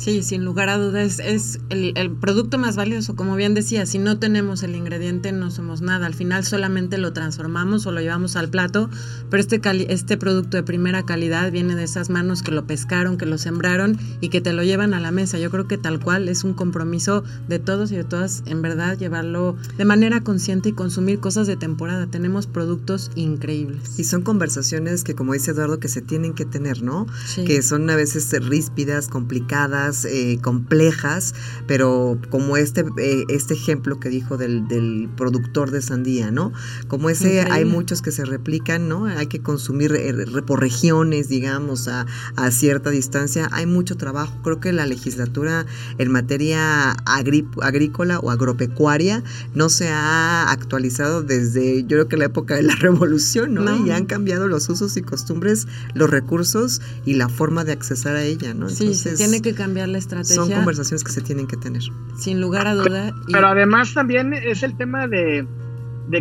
Sí, 0.00 0.22
sin 0.22 0.46
lugar 0.46 0.70
a 0.70 0.78
dudas, 0.78 1.18
es 1.18 1.60
el, 1.68 2.10
producto 2.12 2.56
más 2.56 2.74
valioso. 2.74 3.16
Como 3.16 3.36
bien 3.36 3.52
decía, 3.52 3.84
si 3.84 3.98
no 3.98 4.18
tenemos 4.18 4.62
el 4.62 4.74
ingrediente 4.74 5.30
no 5.30 5.50
somos 5.50 5.82
nada. 5.82 6.06
Al 6.06 6.14
final 6.14 6.42
solamente 6.42 6.96
lo 6.96 7.12
transformamos 7.12 7.84
o 7.84 7.92
lo 7.92 8.00
llevamos 8.00 8.34
al 8.34 8.48
plato, 8.48 8.88
pero 9.28 9.42
este, 9.42 9.60
este 9.92 10.16
producto 10.16 10.56
de 10.56 10.62
primera 10.62 11.04
calidad 11.04 11.52
viene 11.52 11.74
de 11.74 11.84
esas 11.84 12.08
manos 12.08 12.42
que 12.42 12.50
lo 12.50 12.66
pescaron, 12.66 13.18
que 13.18 13.26
lo 13.26 13.36
sembraron 13.36 13.98
y 14.22 14.30
que 14.30 14.40
te 14.40 14.54
lo 14.54 14.62
llevan 14.62 14.94
a 14.94 15.00
la 15.00 15.10
mesa. 15.10 15.38
Yo 15.38 15.50
creo 15.50 15.68
que 15.68 15.76
tal 15.76 16.00
cual 16.00 16.30
es 16.30 16.44
un 16.44 16.54
compromiso 16.54 17.22
de 17.48 17.58
todos 17.58 17.92
y 17.92 17.96
de 17.96 18.04
todas, 18.04 18.42
en 18.46 18.62
verdad, 18.62 18.96
llevarlo 18.96 19.54
de 19.76 19.84
manera 19.84 20.22
consciente 20.22 20.70
y 20.70 20.72
consumir 20.72 21.20
cosas 21.20 21.46
de 21.46 21.56
temporada. 21.56 22.06
Tenemos 22.06 22.46
productos 22.46 23.10
increíbles. 23.16 23.98
Y 23.98 24.04
son 24.04 24.22
conversaciones 24.22 25.04
que, 25.04 25.14
como 25.14 25.34
dice 25.34 25.50
Eduardo, 25.50 25.78
que 25.78 25.88
se 25.88 26.00
tienen 26.00 26.32
que 26.32 26.46
tener, 26.46 26.82
¿no? 26.82 27.06
Que 27.34 27.60
son 27.60 27.90
a 27.90 27.96
veces 27.96 28.30
ríspidas, 28.42 29.08
complicadas 29.08 29.89
eh, 30.04 30.38
complejas, 30.42 31.34
pero 31.66 32.18
como 32.30 32.56
este, 32.56 32.84
eh, 32.98 33.24
este 33.28 33.54
ejemplo 33.54 34.00
que 34.00 34.08
dijo 34.08 34.36
del, 34.36 34.66
del, 34.68 35.08
productor 35.16 35.70
de 35.70 35.82
sandía, 35.82 36.30
¿no? 36.30 36.52
Como 36.88 37.10
ese 37.10 37.40
hay 37.42 37.64
muchos 37.64 38.02
que 38.02 38.12
se 38.12 38.24
replican, 38.24 38.88
¿no? 38.88 39.06
Hay 39.06 39.26
que 39.26 39.40
consumir 39.40 39.92
eh, 39.94 40.14
por 40.46 40.60
regiones, 40.60 41.28
digamos, 41.28 41.88
a, 41.88 42.06
a, 42.36 42.50
cierta 42.50 42.90
distancia. 42.90 43.48
Hay 43.52 43.66
mucho 43.66 43.96
trabajo. 43.96 44.38
Creo 44.42 44.60
que 44.60 44.72
la 44.72 44.86
legislatura 44.86 45.66
en 45.98 46.10
materia 46.10 46.92
agrícola 46.92 48.18
o 48.20 48.30
agropecuaria 48.30 49.22
no 49.54 49.68
se 49.68 49.88
ha 49.88 50.50
actualizado 50.50 51.22
desde, 51.22 51.82
yo 51.82 51.88
creo 51.88 52.08
que 52.08 52.16
la 52.16 52.26
época 52.26 52.56
de 52.56 52.62
la 52.62 52.74
revolución, 52.80 53.54
¿no? 53.54 53.86
Y 53.86 53.90
han 53.90 54.06
cambiado 54.06 54.48
los 54.48 54.68
usos 54.68 54.96
y 54.96 55.02
costumbres, 55.02 55.66
los 55.94 56.10
recursos 56.10 56.80
y 57.04 57.14
la 57.14 57.28
forma 57.28 57.64
de 57.64 57.72
accesar 57.72 58.16
a 58.16 58.24
ella, 58.24 58.54
¿no? 58.54 58.68
sí, 58.68 58.94
se 58.94 59.14
tiene 59.14 59.40
que 59.42 59.54
cambiar 59.54 59.79
la 59.86 59.98
estrategia. 59.98 60.34
Son 60.36 60.50
conversaciones 60.50 61.04
que 61.04 61.12
se 61.12 61.20
tienen 61.20 61.46
que 61.46 61.56
tener. 61.56 61.82
Sin 62.16 62.40
lugar 62.40 62.66
a 62.66 62.74
duda. 62.74 63.14
Pero 63.30 63.46
además 63.46 63.94
también 63.94 64.32
es 64.32 64.62
el 64.62 64.76
tema 64.76 65.06
de, 65.06 65.46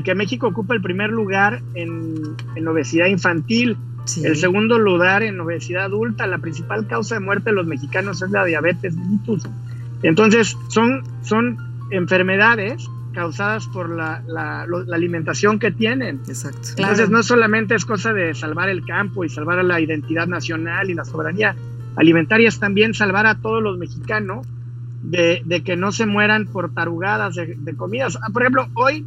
que 0.04 0.16
México 0.16 0.48
ocupa 0.48 0.74
el 0.74 0.82
primer 0.82 1.10
lugar 1.10 1.62
en, 1.74 2.36
obesidad 2.68 3.08
infantil. 3.08 3.78
El 4.24 4.38
segundo 4.38 4.80
lugar 4.80 5.22
en 5.22 5.40
obesidad 5.40 5.86
adulta, 5.86 6.26
la 6.26 6.40
principal 6.40 6.88
causa 6.88 7.16
de 7.16 7.22
muerte 7.22 7.52
de 7.52 7.56
los 7.56 7.68
mexicanos 7.68 8.22
es 8.22 8.32
la 8.32 8.44
diabetes 8.44 8.96
mellitus. 8.96 9.44
Entonces, 10.02 10.58
son, 10.70 11.04
son 11.22 11.58
enfermedades 11.92 12.90
causadas 13.14 13.68
por 13.68 13.90
la, 13.90 14.24
la, 14.28 14.66
alimentación 14.94 15.60
que 15.60 15.72
tienen. 15.72 16.22
Exacto. 16.28 16.70
Entonces, 16.78 17.10
no 17.10 17.24
solamente 17.24 17.76
es 17.76 17.86
cosa 17.86 18.14
de 18.14 18.34
salvar 18.34 18.70
el 18.70 18.86
campo 18.86 19.24
y 19.24 19.30
salvar 19.30 19.60
a 19.60 19.64
la 19.64 19.80
identidad 19.80 20.28
nacional 20.28 20.90
y 20.90 20.94
la 20.94 21.06
soberanía, 21.06 21.56
alimentarias 22.00 22.60
también 22.60 22.94
salvar 22.94 23.28
a 23.28 23.42
todos 23.42 23.62
los 23.62 23.78
mexicanos 23.78 24.48
de, 25.04 25.62
que 25.66 25.76
no 25.76 25.92
se 25.92 26.06
mueran 26.06 26.46
por 26.46 26.74
tarugadas 26.74 27.36
de, 27.36 27.76
comidas. 27.76 28.18
Ah, 28.22 28.30
por 28.32 28.44
ejemplo, 28.44 28.70
hoy, 28.74 29.06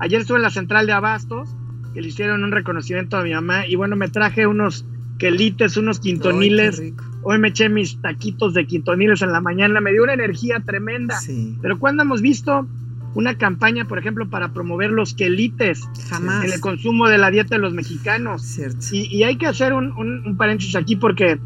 ayer 0.00 0.20
estuve 0.20 0.38
en 0.38 0.42
la 0.42 0.50
central 0.50 0.86
de 0.86 0.92
Abastos, 0.92 1.54
que 1.94 2.00
le 2.00 2.08
hicieron 2.08 2.42
un 2.42 2.50
reconocimiento 2.50 3.16
a 3.16 3.22
mi 3.22 3.32
mamá, 3.32 3.66
y 3.66 3.76
bueno, 3.76 3.94
me 3.94 4.08
traje 4.08 4.46
unos 4.48 4.84
quelites, 5.18 5.76
unos 5.76 6.00
quintoniles. 6.00 6.82
hoy 7.22 7.38
me 7.38 7.48
eché 7.48 7.68
mis 7.68 8.00
taquitos 8.02 8.54
de 8.54 8.66
quintoniles 8.66 9.22
en 9.22 9.30
la 9.30 9.40
mañana, 9.40 9.80
me 9.80 9.92
dio 9.92 10.02
una 10.02 10.14
energía 10.14 10.60
tremenda. 10.66 11.18
Pero 11.60 11.78
cuando 11.78 12.02
hemos 12.02 12.22
visto 12.22 12.66
una 13.14 13.38
campaña, 13.38 13.84
por 13.84 13.98
ejemplo, 13.98 14.28
para 14.30 14.52
promover 14.52 14.90
los 14.90 15.14
quelites 15.14 15.82
Jamás. 16.08 16.44
en 16.44 16.52
el 16.52 16.60
consumo 16.60 17.08
de 17.08 17.18
la 17.18 17.30
dieta 17.30 17.54
de 17.54 17.60
los 17.60 17.72
mexicanos? 17.72 18.58
Y, 18.90 19.22
hay 19.22 19.36
que 19.36 19.46
hacer 19.46 19.74
un, 19.74 19.92
un 19.92 20.36
paréntesis 20.36 20.74
aquí 20.74 20.96
porque 20.96 21.38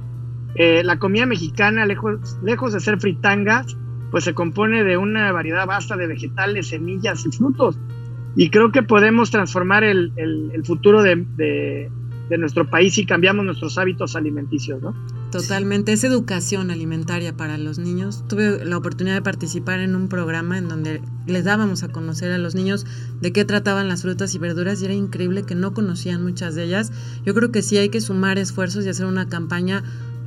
eh, 0.56 0.82
la 0.84 0.98
comida 0.98 1.26
mexicana, 1.26 1.84
lejos, 1.86 2.38
lejos 2.42 2.72
de 2.72 2.80
ser 2.80 2.98
fritangas, 2.98 3.76
pues 4.10 4.24
se 4.24 4.34
compone 4.34 4.84
de 4.84 4.96
una 4.96 5.30
variedad 5.32 5.66
vasta 5.66 5.96
de 5.96 6.06
vegetales, 6.06 6.68
semillas 6.68 7.26
y 7.26 7.30
frutos. 7.30 7.78
Y 8.36 8.50
creo 8.50 8.70
que 8.70 8.82
podemos 8.82 9.30
transformar 9.30 9.82
el, 9.84 10.12
futuro 10.64 11.02
de, 11.02 11.90
nuestro 12.38 12.68
país 12.68 12.94
si 12.94 13.06
cambiamos 13.06 13.44
nuestros 13.44 13.78
hábitos 13.78 14.14
alimenticios, 14.14 14.80
¿no? 14.82 14.94
Totalmente, 15.32 15.92
es 15.92 16.04
educación 16.04 16.70
alimentaria 16.70 17.36
para 17.36 17.58
los 17.58 17.78
niños. 17.78 18.24
Tuve 18.28 18.64
la 18.64 18.76
oportunidad 18.76 19.16
de 19.16 19.22
participar 19.22 19.80
en 19.80 19.96
un 19.96 20.08
programa 20.08 20.58
en 20.58 20.68
donde 20.68 21.00
les 21.26 21.44
dábamos 21.44 21.82
a 21.82 21.88
conocer 21.88 22.30
a 22.30 22.38
los 22.38 22.54
niños 22.54 22.86
de 23.20 23.32
qué 23.32 23.44
trataban 23.44 23.88
las 23.88 24.02
frutas 24.02 24.34
y 24.34 24.38
verduras 24.38 24.80
y 24.80 24.84
era 24.84 24.94
increíble 24.94 25.44
que 25.44 25.54
no 25.54 25.72
conocían 25.72 26.22
muchas 26.22 26.54
de 26.54 26.64
ellas. 26.64 26.92
Yo 27.24 27.34
creo 27.34 27.50
que 27.50 27.62
sí 27.62 27.78
hay 27.78 27.88
que 27.88 28.00
sumar 28.00 28.38
esfuerzos 28.38 28.84
y 28.84 28.90
hacer 28.90 29.06
una 29.06 29.28
campaña 29.28 29.82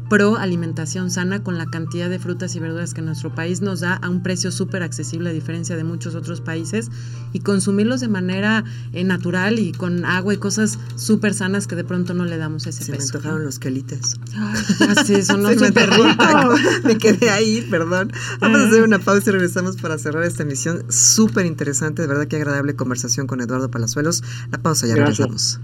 pro 0.09 0.37
alimentación 0.37 1.11
sana 1.11 1.43
con 1.43 1.57
la 1.57 1.67
cantidad 1.67 2.09
de 2.09 2.19
frutas 2.19 2.55
y 2.55 2.59
verduras 2.59 2.93
que 2.93 3.01
nuestro 3.01 3.33
país 3.33 3.61
nos 3.61 3.81
da 3.81 3.95
a 3.95 4.09
un 4.09 4.23
precio 4.23 4.51
súper 4.51 4.83
accesible 4.83 5.29
a 5.29 5.33
diferencia 5.33 5.77
de 5.77 5.83
muchos 5.83 6.15
otros 6.15 6.41
países 6.41 6.89
y 7.31 7.39
consumirlos 7.39 8.01
de 8.01 8.07
manera 8.07 8.63
eh, 8.93 9.03
natural 9.03 9.59
y 9.59 9.71
con 9.71 10.05
agua 10.05 10.33
y 10.33 10.37
cosas 10.37 10.79
súper 10.95 11.33
sanas 11.33 11.67
que 11.67 11.75
de 11.75 11.83
pronto 11.83 12.13
no 12.13 12.25
le 12.25 12.37
damos 12.37 12.65
ese 12.67 12.83
Se 12.83 12.91
peso. 12.91 13.13
me 13.13 13.17
antojaron 13.17 13.43
los 13.45 13.59
quelites. 13.59 14.19
Ay, 14.35 15.23
son 15.23 15.43
me, 15.43 15.55
me 16.83 16.97
quedé 16.97 17.29
ahí, 17.29 17.65
perdón. 17.69 18.11
Vamos 18.39 18.61
a 18.61 18.67
hacer 18.67 18.83
una 18.83 18.99
pausa 18.99 19.29
y 19.29 19.33
regresamos 19.33 19.77
para 19.77 19.97
cerrar 19.97 20.23
esta 20.23 20.43
emisión 20.43 20.83
súper 20.91 21.45
interesante. 21.45 22.01
De 22.01 22.07
verdad 22.07 22.27
que 22.27 22.35
agradable 22.35 22.75
conversación 22.75 23.27
con 23.27 23.41
Eduardo 23.41 23.69
Palazuelos. 23.69 24.23
La 24.51 24.57
pausa 24.57 24.87
ya 24.87 24.95
regresamos. 24.95 25.59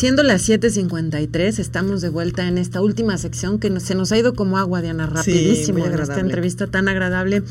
Siendo 0.00 0.22
las 0.22 0.48
7:53, 0.48 1.58
estamos 1.58 2.00
de 2.00 2.08
vuelta 2.08 2.48
en 2.48 2.56
esta 2.56 2.80
última 2.80 3.18
sección 3.18 3.58
que 3.58 3.68
se 3.80 3.94
nos 3.94 4.10
ha 4.12 4.16
ido 4.16 4.32
como 4.32 4.56
agua, 4.56 4.80
Diana, 4.80 5.04
rapidísimo 5.04 5.84
en 5.84 5.92
esta 5.92 6.20
entrevista 6.20 6.66
tan 6.66 6.88
agradable. 6.88 7.42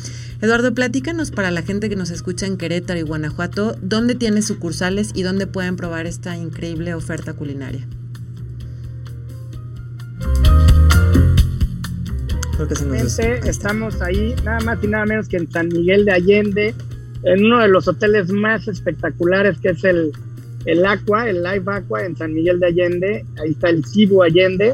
Eduardo, 0.42 0.74
platícanos 0.74 1.30
para 1.30 1.52
la 1.52 1.62
gente 1.62 1.90
que 1.90 1.96
nos 1.96 2.10
escucha 2.10 2.48
en 2.48 2.58
Querétaro 2.58 3.00
y 3.00 3.04
Guanajuato, 3.04 3.76
¿dónde 3.84 4.16
tiene 4.16 4.42
sucursales 4.42 5.12
y 5.14 5.22
dónde 5.22 5.46
pueden 5.46 5.76
probar 5.76 6.08
esta 6.08 6.36
increíble 6.38 6.96
oferta 6.96 7.34
culinaria? 7.34 7.88
Estamos 13.46 14.02
ahí 14.02 14.34
nada 14.44 14.60
más 14.62 14.84
y 14.84 14.88
nada 14.88 15.06
menos 15.06 15.28
que 15.28 15.38
en 15.38 15.52
San 15.52 15.68
Miguel 15.68 16.04
de 16.04 16.14
Allende, 16.14 16.74
en 17.26 17.46
uno 17.46 17.60
de 17.60 17.68
los 17.68 17.88
hoteles 17.88 18.32
más 18.32 18.68
espectaculares 18.68 19.60
que 19.60 19.70
es 19.70 19.84
el 19.84 20.14
el 20.66 20.86
Aqua, 20.86 21.30
el 21.30 21.44
Live 21.44 21.64
Aqua 21.66 22.06
en 22.06 22.16
San 22.16 22.34
Miguel 22.34 22.60
de 22.60 22.68
Allende, 22.68 23.26
ahí 23.42 23.52
está 23.52 23.70
el 23.70 23.86
Cibu 23.86 24.24
Allende, 24.24 24.74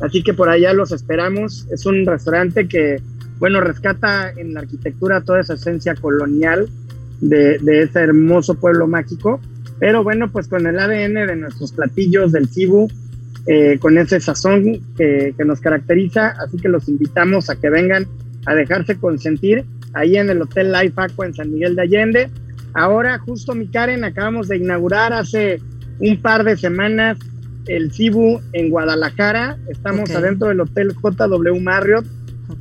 así 0.00 0.22
que 0.22 0.34
por 0.34 0.48
allá 0.48 0.72
los 0.72 0.92
esperamos. 0.92 1.66
Es 1.70 1.86
un 1.86 2.06
restaurante 2.06 2.68
que, 2.68 3.02
bueno, 3.38 3.60
rescata 3.60 4.30
en 4.30 4.54
la 4.54 4.60
arquitectura 4.60 5.20
toda 5.20 5.40
esa 5.40 5.54
esencia 5.54 5.94
colonial 5.94 6.68
de, 7.20 7.58
ese 7.82 8.00
hermoso 8.00 8.54
pueblo 8.54 8.86
mágico, 8.86 9.40
pero 9.78 10.04
bueno, 10.04 10.30
pues 10.30 10.48
con 10.48 10.66
el 10.66 10.78
ADN 10.78 11.26
de 11.26 11.36
nuestros 11.36 11.72
platillos 11.72 12.32
del 12.32 12.48
Cibu, 12.48 12.88
eh, 13.46 13.78
con 13.78 13.98
ese 13.98 14.20
sazón 14.20 14.80
que, 14.96 15.34
nos 15.44 15.60
caracteriza, 15.60 16.34
así 16.38 16.58
que 16.58 16.68
los 16.68 16.88
invitamos 16.88 17.50
a 17.50 17.56
que 17.56 17.70
vengan 17.70 18.06
a 18.46 18.54
dejarse 18.54 18.96
consentir 18.96 19.64
ahí 19.94 20.16
en 20.16 20.30
el 20.30 20.42
Hotel 20.42 20.72
Life 20.72 20.94
Aqua 20.96 21.26
en 21.26 21.34
San 21.34 21.50
Miguel 21.52 21.76
de 21.76 21.82
Allende. 21.82 22.30
Ahora, 22.74 23.18
justo 23.18 23.54
mi 23.54 23.68
Karen, 23.68 24.02
acabamos 24.02 24.48
de 24.48 24.56
inaugurar 24.56 25.12
hace 25.12 25.60
un 26.00 26.20
par 26.20 26.42
de 26.42 26.56
semanas 26.56 27.18
el 27.66 27.92
Cibu 27.92 28.40
en 28.52 28.68
Guadalajara. 28.68 29.56
Estamos 29.68 30.10
adentro 30.10 30.48
del 30.48 30.60
Hotel 30.60 30.92
JW 30.92 31.60
Marriott. 31.60 32.04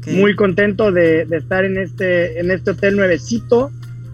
Muy 0.07 0.35
contento 0.35 0.91
de, 0.91 1.23
estar 1.31 1.65
en 1.65 1.77
este, 1.77 2.39
en 2.39 2.51
este 2.51 2.71
hotel 2.71 2.95
nuevecito, 2.95 3.71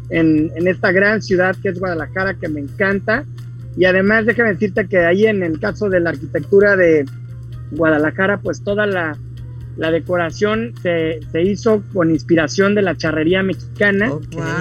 en, 0.10 0.52
en, 0.56 0.68
esta 0.68 0.92
gran 0.92 1.22
ciudad 1.22 1.56
que 1.62 1.70
es 1.70 1.80
Guadalajara, 1.80 2.36
que 2.36 2.48
me 2.48 2.62
encanta. 2.62 3.26
Y 3.78 3.86
además, 3.86 4.26
déjame 4.26 4.54
decirte 4.54 4.88
que 4.88 5.00
ahí 5.00 5.26
en 5.26 5.44
el 5.44 5.60
caso 5.60 5.90
de 5.90 6.00
la 6.00 6.12
arquitectura 6.12 6.76
de 6.76 7.06
Guadalajara, 7.72 8.40
pues 8.40 8.64
toda 8.64 8.88
la, 8.88 9.18
la 9.80 9.92
decoración 9.92 10.74
se, 10.82 11.22
hizo 11.42 11.82
con 11.94 12.12
inspiración 12.12 12.76
de 12.76 12.82
la 12.82 12.98
charrería 12.98 13.44
mexicana, 13.44 14.12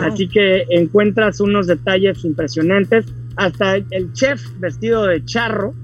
así 0.03 0.29
que 0.29 0.65
encuentras 0.71 1.41
unos 1.41 1.67
detalles 1.67 2.25
impresionantes. 2.25 3.05
Hasta 3.35 3.77
el 3.77 4.13
chef 4.15 4.41
vestido 4.59 5.07
de 5.07 5.25
charro 5.25 5.75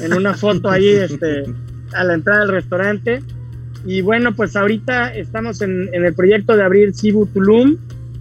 en 0.00 0.14
una 0.14 0.34
foto 0.34 0.68
ahí 0.68 0.88
este, 0.88 1.44
a 1.92 2.04
la 2.04 2.14
entrada 2.14 2.40
del 2.40 2.50
restaurante. 2.50 3.20
Y 3.84 4.00
bueno, 4.00 4.34
pues 4.34 4.56
ahorita 4.56 5.14
estamos 5.14 5.60
en, 5.60 5.90
el 5.92 6.14
proyecto 6.14 6.56
de 6.56 6.62
abrir 6.62 6.94
Cibu 6.94 7.26
Tulum. 7.26 7.76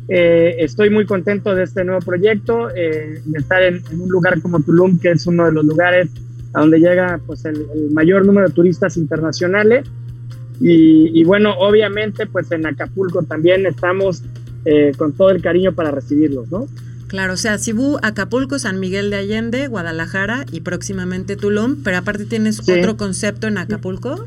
Eh, 0.09 0.55
estoy 0.59 0.89
muy 0.89 1.05
contento 1.05 1.55
de 1.55 1.63
este 1.63 1.84
nuevo 1.84 2.01
proyecto, 2.01 2.69
eh, 2.76 3.21
de 3.24 3.39
estar 3.39 3.61
en, 3.63 3.82
un 3.99 4.09
lugar 4.09 4.41
como 4.41 4.61
Tulum, 4.61 4.99
que 4.99 5.11
es 5.11 5.26
uno 5.28 5.45
de 5.45 5.51
los 5.51 5.65
lugares 5.65 6.09
a 6.53 6.61
donde 6.61 6.80
llega 6.80 7.19
pues, 7.26 7.45
el 7.45 7.65
mayor 7.91 8.26
número 8.26 8.47
de 8.47 8.53
turistas 8.53 8.97
internacionales 8.97 9.88
y, 10.66 11.24
bueno, 11.26 11.53
obviamente, 11.57 12.26
pues 12.26 12.49
en 12.51 12.66
Acapulco 12.66 13.24
también 13.24 13.66
estamos 13.66 14.24
eh, 14.64 14.93
con 14.97 15.11
todo 15.11 15.30
el 15.30 15.41
cariño 15.41 15.74
para 15.74 15.91
recibirlos, 15.91 16.49
¿no? 16.49 16.68
Claro, 17.07 17.34
o 17.34 17.38
sea, 17.38 17.57
Cibú, 17.57 17.99
Acapulco, 18.01 18.57
San 18.57 18.80
Miguel 18.80 19.09
de 19.09 19.18
Allende, 19.18 19.68
Guadalajara 19.68 20.45
y 20.51 20.61
próximamente 20.61 21.36
Tulum, 21.36 21.84
pero 21.84 21.97
aparte 21.97 22.26
tienes 22.26 22.61
otro 22.61 22.95
concepto 22.95 23.47
en 23.47 23.57
Acapulco. 23.57 24.26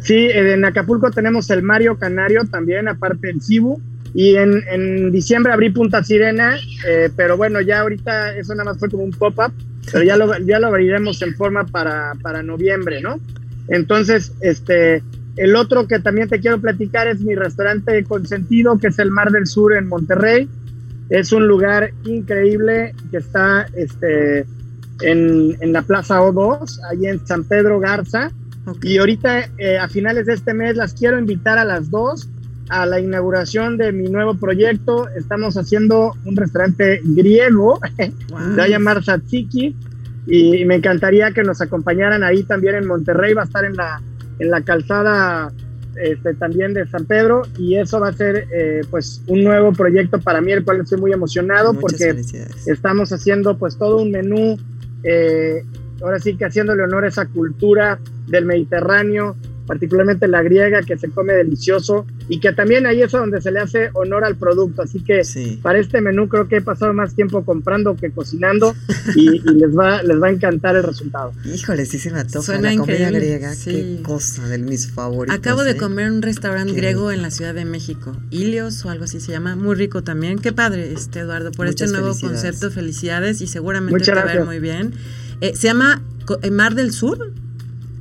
Sí, 0.00 0.28
en 0.32 0.64
Acapulco 0.64 1.10
tenemos 1.10 1.50
el 1.50 1.62
Mario 1.62 1.98
Canario 1.98 2.44
también, 2.44 2.86
aparte 2.86 3.26
del 3.26 3.42
Cibú. 3.42 3.80
Y 4.14 4.36
en, 4.36 4.62
en, 4.70 5.10
diciembre 5.10 5.52
abrí 5.52 5.70
Punta 5.70 6.04
Sirena, 6.04 6.56
eh, 6.86 7.10
pero 7.16 7.36
bueno, 7.36 7.60
ya 7.60 7.80
ahorita 7.80 8.36
eso 8.36 8.54
nada 8.54 8.70
más 8.70 8.78
fue 8.78 8.88
como 8.88 9.02
un 9.02 9.10
pop-up, 9.10 9.52
pero 9.90 10.04
ya 10.04 10.16
lo, 10.16 10.38
ya 10.38 10.60
lo 10.60 10.68
abriremos 10.68 11.20
en 11.20 11.34
forma 11.34 11.66
para, 11.66 12.12
para 12.22 12.44
noviembre, 12.44 13.00
¿no? 13.00 13.18
Entonces, 13.68 14.32
este, 14.40 15.02
el 15.36 15.56
otro 15.56 15.86
que 15.88 15.98
también 15.98 16.28
te 16.28 16.40
quiero 16.40 16.60
platicar 16.60 17.08
es 17.08 17.20
mi 17.20 17.34
restaurante 17.34 18.04
consentido, 18.04 18.78
que 18.78 18.88
es 18.88 18.98
el 18.98 19.10
Mar 19.10 19.30
del 19.30 19.46
Sur 19.46 19.76
en 19.76 19.88
Monterrey. 19.88 20.48
Es 21.08 21.32
un 21.32 21.46
lugar 21.46 21.90
increíble 22.04 22.94
que 23.10 23.18
está 23.18 23.66
este, 23.74 24.46
en, 25.00 25.72
la 25.72 25.82
Plaza 25.82 26.20
O2, 26.20 26.80
ahí 26.90 27.06
en 27.06 27.26
San 27.26 27.44
Pedro 27.44 27.80
Garza. 27.80 28.30
Y 28.82 28.98
ahorita, 28.98 29.50
eh, 29.58 29.76
a 29.76 29.88
finales 29.88 30.26
de 30.26 30.34
este 30.34 30.54
mes, 30.54 30.76
las 30.76 30.94
quiero 30.94 31.18
invitar 31.18 31.58
a 31.58 31.64
las 31.64 31.90
dos 31.90 32.28
a 32.70 32.86
la 32.86 32.98
inauguración 32.98 33.76
de 33.76 33.92
mi 33.92 34.08
nuevo 34.08 34.34
proyecto. 34.36 35.08
Estamos 35.10 35.56
haciendo 35.56 36.14
un 36.24 36.36
restaurante 36.36 37.00
griego, 37.04 37.78
se 37.96 38.12
va 38.56 38.64
a 38.64 38.68
llamar 38.68 39.04
Satsiki, 39.04 39.76
y 40.26 40.64
me 40.64 40.76
encantaría 40.76 41.32
que 41.32 41.42
nos 41.42 41.60
acompañaran 41.60 42.22
ahí 42.22 42.44
también 42.44 42.76
en 42.76 42.86
Monterrey. 42.86 43.34
Va 43.34 43.42
a 43.42 43.44
estar 43.44 43.64
en 43.64 43.74
la 43.74 44.00
en 44.38 44.50
la 44.50 44.62
calzada 44.62 45.52
este, 45.96 46.34
también 46.34 46.74
de 46.74 46.86
San 46.88 47.04
Pedro 47.04 47.42
y 47.56 47.76
eso 47.76 48.00
va 48.00 48.08
a 48.08 48.12
ser 48.12 48.48
eh, 48.52 48.80
pues 48.90 49.22
un 49.28 49.44
nuevo 49.44 49.72
proyecto 49.72 50.20
para 50.20 50.40
mí, 50.40 50.52
el 50.52 50.64
cual 50.64 50.80
estoy 50.80 51.00
muy 51.00 51.12
emocionado 51.12 51.72
porque 51.74 52.20
estamos 52.66 53.12
haciendo 53.12 53.56
pues 53.56 53.76
todo 53.76 53.98
un 53.98 54.10
menú, 54.10 54.58
eh, 55.04 55.64
ahora 56.02 56.18
sí 56.18 56.36
que 56.36 56.46
haciéndole 56.46 56.82
honor 56.82 57.04
a 57.04 57.08
esa 57.08 57.26
cultura 57.26 58.00
del 58.26 58.44
Mediterráneo, 58.44 59.36
particularmente 59.66 60.28
la 60.28 60.42
griega, 60.42 60.82
que 60.82 60.98
se 60.98 61.08
come 61.10 61.32
delicioso 61.32 62.06
y 62.28 62.40
que 62.40 62.52
también 62.52 62.86
ahí 62.86 63.02
es 63.02 63.12
donde 63.12 63.40
se 63.40 63.50
le 63.50 63.60
hace 63.60 63.90
honor 63.94 64.24
al 64.24 64.36
producto. 64.36 64.82
Así 64.82 65.00
que 65.00 65.22
para 65.62 65.78
este 65.78 66.00
menú 66.00 66.28
creo 66.28 66.48
que 66.48 66.56
he 66.56 66.60
pasado 66.60 66.92
más 66.92 67.14
tiempo 67.14 67.44
comprando 67.44 67.96
que 67.96 68.10
cocinando 68.10 68.74
y, 69.16 69.40
les 69.40 69.76
va 69.76 70.02
les 70.02 70.20
va 70.20 70.28
a 70.28 70.30
encantar 70.30 70.76
el 70.76 70.82
resultado. 70.82 71.32
Híjole, 71.44 71.86
sí 71.86 71.98
se 71.98 72.10
me 72.10 72.20
antoja 72.20 72.44
Suena 72.44 72.70
la 72.70 72.76
comida 72.78 73.10
griega, 73.10 73.52
qué 73.64 74.00
cosa 74.02 74.48
de 74.48 74.58
mis 74.58 74.90
favoritos. 74.90 75.36
Acabo 75.36 75.62
de 75.62 75.72
¿eh? 75.72 75.76
comer 75.76 76.06
en 76.06 76.14
un 76.14 76.22
restaurante 76.22 76.72
griego 76.72 77.10
en 77.10 77.22
la 77.22 77.30
Ciudad 77.30 77.54
de 77.54 77.64
México, 77.64 78.16
Ilios 78.30 78.84
o 78.84 78.90
algo 78.90 79.04
así 79.04 79.20
se 79.20 79.32
llama, 79.32 79.56
muy 79.56 79.74
rico 79.74 80.02
también. 80.02 80.38
Qué 80.38 80.52
padre, 80.52 80.92
este 80.92 81.20
Eduardo, 81.20 81.52
por 81.52 81.66
este 81.66 81.86
nuevo 81.86 82.18
concepto, 82.18 82.70
felicidades 82.70 83.40
y 83.40 83.46
seguramente 83.46 84.04
te 84.04 84.12
va 84.12 84.22
a 84.22 84.26
ver 84.26 84.44
muy 84.44 84.58
bien. 84.58 84.92
Eh, 85.40 85.54
se 85.54 85.68
llama 85.68 86.02
eh, 86.42 86.50
Mar 86.50 86.74
del 86.74 86.92
Sur. 86.92 87.32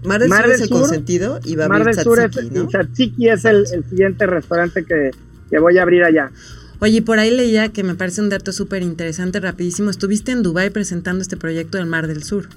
Mar 0.05 0.19
del 0.19 0.29
Sur 0.29 0.51
es 0.51 0.61
el 0.61 0.69
consentido 0.69 1.39
y 1.43 1.55
va 1.55 1.65
a 1.65 1.69
Mar 1.69 1.83
del 1.85 1.95
Sur 1.95 2.19
es, 2.19 2.37
es 2.37 3.45
el, 3.45 3.85
siguiente 3.89 4.25
restaurante 4.25 4.85
que, 4.85 5.11
voy 5.59 5.77
a 5.77 5.83
abrir 5.83 6.03
allá. 6.03 6.31
Oye, 6.79 7.01
por 7.01 7.19
ahí 7.19 7.31
leía 7.31 7.69
que 7.69 7.83
me 7.83 7.95
parece 7.95 8.21
un 8.21 8.29
dato 8.29 8.51
súper 8.51 8.81
interesante, 8.81 9.39
rapidísimo. 9.39 9.89
Estuviste 9.89 10.31
en 10.31 10.43
Dubái 10.43 10.69
presentando 10.69 11.21
este 11.21 11.37
proyecto 11.37 11.77
del 11.77 11.87
Mar 11.87 12.07
del 12.07 12.23
Sur. 12.23 12.49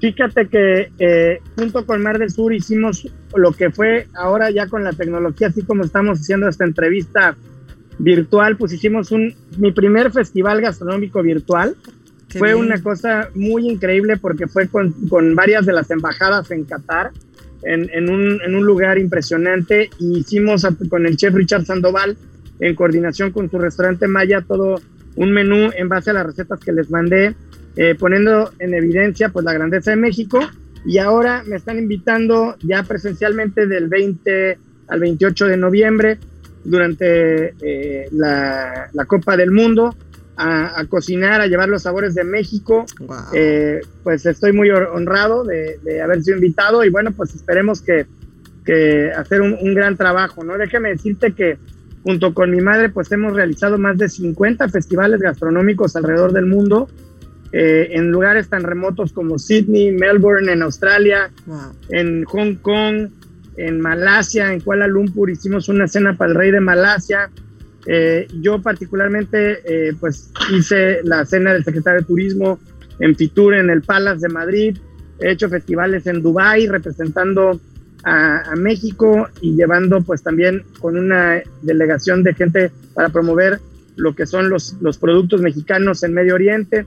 Fíjate 0.00 0.48
que 0.48 0.90
eh, 0.98 1.40
junto 1.56 1.86
con 1.86 2.02
Mar 2.02 2.18
del 2.18 2.30
Sur 2.30 2.52
hicimos 2.52 3.08
lo 3.34 3.52
que 3.52 3.70
fue 3.70 4.08
ahora 4.14 4.50
ya 4.50 4.66
con 4.66 4.84
la 4.84 4.92
tecnología, 4.92 5.48
así 5.48 5.62
como 5.62 5.84
estamos 5.84 6.20
haciendo 6.20 6.48
esta 6.48 6.64
entrevista 6.64 7.36
virtual, 7.98 8.56
pues 8.56 8.72
hicimos 8.72 9.12
un 9.12 9.34
mi 9.58 9.72
primer 9.72 10.10
festival 10.10 10.60
gastronómico 10.60 11.22
virtual 11.22 11.76
fue 12.38 12.54
una 12.54 12.82
cosa 12.82 13.28
muy 13.34 13.68
increíble 13.68 14.16
porque 14.16 14.46
fue 14.46 14.68
con, 14.68 14.92
con, 15.08 15.34
varias 15.34 15.66
de 15.66 15.72
las 15.72 15.90
embajadas 15.90 16.50
en 16.50 16.64
Qatar, 16.64 17.10
en, 17.62 17.88
en, 17.92 18.10
un, 18.10 18.40
en 18.42 18.54
un, 18.54 18.64
lugar 18.64 18.98
impresionante. 18.98 19.90
Y 19.98 20.18
hicimos 20.18 20.66
con 20.88 21.06
el 21.06 21.16
chef 21.16 21.34
Richard 21.34 21.64
Sandoval, 21.64 22.16
en 22.60 22.74
coordinación 22.74 23.30
con 23.30 23.50
su 23.50 23.58
restaurante 23.58 24.06
Maya, 24.06 24.42
todo 24.46 24.80
un 25.16 25.32
menú 25.32 25.70
en 25.76 25.88
base 25.88 26.10
a 26.10 26.14
las 26.14 26.26
recetas 26.26 26.60
que 26.60 26.72
les 26.72 26.90
mandé, 26.90 27.34
eh, 27.76 27.94
poniendo 27.98 28.52
en 28.58 28.74
evidencia 28.74 29.28
pues 29.28 29.44
la 29.44 29.52
grandeza 29.52 29.90
de 29.90 29.96
México. 29.96 30.40
Y 30.86 30.98
ahora 30.98 31.42
me 31.46 31.56
están 31.56 31.78
invitando 31.78 32.56
ya 32.62 32.82
presencialmente 32.82 33.66
del 33.66 33.88
20 33.88 34.58
al 34.88 35.00
28 35.00 35.46
de 35.46 35.56
noviembre 35.56 36.18
durante 36.62 37.54
eh, 37.62 38.08
la, 38.12 38.90
la, 38.92 39.04
Copa 39.06 39.36
del 39.36 39.50
Mundo 39.50 39.94
a, 40.36 40.84
cocinar, 40.88 41.40
a 41.40 41.46
llevar 41.46 41.68
los 41.68 41.82
sabores 41.82 42.14
de 42.14 42.24
México. 42.24 42.86
Eh, 43.32 43.80
pues 44.02 44.26
estoy 44.26 44.52
muy 44.52 44.70
honrado 44.70 45.44
de, 45.44 45.78
de, 45.82 46.02
haber 46.02 46.22
sido 46.22 46.36
invitado 46.36 46.84
y 46.84 46.90
bueno, 46.90 47.12
pues 47.12 47.34
esperemos 47.34 47.80
que, 47.82 48.06
que 48.64 49.10
hacer 49.12 49.40
un, 49.40 49.56
un, 49.60 49.74
gran 49.74 49.96
trabajo, 49.96 50.44
¿no? 50.44 50.58
Déjame 50.58 50.90
decirte 50.90 51.32
que 51.32 51.58
junto 52.02 52.34
con 52.34 52.50
mi 52.50 52.60
madre 52.60 52.90
pues 52.90 53.10
hemos 53.12 53.32
realizado 53.32 53.78
más 53.78 53.96
de 53.98 54.08
50 54.08 54.68
festivales 54.68 55.20
gastronómicos 55.20 55.96
alrededor 55.96 56.32
del 56.32 56.46
mundo. 56.46 56.88
Eh, 57.56 57.96
en 57.96 58.10
lugares 58.10 58.48
tan 58.48 58.64
remotos 58.64 59.12
como 59.12 59.38
Sydney, 59.38 59.92
Melbourne, 59.92 60.50
en 60.52 60.62
Australia, 60.62 61.30
en 61.88 62.24
Hong 62.24 62.56
Kong, 62.56 63.10
en 63.56 63.80
Malasia, 63.80 64.52
en 64.52 64.58
Kuala 64.58 64.88
Lumpur, 64.88 65.30
hicimos 65.30 65.68
una 65.68 65.86
cena 65.86 66.16
para 66.16 66.32
el 66.32 66.36
rey 66.36 66.50
de 66.50 66.58
Malasia, 66.58 67.30
eh, 67.86 68.26
yo 68.40 68.60
particularmente 68.62 69.60
eh, 69.64 69.94
pues 69.98 70.30
hice 70.52 71.00
la 71.04 71.24
cena 71.24 71.52
del 71.52 71.64
secretario 71.64 72.00
de 72.00 72.06
Turismo 72.06 72.58
en 72.98 73.14
Fitur, 73.14 73.54
en 73.54 73.70
el 73.70 73.82
Palace 73.82 74.26
de 74.26 74.32
Madrid. 74.32 74.78
He 75.20 75.32
hecho 75.32 75.48
festivales 75.48 76.06
en 76.06 76.22
Dubai 76.22 76.66
representando 76.66 77.60
a, 78.02 78.50
a, 78.50 78.56
México 78.56 79.28
y 79.40 79.54
llevando 79.54 80.02
pues 80.02 80.22
también 80.22 80.64
con 80.80 80.96
una 80.96 81.42
delegación 81.62 82.22
de 82.22 82.34
gente 82.34 82.70
para 82.94 83.08
promover 83.10 83.60
lo 83.96 84.14
que 84.14 84.26
son 84.26 84.48
los, 84.48 84.76
los 84.80 84.98
productos 84.98 85.40
mexicanos 85.40 86.02
en 86.02 86.14
Medio 86.14 86.34
Oriente. 86.34 86.86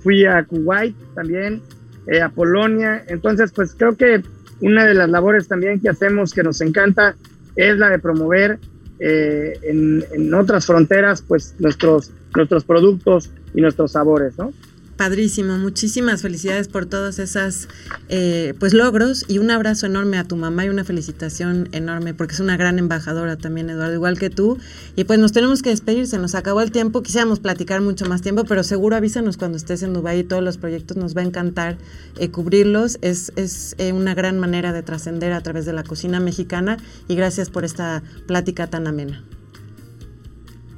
Fui 0.00 0.24
a 0.24 0.44
Kuwait 0.44 0.96
también, 1.14 1.62
eh, 2.06 2.20
a 2.20 2.28
Polonia. 2.30 3.04
Entonces 3.08 3.52
pues 3.52 3.74
creo 3.76 3.96
que 3.96 4.22
una 4.60 4.86
de 4.86 4.94
las 4.94 5.08
labores 5.08 5.48
también 5.48 5.80
que 5.80 5.88
hacemos 5.88 6.32
que 6.32 6.42
nos 6.42 6.60
encanta 6.60 7.14
es 7.56 7.76
la 7.78 7.90
de 7.90 7.98
promover 7.98 8.58
eh, 9.00 9.58
en, 9.62 10.34
otras 10.34 10.66
fronteras, 10.66 11.22
pues 11.22 11.54
nuestros, 11.58 12.10
nuestros 12.34 12.64
productos 12.64 13.30
y 13.54 13.60
nuestros 13.60 13.92
sabores, 13.92 14.36
¿no? 14.38 14.52
Padrísimo, 14.98 15.56
muchísimas 15.58 16.22
felicidades 16.22 16.66
por 16.66 16.84
todos 16.84 17.20
esos 17.20 17.68
eh, 18.08 18.52
pues 18.58 18.74
logros 18.74 19.24
y 19.28 19.38
un 19.38 19.48
abrazo 19.52 19.86
enorme 19.86 20.18
a 20.18 20.24
tu 20.24 20.34
mamá 20.34 20.64
y 20.64 20.70
una 20.70 20.82
felicitación 20.82 21.68
enorme 21.70 22.14
porque 22.14 22.34
es 22.34 22.40
una 22.40 22.56
gran 22.56 22.80
embajadora 22.80 23.36
también 23.36 23.70
Eduardo, 23.70 23.94
igual 23.94 24.18
que 24.18 24.28
tú. 24.28 24.58
Y 24.96 25.04
pues 25.04 25.20
nos 25.20 25.30
tenemos 25.30 25.62
que 25.62 25.70
despedir, 25.70 26.08
se 26.08 26.18
nos 26.18 26.34
acabó 26.34 26.62
el 26.62 26.72
tiempo, 26.72 27.04
quisiéramos 27.04 27.38
platicar 27.38 27.80
mucho 27.80 28.06
más 28.06 28.22
tiempo, 28.22 28.42
pero 28.42 28.64
seguro 28.64 28.96
avísanos 28.96 29.36
cuando 29.36 29.56
estés 29.56 29.84
en 29.84 29.92
Dubái 29.92 30.24
todos 30.24 30.42
los 30.42 30.58
proyectos 30.58 30.96
nos 30.96 31.16
va 31.16 31.20
a 31.20 31.26
encantar 31.26 31.78
eh, 32.18 32.32
cubrirlos. 32.32 32.98
Es, 33.00 33.32
es 33.36 33.76
eh, 33.78 33.92
una 33.92 34.16
gran 34.16 34.40
manera 34.40 34.72
de 34.72 34.82
trascender 34.82 35.32
a 35.32 35.40
través 35.42 35.64
de 35.64 35.74
la 35.74 35.84
cocina 35.84 36.18
mexicana 36.18 36.76
y 37.06 37.14
gracias 37.14 37.50
por 37.50 37.64
esta 37.64 38.02
plática 38.26 38.66
tan 38.66 38.88
amena. 38.88 39.22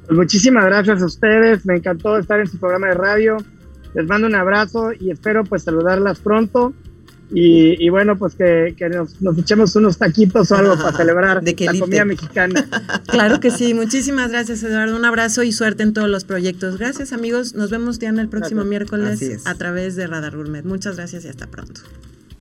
Pues 0.05 0.19
muchísimas 0.19 0.67
gracias 0.67 1.01
a 1.01 1.07
ustedes, 1.07 1.65
me 1.65 1.77
encantó 1.77 2.19
estar 2.19 2.39
en 2.39 2.49
su 2.49 2.59
programa 2.59 2.89
de 2.89 2.95
radio 2.95 3.39
les 3.95 4.07
mando 4.07 4.27
un 4.27 4.35
abrazo 4.35 4.93
y 4.99 5.11
espero 5.11 5.45
pues 5.45 5.63
saludarlas 5.63 6.21
pronto. 6.21 6.75
Y, 7.33 7.89
bueno, 7.91 8.19
pues 8.19 8.35
que, 8.35 8.75
nos, 8.93 9.39
echemos 9.39 9.77
unos 9.77 9.99
taquitos 9.99 10.51
o 10.51 10.57
algo 10.57 10.77
para 10.77 10.93
celebrar 10.97 11.43
de 11.43 11.55
la 11.65 11.79
comida 11.79 12.05
mexicana. 12.05 12.67
Claro 13.07 13.39
que 13.39 13.51
sí, 13.51 13.73
muchísimas 13.75 14.31
gracias 14.31 14.63
Eduardo, 14.63 14.97
un 14.97 15.05
abrazo 15.05 15.43
y 15.43 15.53
suerte 15.53 15.83
en 15.83 15.93
todos 15.93 16.09
los 16.09 16.25
proyectos. 16.25 16.77
Gracias 16.77 17.13
amigos, 17.13 17.55
nos 17.55 17.71
vemos 17.71 17.99
Diana 17.99 18.23
el 18.23 18.29
próximo 18.29 18.65
miércoles 18.65 19.47
a 19.47 19.55
través 19.55 19.95
de 19.95 20.07
Radar 20.07 20.37
Gourmet. 20.37 20.65
Muchas 20.65 20.97
gracias 20.97 21.25
y 21.25 21.29
hasta 21.29 21.47
pronto. 21.47 21.83